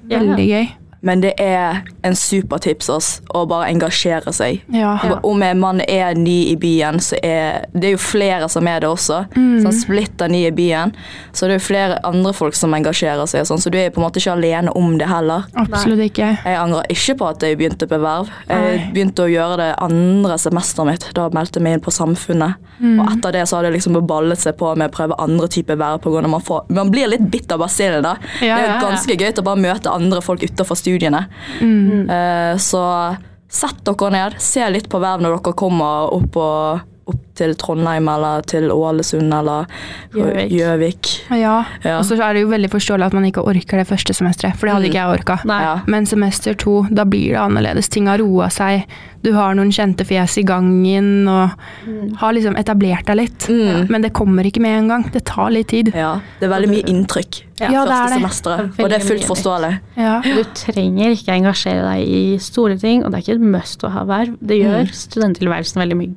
Veldig 0.08 0.46
gøy. 0.48 0.66
Men 1.04 1.20
det 1.20 1.34
er 1.40 1.82
en 2.04 2.16
supertips 2.16 2.88
ass, 2.92 3.08
å 3.34 3.44
bare 3.48 3.68
engasjere 3.72 4.32
seg. 4.34 4.62
Ja. 4.72 4.96
Om 5.24 5.44
man 5.60 5.82
er 5.84 6.16
ny 6.16 6.50
i 6.50 6.56
byen, 6.60 7.00
så 7.04 7.18
er 7.22 7.66
det 7.74 7.90
er 7.90 7.96
jo 7.96 8.00
flere 8.00 8.48
som 8.52 8.66
er 8.70 8.80
det 8.80 8.88
også. 8.88 9.24
Mm. 9.36 9.64
Sånn 9.64 9.76
splitter 9.76 10.32
ny 10.32 10.44
i 10.48 10.52
byen. 10.54 10.94
Så 11.32 11.46
det 11.46 11.56
er 11.56 11.60
jo 11.60 11.66
flere 11.66 11.98
andre 12.08 12.32
folk 12.36 12.56
som 12.56 12.74
engasjerer 12.76 13.28
seg, 13.30 13.44
sånn, 13.48 13.60
så 13.60 13.72
du 13.72 13.78
er 13.80 13.92
på 13.92 14.00
en 14.00 14.06
måte 14.06 14.22
ikke 14.22 14.36
alene 14.38 14.72
om 14.78 14.96
det 15.00 15.08
heller. 15.10 15.46
Absolutt 15.60 16.06
ikke. 16.08 16.30
Jeg 16.44 16.60
angrer 16.60 16.88
ikke 16.94 17.18
på 17.20 17.28
at 17.28 17.44
jeg 17.44 17.58
begynte 17.60 17.88
på 17.90 18.00
verv. 18.00 18.32
Jeg 18.48 18.64
Nei. 18.64 18.90
begynte 18.94 19.26
å 19.26 19.30
gjøre 19.30 19.58
det 19.60 19.70
andre 19.84 20.38
semesteret 20.40 20.90
mitt. 20.90 21.08
Da 21.16 21.28
meldte 21.34 21.60
jeg 21.60 21.66
meg 21.66 21.78
inn 21.78 21.84
på 21.84 21.94
Samfunnet. 21.94 22.60
Mm. 22.78 22.98
Og 22.98 23.12
etter 23.12 23.36
det 23.36 23.44
så 23.48 23.58
har 23.58 23.68
det 23.68 23.74
liksom 23.76 23.98
ballet 24.08 24.40
seg 24.40 24.56
på 24.58 24.72
med 24.78 24.90
å 24.90 24.94
prøve 24.94 25.18
andre 25.22 25.48
typer 25.52 25.78
verv. 25.80 26.08
Man, 26.26 26.42
får, 26.44 26.66
man 26.74 26.90
blir 26.92 27.10
litt 27.12 27.28
bitter 27.30 27.58
av 27.58 27.64
basillen, 27.66 28.04
da. 28.06 28.16
Ja, 28.40 28.56
det 28.58 28.64
er 28.64 28.72
jo 28.72 28.88
ganske 28.88 29.14
ja. 29.14 29.20
gøy 29.20 29.40
å 29.40 29.46
bare 29.46 29.62
møte 29.62 29.92
andre 29.94 30.22
folk 30.24 30.42
utenfor 30.44 30.78
studiene. 30.94 31.24
Mm. 31.60 32.10
Eh, 32.10 32.56
så 32.58 33.16
sett 33.50 33.84
dere 33.84 34.10
ned. 34.10 34.40
Se 34.42 34.64
litt 34.70 34.88
på 34.90 35.02
verv 35.02 35.22
når 35.22 35.38
dere 35.38 35.56
kommer 35.58 36.14
opp, 36.14 36.36
og, 36.36 36.90
opp 37.06 37.20
til 37.34 37.54
Trondheim 37.58 38.06
eller 38.08 38.42
til 38.48 38.70
Ålesund 38.70 39.32
eller 39.34 39.66
Gjøvik. 40.14 41.08
Ja. 41.34 41.64
Ja. 41.84 41.98
Og 41.98 42.04
så 42.06 42.16
er 42.22 42.34
det 42.36 42.44
jo 42.44 42.50
veldig 42.52 42.70
forståelig 42.72 43.08
at 43.10 43.16
man 43.16 43.26
ikke 43.28 43.42
orker 43.44 43.80
det 43.80 43.88
første 43.88 44.14
semesteret, 44.16 44.56
for 44.56 44.66
det 44.68 44.74
hadde 44.76 44.84
Mm. 44.86 44.90
ikke 44.92 45.02
jeg 45.02 45.18
orka. 45.20 45.38
Nei. 45.44 45.60
Ja. 45.62 45.74
Men 45.86 46.06
semester 46.06 46.54
to, 46.54 46.82
da 46.90 47.04
blir 47.04 47.32
det 47.34 47.40
annerledes. 47.42 47.88
Ting 47.90 48.06
har 48.08 48.18
roa 48.18 48.48
seg. 48.48 48.84
Du 49.24 49.32
har 49.32 49.54
noen 49.54 49.70
kjente 49.72 50.04
fjes 50.04 50.36
i 50.38 50.42
gangen 50.44 51.26
og 51.28 51.50
har 52.20 52.32
liksom 52.36 52.56
etablert 52.60 53.06
deg 53.06 53.16
litt. 53.16 53.46
Mm. 53.48 53.88
Men 53.90 54.02
det 54.02 54.12
kommer 54.12 54.44
ikke 54.44 54.60
med 54.60 54.78
en 54.82 54.88
gang. 54.88 55.10
Det 55.12 55.24
tar 55.24 55.50
litt 55.50 55.68
tid. 55.68 55.92
Ja, 55.94 56.20
det 56.40 56.46
er 56.48 56.52
veldig 56.54 56.68
mye 56.70 56.84
inntrykk 56.92 57.42
Ja, 57.60 57.68
første 57.70 57.94
er 57.94 58.08
det. 58.08 58.18
semesteret, 58.18 58.78
er 58.78 58.84
og 58.84 58.90
det 58.90 58.98
er 59.00 59.06
fullt 59.08 59.24
forståelig. 59.28 59.80
Ja. 59.96 60.20
Du 60.20 60.42
trenger 60.54 61.10
ikke 61.16 61.32
engasjere 61.38 61.82
deg 61.94 62.08
i 62.08 62.38
store 62.38 62.76
ting, 62.78 63.04
og 63.04 63.10
det 63.12 63.18
er 63.18 63.22
ikke 63.22 63.40
et 63.40 63.48
must 63.54 63.80
å 63.82 63.90
ha 63.90 64.04
verv. 64.04 64.36
Det 64.42 64.60
gjør 64.62 64.88
studenttilværelsen 64.92 65.80
veldig, 65.80 65.96
mye- 65.96 66.14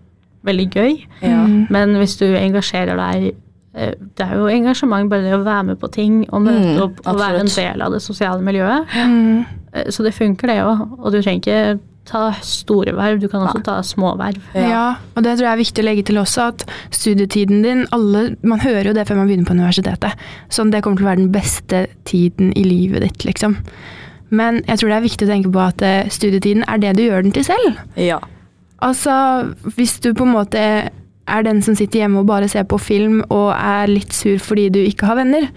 veldig 0.48 0.70
gøy. 0.74 0.96
Ja. 1.22 1.44
Mm. 1.46 1.68
Men 1.74 1.96
hvis 2.02 2.16
du 2.20 2.26
engasjerer 2.38 2.98
deg 3.00 3.28
eh, 3.78 3.94
Det 4.18 4.26
er 4.26 4.34
jo 4.40 4.48
engasjement 4.50 5.10
bare 5.12 5.22
det 5.28 5.36
å 5.38 5.44
være 5.46 5.68
med 5.74 5.80
på 5.84 5.92
ting 5.94 6.24
og 6.32 6.42
møte 6.48 6.74
Mm, 6.74 6.82
opp 6.88 7.04
og 7.06 7.20
være 7.22 7.44
en 7.44 7.52
del 7.54 7.82
av 7.86 7.94
det 7.94 8.02
sosiale 8.02 8.42
miljøet. 8.42 8.88
Mm. 8.96 9.46
Eh, 9.74 9.92
Så 9.94 10.04
det 10.08 10.16
funker, 10.18 10.48
det 10.50 10.62
òg. 10.64 10.88
Og 11.00 11.12
du 11.14 11.22
trenger 11.22 11.44
ikke 11.44 11.80
ta 12.08 12.30
store 12.40 12.94
verv, 12.96 13.18
du 13.20 13.28
kan 13.28 13.42
også 13.44 13.60
ta 13.68 13.82
små 13.84 14.14
verv. 14.16 14.40
Ja. 14.56 14.96
og 15.14 15.24
det 15.26 15.34
tror 15.36 15.44
jeg 15.50 15.52
er 15.58 15.60
viktig 15.60 15.84
å 15.84 15.88
legge 15.90 16.06
til 16.08 16.16
også, 16.22 16.46
at 16.54 16.64
studietiden 16.96 17.62
din 17.66 17.82
alle, 17.92 18.38
Man 18.48 18.62
hører 18.64 18.88
jo 18.88 18.94
det 18.96 19.04
før 19.10 19.18
man 19.20 19.28
begynner 19.28 19.46
på 19.50 19.52
universitetet. 19.58 20.16
Sånn, 20.50 20.72
det 20.72 20.82
kommer 20.86 20.98
til 21.02 21.06
å 21.06 21.10
være 21.10 21.20
den 21.26 21.32
beste 21.36 21.82
tiden 22.08 22.54
i 22.56 22.64
livet 22.64 23.04
ditt, 23.04 23.26
liksom. 23.28 23.58
Men 24.30 24.62
jeg 24.68 24.80
tror 24.80 24.90
det 24.90 24.96
er 24.98 25.04
viktig 25.10 25.28
å 25.28 25.32
tenke 25.34 25.52
på 25.52 25.60
at 25.66 25.82
eh, 25.84 26.08
studietiden 26.12 26.64
er 26.68 26.78
det 26.80 26.96
du 26.96 27.04
gjør 27.04 27.24
den 27.28 27.36
til 27.36 27.44
selv. 27.44 27.76
Ja. 28.00 28.20
Altså, 28.86 29.14
hvis 29.76 29.98
du 30.04 30.12
på 30.14 30.26
en 30.28 30.36
måte 30.36 30.60
er 31.28 31.44
den 31.44 31.62
som 31.66 31.76
sitter 31.76 32.04
hjemme 32.04 32.22
og 32.22 32.30
bare 32.30 32.48
ser 32.52 32.68
på 32.70 32.80
film 32.80 33.24
og 33.28 33.50
er 33.56 33.90
litt 33.90 34.14
sur 34.16 34.38
fordi 34.44 34.70
du 34.74 34.80
ikke 34.80 35.10
har 35.10 35.20
venner, 35.20 35.50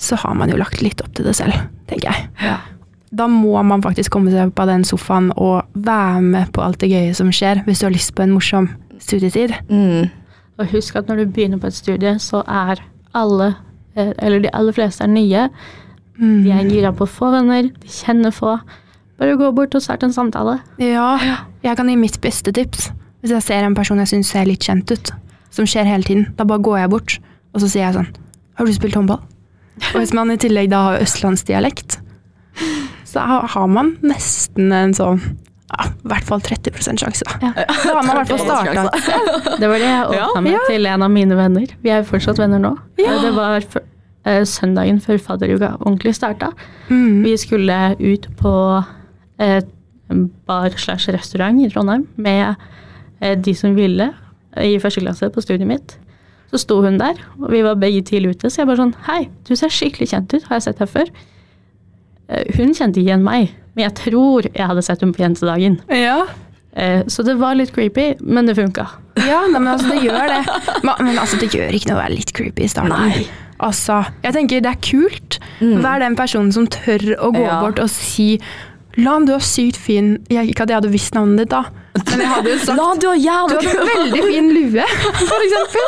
så 0.00 0.16
har 0.16 0.36
man 0.38 0.52
jo 0.52 0.58
lagt 0.60 0.82
litt 0.84 1.00
opp 1.04 1.12
til 1.16 1.26
det 1.28 1.34
selv, 1.36 1.56
tenker 1.90 2.12
jeg. 2.12 2.54
Da 3.10 3.26
må 3.28 3.58
man 3.66 3.82
faktisk 3.82 4.12
komme 4.14 4.30
seg 4.32 4.52
opp 4.52 4.62
av 4.62 4.70
den 4.70 4.86
sofaen 4.86 5.32
og 5.34 5.66
være 5.74 6.22
med 6.24 6.52
på 6.54 6.62
alt 6.64 6.80
det 6.80 6.92
gøye 6.92 7.16
som 7.16 7.32
skjer, 7.34 7.64
hvis 7.66 7.82
du 7.82 7.88
har 7.88 7.96
lyst 7.96 8.14
på 8.14 8.24
en 8.24 8.36
morsom 8.36 8.70
studietid. 9.02 9.52
Mm. 9.68 10.08
Og 10.60 10.70
husk 10.70 10.96
at 11.00 11.08
når 11.08 11.24
du 11.24 11.32
begynner 11.34 11.60
på 11.60 11.68
et 11.68 11.76
studie, 11.76 12.14
så 12.22 12.44
er 12.46 12.80
alle, 13.16 13.54
eh, 13.96 14.12
eller 14.18 14.44
de 14.44 14.54
aller 14.54 14.76
fleste, 14.76 15.04
er 15.04 15.12
nye. 15.12 15.48
Mm. 16.20 16.44
De 16.44 16.52
er 16.54 16.70
gira 16.70 16.92
på 16.92 17.08
å 17.08 17.10
få 17.10 17.32
venner, 17.34 17.72
de 17.82 17.92
kjenner 17.92 18.34
få. 18.34 18.58
Bare 19.20 19.36
gå 19.36 19.50
bort 19.52 19.74
og 19.76 19.82
start 19.84 20.04
en 20.06 20.14
samtale. 20.16 20.58
Ja, 20.80 21.18
jeg 21.62 21.76
kan 21.76 21.90
gi 21.92 21.96
mitt 22.00 22.16
beste 22.24 22.52
tips. 22.56 22.88
Hvis 23.20 23.34
jeg 23.36 23.44
ser 23.44 23.66
en 23.66 23.76
person 23.76 24.00
jeg 24.00 24.08
syns 24.08 24.30
ser 24.32 24.46
litt 24.48 24.64
kjent 24.64 24.88
ut, 24.88 25.10
som 25.52 25.66
skjer 25.68 25.84
hele 25.84 26.06
tiden, 26.06 26.30
da 26.38 26.46
bare 26.48 26.62
går 26.64 26.78
jeg 26.80 26.92
bort, 26.94 27.18
og 27.52 27.60
så 27.60 27.68
sier 27.68 27.84
jeg 27.84 27.98
sånn 27.98 28.08
Har 28.56 28.68
du 28.68 28.72
spilt 28.72 28.96
håndball? 28.96 29.20
Og 29.90 29.98
hvis 30.00 30.14
man 30.16 30.32
i 30.32 30.38
tillegg 30.40 30.70
da 30.72 30.80
har 30.86 31.04
østlandsdialekt, 31.04 31.98
så 33.08 33.24
har 33.52 33.68
man 33.68 33.94
nesten 34.04 34.72
en 34.72 34.96
sånn 34.96 35.20
ja, 35.70 35.86
i 35.86 36.08
hvert 36.10 36.26
fall 36.26 36.40
30 36.42 36.98
sjanse. 36.98 37.26
Da. 37.28 37.36
Ja. 37.44 37.50
da 37.68 37.92
har 37.94 38.00
man 38.00 38.10
i 38.10 38.16
hvert 38.18 38.32
fall 38.32 38.40
starta. 38.42 39.54
Det 39.60 39.68
var 39.70 39.78
det 39.78 39.86
jeg 39.86 40.16
Ja, 40.16 40.24
åpna 40.26 40.42
med 40.48 40.58
til 40.66 40.88
en 40.90 41.04
av 41.06 41.12
mine 41.14 41.36
venner. 41.38 41.74
Vi 41.84 41.92
er 41.92 42.02
jo 42.02 42.08
fortsatt 42.08 42.40
venner 42.42 42.62
nå. 42.62 42.72
Ja. 42.98 43.18
Det 43.22 43.30
var 43.36 43.62
eh, 43.62 44.42
søndagen 44.48 44.98
før 45.04 45.20
fadderuka 45.22 45.76
ordentlig 45.78 46.16
starta. 46.18 46.50
Mm. 46.88 47.22
Vi 47.22 47.36
skulle 47.38 47.78
ut 48.00 48.26
på 48.40 48.54
bar 50.48 50.74
slash 50.76 51.08
restaurant 51.14 51.60
i 51.64 51.68
Trondheim 51.70 52.06
med 52.20 52.56
eh, 53.20 53.36
de 53.38 53.54
som 53.54 53.76
ville 53.78 54.10
i 54.58 54.78
første 54.82 55.00
klasse 55.04 55.28
på 55.30 55.42
studiet 55.44 55.68
mitt. 55.70 55.96
Så 56.50 56.58
sto 56.64 56.80
hun 56.82 56.96
der, 56.98 57.14
og 57.38 57.52
vi 57.52 57.60
var 57.62 57.76
begge 57.78 58.02
tidlig 58.08 58.32
ute, 58.34 58.50
så 58.50 58.64
jeg 58.64 58.66
bare 58.72 58.80
sånn 58.82 58.94
Hei, 59.06 59.20
du 59.46 59.52
ser 59.54 59.70
skikkelig 59.70 60.08
kjent 60.10 60.32
ut, 60.34 60.48
har 60.48 60.58
jeg 60.58 60.64
sett 60.66 60.80
deg 60.82 60.90
før? 60.90 61.12
Eh, 62.30 62.48
Hun 62.58 62.72
kjente 62.74 62.98
igjen 63.02 63.22
meg, 63.22 63.52
men 63.76 63.84
jeg 63.86 63.94
tror 64.00 64.48
jeg 64.50 64.66
hadde 64.66 64.82
sett 64.82 65.04
henne 65.04 65.14
på 65.14 65.22
jentedagen. 65.22 65.78
Ja. 65.94 66.24
Eh, 66.74 67.04
Så 67.06 67.22
det 67.26 67.36
var 67.38 67.54
litt 67.58 67.70
creepy, 67.76 68.16
men 68.20 68.50
det 68.50 68.56
funka. 68.58 68.88
Ja, 69.22 69.44
nei, 69.46 69.60
men 69.60 69.70
altså, 69.76 69.92
det 69.94 70.02
gjør 70.08 70.26
det. 70.34 70.42
Men, 70.82 71.06
men 71.06 71.18
altså, 71.22 71.38
det 71.38 71.52
gjør 71.54 71.74
ikke 71.78 71.92
noe 71.92 71.98
å 72.00 72.02
være 72.02 72.16
litt 72.18 72.34
creepy 72.34 72.66
i 72.66 72.70
starten. 72.72 72.96
Nei. 72.98 73.28
Altså, 73.60 74.00
jeg 74.24 74.32
tenker 74.34 74.62
det 74.64 74.70
er 74.72 74.78
kult. 74.82 75.38
Vær 75.60 76.00
den 76.02 76.14
personen 76.18 76.50
som 76.56 76.66
tør 76.72 77.02
å 77.20 77.30
gå 77.34 77.42
Ja. 77.44 77.58
bort 77.60 77.78
og 77.82 77.90
si 77.92 78.40
Lan, 79.04 79.24
du 79.28 79.32
er 79.34 79.42
sykt 79.44 79.76
fin. 79.80 80.12
Jeg, 80.30 80.50
ikke 80.52 80.62
at 80.66 80.72
jeg 80.72 80.80
hadde 80.80 80.90
visst 80.92 81.14
navnet 81.16 81.42
ditt, 81.44 81.50
da. 81.52 81.62
Men 82.10 82.20
jeg 82.22 82.28
hadde 82.30 82.50
jo 82.52 82.58
sagt 82.62 82.78
La, 82.78 82.88
du 83.02 83.06
har 83.08 83.16
Du 83.16 83.24
jævlig 83.24 83.70
en 83.70 83.88
veldig 83.90 84.22
fin 84.26 84.50
lue, 84.54 84.84
for 85.30 85.44
eksempel. 85.46 85.86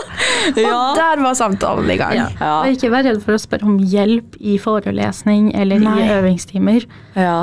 Og 0.53 0.61
Ja. 0.63 0.79
der 0.99 1.23
var 1.23 1.35
samtalen 1.39 1.91
i 1.91 1.97
gang. 2.01 2.15
Ja. 2.19 2.27
Ja. 2.41 2.53
Og 2.63 2.73
ikke 2.77 2.91
vær 2.93 3.05
redd 3.07 3.21
for 3.25 3.37
å 3.37 3.41
spørre 3.43 3.69
om 3.69 3.79
hjelp 3.79 4.37
i 4.41 4.57
forelesning 4.63 5.53
eller 5.55 5.79
Nei. 5.83 5.99
i 6.03 6.09
øvingstimer. 6.19 6.87
Ja. 7.17 7.37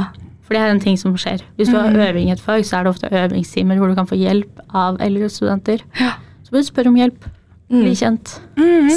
For 0.43 0.57
det 0.57 0.61
er 0.65 0.71
en 0.73 0.79
ting 0.81 0.97
som 0.97 1.13
skjer. 1.21 1.43
Hvis 1.59 1.69
du 1.69 1.77
har 1.77 1.93
øving 1.93 2.29
i 2.29 2.33
et 2.33 2.41
fag, 2.41 2.63
så 2.65 2.79
er 2.79 2.83
det 2.87 2.89
ofte 2.95 3.09
øvingstimer 3.13 3.77
hvor 3.77 3.87
du 3.91 3.95
kan 3.95 4.07
få 4.09 4.17
hjelp 4.17 4.63
av 4.73 4.97
eldre 4.99 5.29
studenter. 5.29 5.83
Så 5.95 6.49
bør 6.51 6.63
du 6.63 6.69
spørre 6.71 6.87
om 6.89 6.97
hjelp. 6.97 7.27
Bli 7.69 7.91
kjent. 7.93 8.31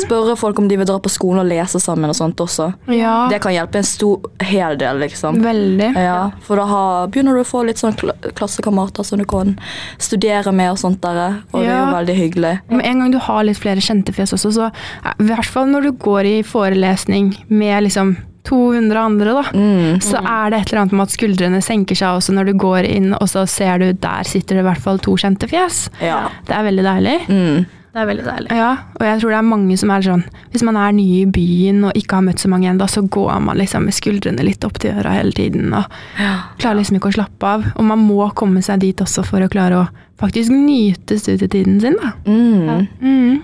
Spørre 0.00 0.32
folk 0.40 0.58
om 0.58 0.68
de 0.70 0.78
vil 0.80 0.86
dra 0.88 0.94
på 1.04 1.10
skolen 1.12 1.42
og 1.42 1.48
lese 1.50 1.76
sammen 1.82 2.08
og 2.08 2.16
sånt 2.16 2.40
også. 2.40 2.70
Ja, 2.88 3.28
Det 3.28 3.40
kan 3.44 3.52
hjelpe 3.52 3.76
en 3.82 3.84
stor 3.84 4.22
hel 4.40 4.78
del, 4.80 4.98
liksom. 5.04 5.42
veldig. 5.44 5.90
Ja, 6.00 6.30
for 6.40 6.56
da 6.56 6.64
har, 6.70 7.08
begynner 7.12 7.36
du 7.36 7.42
å 7.42 7.44
få 7.50 7.66
litt 7.68 7.76
sånn 7.82 7.92
kla 8.00 8.14
klassekamerater 8.34 9.04
som 9.04 9.18
du 9.20 9.26
kan 9.28 9.58
studere 10.00 10.52
med 10.56 10.72
og 10.72 10.78
sånt 10.80 11.02
der, 11.04 11.42
og 11.52 11.60
det 11.60 11.68
er 11.68 11.78
jo 11.84 11.92
veldig 11.98 12.16
hyggelig. 12.16 12.54
Med 12.72 12.86
en 12.88 12.98
gang 13.04 13.12
du 13.12 13.18
har 13.18 13.44
litt 13.44 13.60
flere 13.60 13.84
kjente 13.84 14.14
fjes 14.16 14.32
også, 14.38 14.52
så 14.56 14.70
eh, 14.72 15.12
i 15.20 15.28
hvert 15.28 15.44
fall 15.52 15.68
når 15.68 15.82
du 15.82 15.92
går 15.92 16.24
i 16.32 16.36
forelesning 16.42 17.34
med 17.52 17.84
liksom 17.84 18.16
200 18.48 18.98
andre, 18.98 19.32
da, 19.36 19.42
Mm. 19.52 20.00
så 20.02 20.16
er 20.18 20.50
det 20.50 20.58
et 20.62 20.72
eller 20.72 20.80
annet 20.82 20.92
med 20.98 21.02
at 21.06 21.12
skuldrene 21.14 21.60
senker 21.62 21.94
seg 21.94 22.16
også 22.18 22.32
når 22.34 22.46
du 22.50 22.52
går 22.58 22.88
inn, 22.88 23.12
og 23.14 23.28
så 23.30 23.44
ser 23.46 23.78
du 23.78 23.92
der 23.92 24.24
sitter 24.24 24.56
det 24.56 24.64
i 24.64 24.68
hvert 24.70 24.82
fall 24.82 24.98
to 24.98 25.14
kjente 25.14 25.46
fjes. 25.46 25.84
Ja. 26.00 26.24
Det 26.48 26.56
er 26.56 26.64
veldig 26.66 26.84
deilig. 26.88 27.18
Mm. 27.28 27.66
Det 27.92 28.00
er 28.00 28.06
veldig 28.08 28.24
deilig. 28.24 28.56
Ja, 28.56 28.70
og 28.96 29.02
jeg 29.04 29.20
tror 29.20 29.34
det 29.34 29.36
er 29.36 29.44
mange 29.44 29.74
som 29.76 29.90
er 29.92 30.04
sånn 30.06 30.22
Hvis 30.54 30.62
man 30.64 30.78
er 30.80 30.94
ny 30.96 31.04
i 31.18 31.26
byen 31.28 31.82
og 31.84 31.98
ikke 31.98 32.16
har 32.16 32.24
møtt 32.24 32.40
så 32.40 32.48
mange 32.48 32.70
ennå, 32.70 32.86
så 32.88 33.02
går 33.04 33.34
man 33.44 33.60
liksom 33.60 33.84
med 33.84 33.96
skuldrene 33.96 34.46
litt 34.46 34.64
opp 34.64 34.78
til 34.80 34.96
øra 34.96 35.12
hele 35.18 35.34
tiden 35.36 35.74
og 35.76 35.84
klarer 36.16 36.78
liksom 36.80 36.96
ikke 36.96 37.10
å 37.12 37.16
slappe 37.18 37.50
av. 37.58 37.66
Og 37.76 37.84
man 37.84 38.00
må 38.00 38.30
komme 38.38 38.62
seg 38.64 38.80
dit 38.80 39.04
også 39.04 39.24
for 39.28 39.44
å 39.44 39.50
klare 39.52 39.82
å 39.82 39.86
faktisk 40.22 40.54
nyte 40.54 41.18
studietiden 41.20 41.80
sin, 41.82 41.98
da. 42.00 42.14
Mm. 42.24 42.88
Mm. 43.02 43.42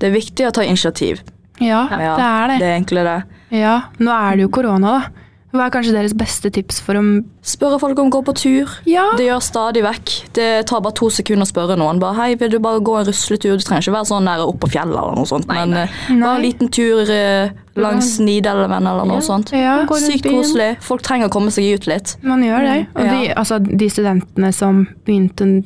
Det 0.00 0.08
er 0.08 0.14
viktig 0.16 0.48
å 0.48 0.54
ta 0.56 0.64
initiativ. 0.64 1.20
Ja, 1.60 1.84
Ja, 1.90 2.16
det 2.16 2.26
er 2.30 2.48
det. 2.48 2.58
Det 2.60 2.66
er 2.70 2.74
egentlig 2.78 3.04
det. 3.06 3.18
Ja, 3.60 3.76
Nå 3.98 4.12
er 4.12 4.36
det 4.36 4.46
jo 4.46 4.52
korona, 4.56 4.96
da. 4.98 5.25
Hva 5.54 5.68
er 5.68 5.72
kanskje 5.72 5.92
deres 5.94 6.12
beste 6.18 6.50
tips 6.52 6.80
for 6.84 6.98
å 6.98 7.02
Spørre 7.46 7.78
folk 7.78 7.98
om 8.02 8.08
å 8.08 8.10
gå 8.16 8.20
på 8.26 8.32
tur. 8.34 8.72
Ja, 8.90 9.04
Det 9.16 9.28
gjør 9.28 9.38
stadig 9.44 9.84
vekk. 9.86 10.14
Det 10.34 10.66
tar 10.66 10.80
bare 10.82 10.96
to 10.98 11.06
sekunder 11.14 11.46
å 11.46 11.48
spørre 11.48 11.76
noen. 11.78 12.00
Bare, 12.02 12.16
hei, 12.18 12.34
vil 12.40 12.50
du 12.50 12.58
bare 12.58 12.80
gå 12.82 12.96
en 12.98 13.06
rusletur? 13.06 13.54
Du 13.56 13.62
trenger 13.62 13.84
ikke 13.86 13.94
være 13.94 14.08
sånn 14.10 14.26
nære 14.26 14.48
opp 14.50 14.58
på 14.64 14.70
fjellet 14.74 14.98
eller 14.98 15.14
noe 15.14 15.30
sånt. 15.30 15.46
men 15.46 15.72
eh, 15.78 15.94
Nei. 16.10 16.18
bare 16.24 16.34
en 16.40 16.42
liten 16.42 16.72
tur 16.74 17.12
eh, 17.14 17.54
langs 17.78 18.16
Nidelven 18.18 18.90
eller 18.90 19.06
noe 19.06 19.22
sånt. 19.22 19.54
ja 19.54 19.78
Sykt 19.86 20.26
koselig. 20.26 20.72
Folk 20.82 21.06
trenger 21.06 21.30
å 21.30 21.34
komme 21.38 21.54
seg 21.54 21.70
ut 21.78 21.86
litt. 21.86 22.16
man 22.26 22.42
gjør 22.42 22.66
det. 22.66 22.76
Og 22.96 23.04
de, 23.06 23.32
altså, 23.36 23.60
de 23.62 23.88
studentene 23.92 24.52
som 24.52 24.82
begynte 25.06 25.62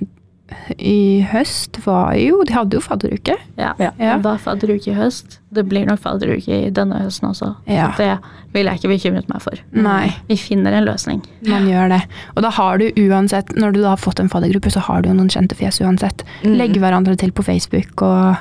i 0.79 1.21
høst, 1.31 1.79
var 1.85 2.15
jo 2.19 2.43
De 2.47 2.55
hadde 2.55 2.77
jo 2.79 2.81
fadderuke. 2.85 3.37
Ja. 3.59 3.73
Ja. 3.79 3.91
Det 3.99 4.17
var 4.25 4.39
fadderuke 4.43 4.91
i 4.93 4.95
høst. 4.97 5.39
Det 5.51 5.65
blir 5.69 5.87
nok 5.89 6.01
fadderuke 6.05 6.61
i 6.67 6.71
denne 6.75 7.01
høsten 7.03 7.29
også. 7.31 7.55
Ja. 7.71 7.91
Det 7.99 8.11
vil 8.55 8.67
jeg 8.67 8.81
ikke 8.81 8.93
bekymret 8.93 9.29
meg 9.31 9.43
for. 9.43 9.59
Nei, 9.73 10.13
Vi 10.29 10.37
finner 10.41 10.73
en 10.79 10.87
løsning. 10.87 11.23
man 11.47 11.67
gjør 11.69 11.89
det. 11.95 12.01
Og 12.37 12.43
da 12.43 12.51
har 12.51 12.79
du 12.79 12.91
uansett, 13.09 13.55
når 13.57 13.73
du 13.75 13.83
da 13.83 13.91
har 13.95 14.03
fått 14.03 14.21
en 14.21 14.29
faddergruppe, 14.31 14.71
så 14.71 14.81
har 14.81 15.03
du 15.03 15.11
jo 15.11 15.15
noen 15.19 15.31
kjente 15.31 15.55
fjes 15.59 15.81
uansett. 15.81 16.25
Mm. 16.45 16.57
Legg 16.59 16.79
hverandre 16.79 17.17
til 17.17 17.33
på 17.33 17.43
Facebook 17.47 18.03
og 18.03 18.37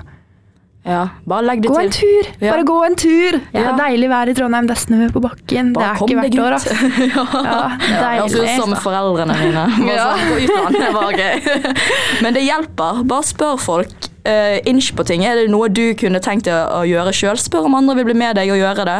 Ja, 0.87 1.09
bare 1.27 1.43
legg 1.43 1.61
det 1.61 1.69
Gå 1.69 1.79
en 1.81 1.91
tur! 1.91 2.27
Ja. 2.39 2.53
Bare 2.53 2.63
gå 2.63 2.75
en 2.85 2.95
tur! 2.95 3.35
Det 3.51 3.61
er 3.61 3.75
deilig 3.77 4.09
vær 4.09 4.29
i 4.31 4.35
Trondheim, 4.37 4.67
det 4.69 4.77
er 4.77 4.79
snø 4.79 5.09
på 5.11 5.21
bakken. 5.23 5.73
Bare 5.75 5.89
det 6.07 6.15
er 6.15 6.21
ikke 6.21 6.21
hvert 6.21 6.39
år, 6.45 6.55
altså. 6.55 6.75
ja. 7.03 7.25
Ja, 7.43 8.21
deilig. 8.23 8.43
ut 8.45 8.63
som 8.63 8.75
foreldrene 8.85 9.35
mine. 9.41 9.65
Ja. 9.89 10.13
sånn, 10.15 10.71
ut 10.71 10.77
det 10.79 10.91
var 10.95 11.17
gøy. 11.17 11.49
Men 12.23 12.37
det 12.37 12.45
hjelper. 12.45 13.03
Bare 13.09 13.27
spør 13.27 13.59
folk. 13.59 14.07
Uh, 14.27 14.59
Inch 14.69 14.91
på 14.95 15.03
ting. 15.07 15.23
Er 15.25 15.39
det 15.39 15.49
noe 15.51 15.67
du 15.71 15.91
kunne 15.99 16.21
tenkt 16.23 16.47
deg 16.47 16.55
å, 16.55 16.81
å 16.81 16.87
gjøre 16.87 17.13
sjøl? 17.15 17.39
Spør 17.39 17.67
om 17.67 17.75
andre 17.79 17.97
vil 17.99 18.07
bli 18.11 18.15
med 18.19 18.39
deg 18.39 18.51
og 18.53 18.59
gjøre 18.61 18.85
det. 18.87 18.99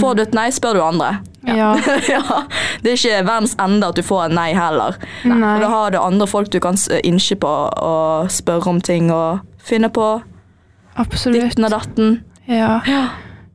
Får 0.00 0.16
du 0.16 0.24
et 0.24 0.36
nei, 0.36 0.48
spør 0.54 0.78
du 0.78 0.82
andre. 0.84 1.12
Ja. 1.48 1.74
ja. 2.08 2.40
Det 2.82 2.94
er 2.94 2.98
ikke 2.98 3.20
verdens 3.28 3.54
ende 3.60 3.92
at 3.92 4.00
du 4.00 4.04
får 4.06 4.28
et 4.28 4.36
nei 4.38 4.48
heller. 4.56 4.96
Nei. 5.28 5.54
Da 5.62 5.70
har 5.72 5.92
du 5.92 6.00
andre 6.00 6.28
folk 6.30 6.50
du 6.54 6.58
kan 6.62 6.78
inche 7.02 7.36
på 7.40 7.52
og 7.68 8.32
spørre 8.32 8.74
om 8.74 8.82
ting 8.84 9.12
og 9.12 9.44
finne 9.68 9.92
på 9.92 10.16
Absolutt. 10.98 11.40
ditten 11.40 11.68
og 11.68 11.74
datten. 11.74 12.18
Ja. 12.50 12.80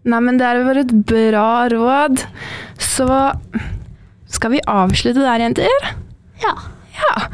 Nei, 0.03 0.19
men 0.19 0.39
det 0.39 0.49
bare 0.67 0.83
et 0.83 0.93
bra 1.07 1.67
råd. 1.71 2.23
Så 2.81 3.07
skal 4.33 4.55
vi 4.55 4.63
avslutte 4.67 5.23
der, 5.23 5.43
jenter? 5.45 5.91
Ja. 6.43 6.55
Ja. 6.97 7.27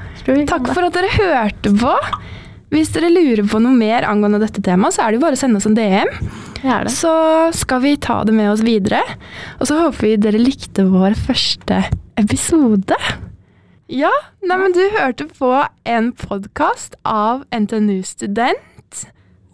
Takk 0.49 0.69
for 0.73 0.85
at 0.85 0.97
dere 0.97 1.09
hørte 1.15 1.71
på. 1.73 1.93
Hvis 2.69 2.91
dere 2.93 3.09
lurer 3.09 3.47
på 3.49 3.57
noe 3.63 3.73
mer 3.73 4.05
angående 4.05 4.41
dette 4.43 4.61
temaet, 4.61 4.93
så 4.93 5.01
er 5.03 5.11
det 5.11 5.17
jo 5.17 5.23
bare 5.23 5.37
å 5.37 5.41
sende 5.41 5.57
oss 5.57 5.65
en 5.65 5.77
DM. 5.77 6.11
Det 6.59 6.75
det. 6.85 6.91
Så 6.93 7.13
skal 7.55 7.81
vi 7.81 7.95
ta 7.97 8.19
det 8.27 8.35
med 8.35 8.51
oss 8.51 8.61
videre. 8.65 9.01
Og 9.57 9.69
så 9.69 9.79
håper 9.79 10.05
vi 10.05 10.13
dere 10.21 10.41
likte 10.41 10.85
vår 10.91 11.17
første 11.17 11.81
episode. 12.19 12.97
Ja, 13.89 14.11
nei, 14.45 14.57
men 14.61 14.75
du 14.75 14.83
hørte 14.99 15.25
på 15.33 15.49
en 15.89 16.11
podkast 16.13 16.99
av 17.09 17.41
NTNU 17.49 18.03
Student. 18.05 19.07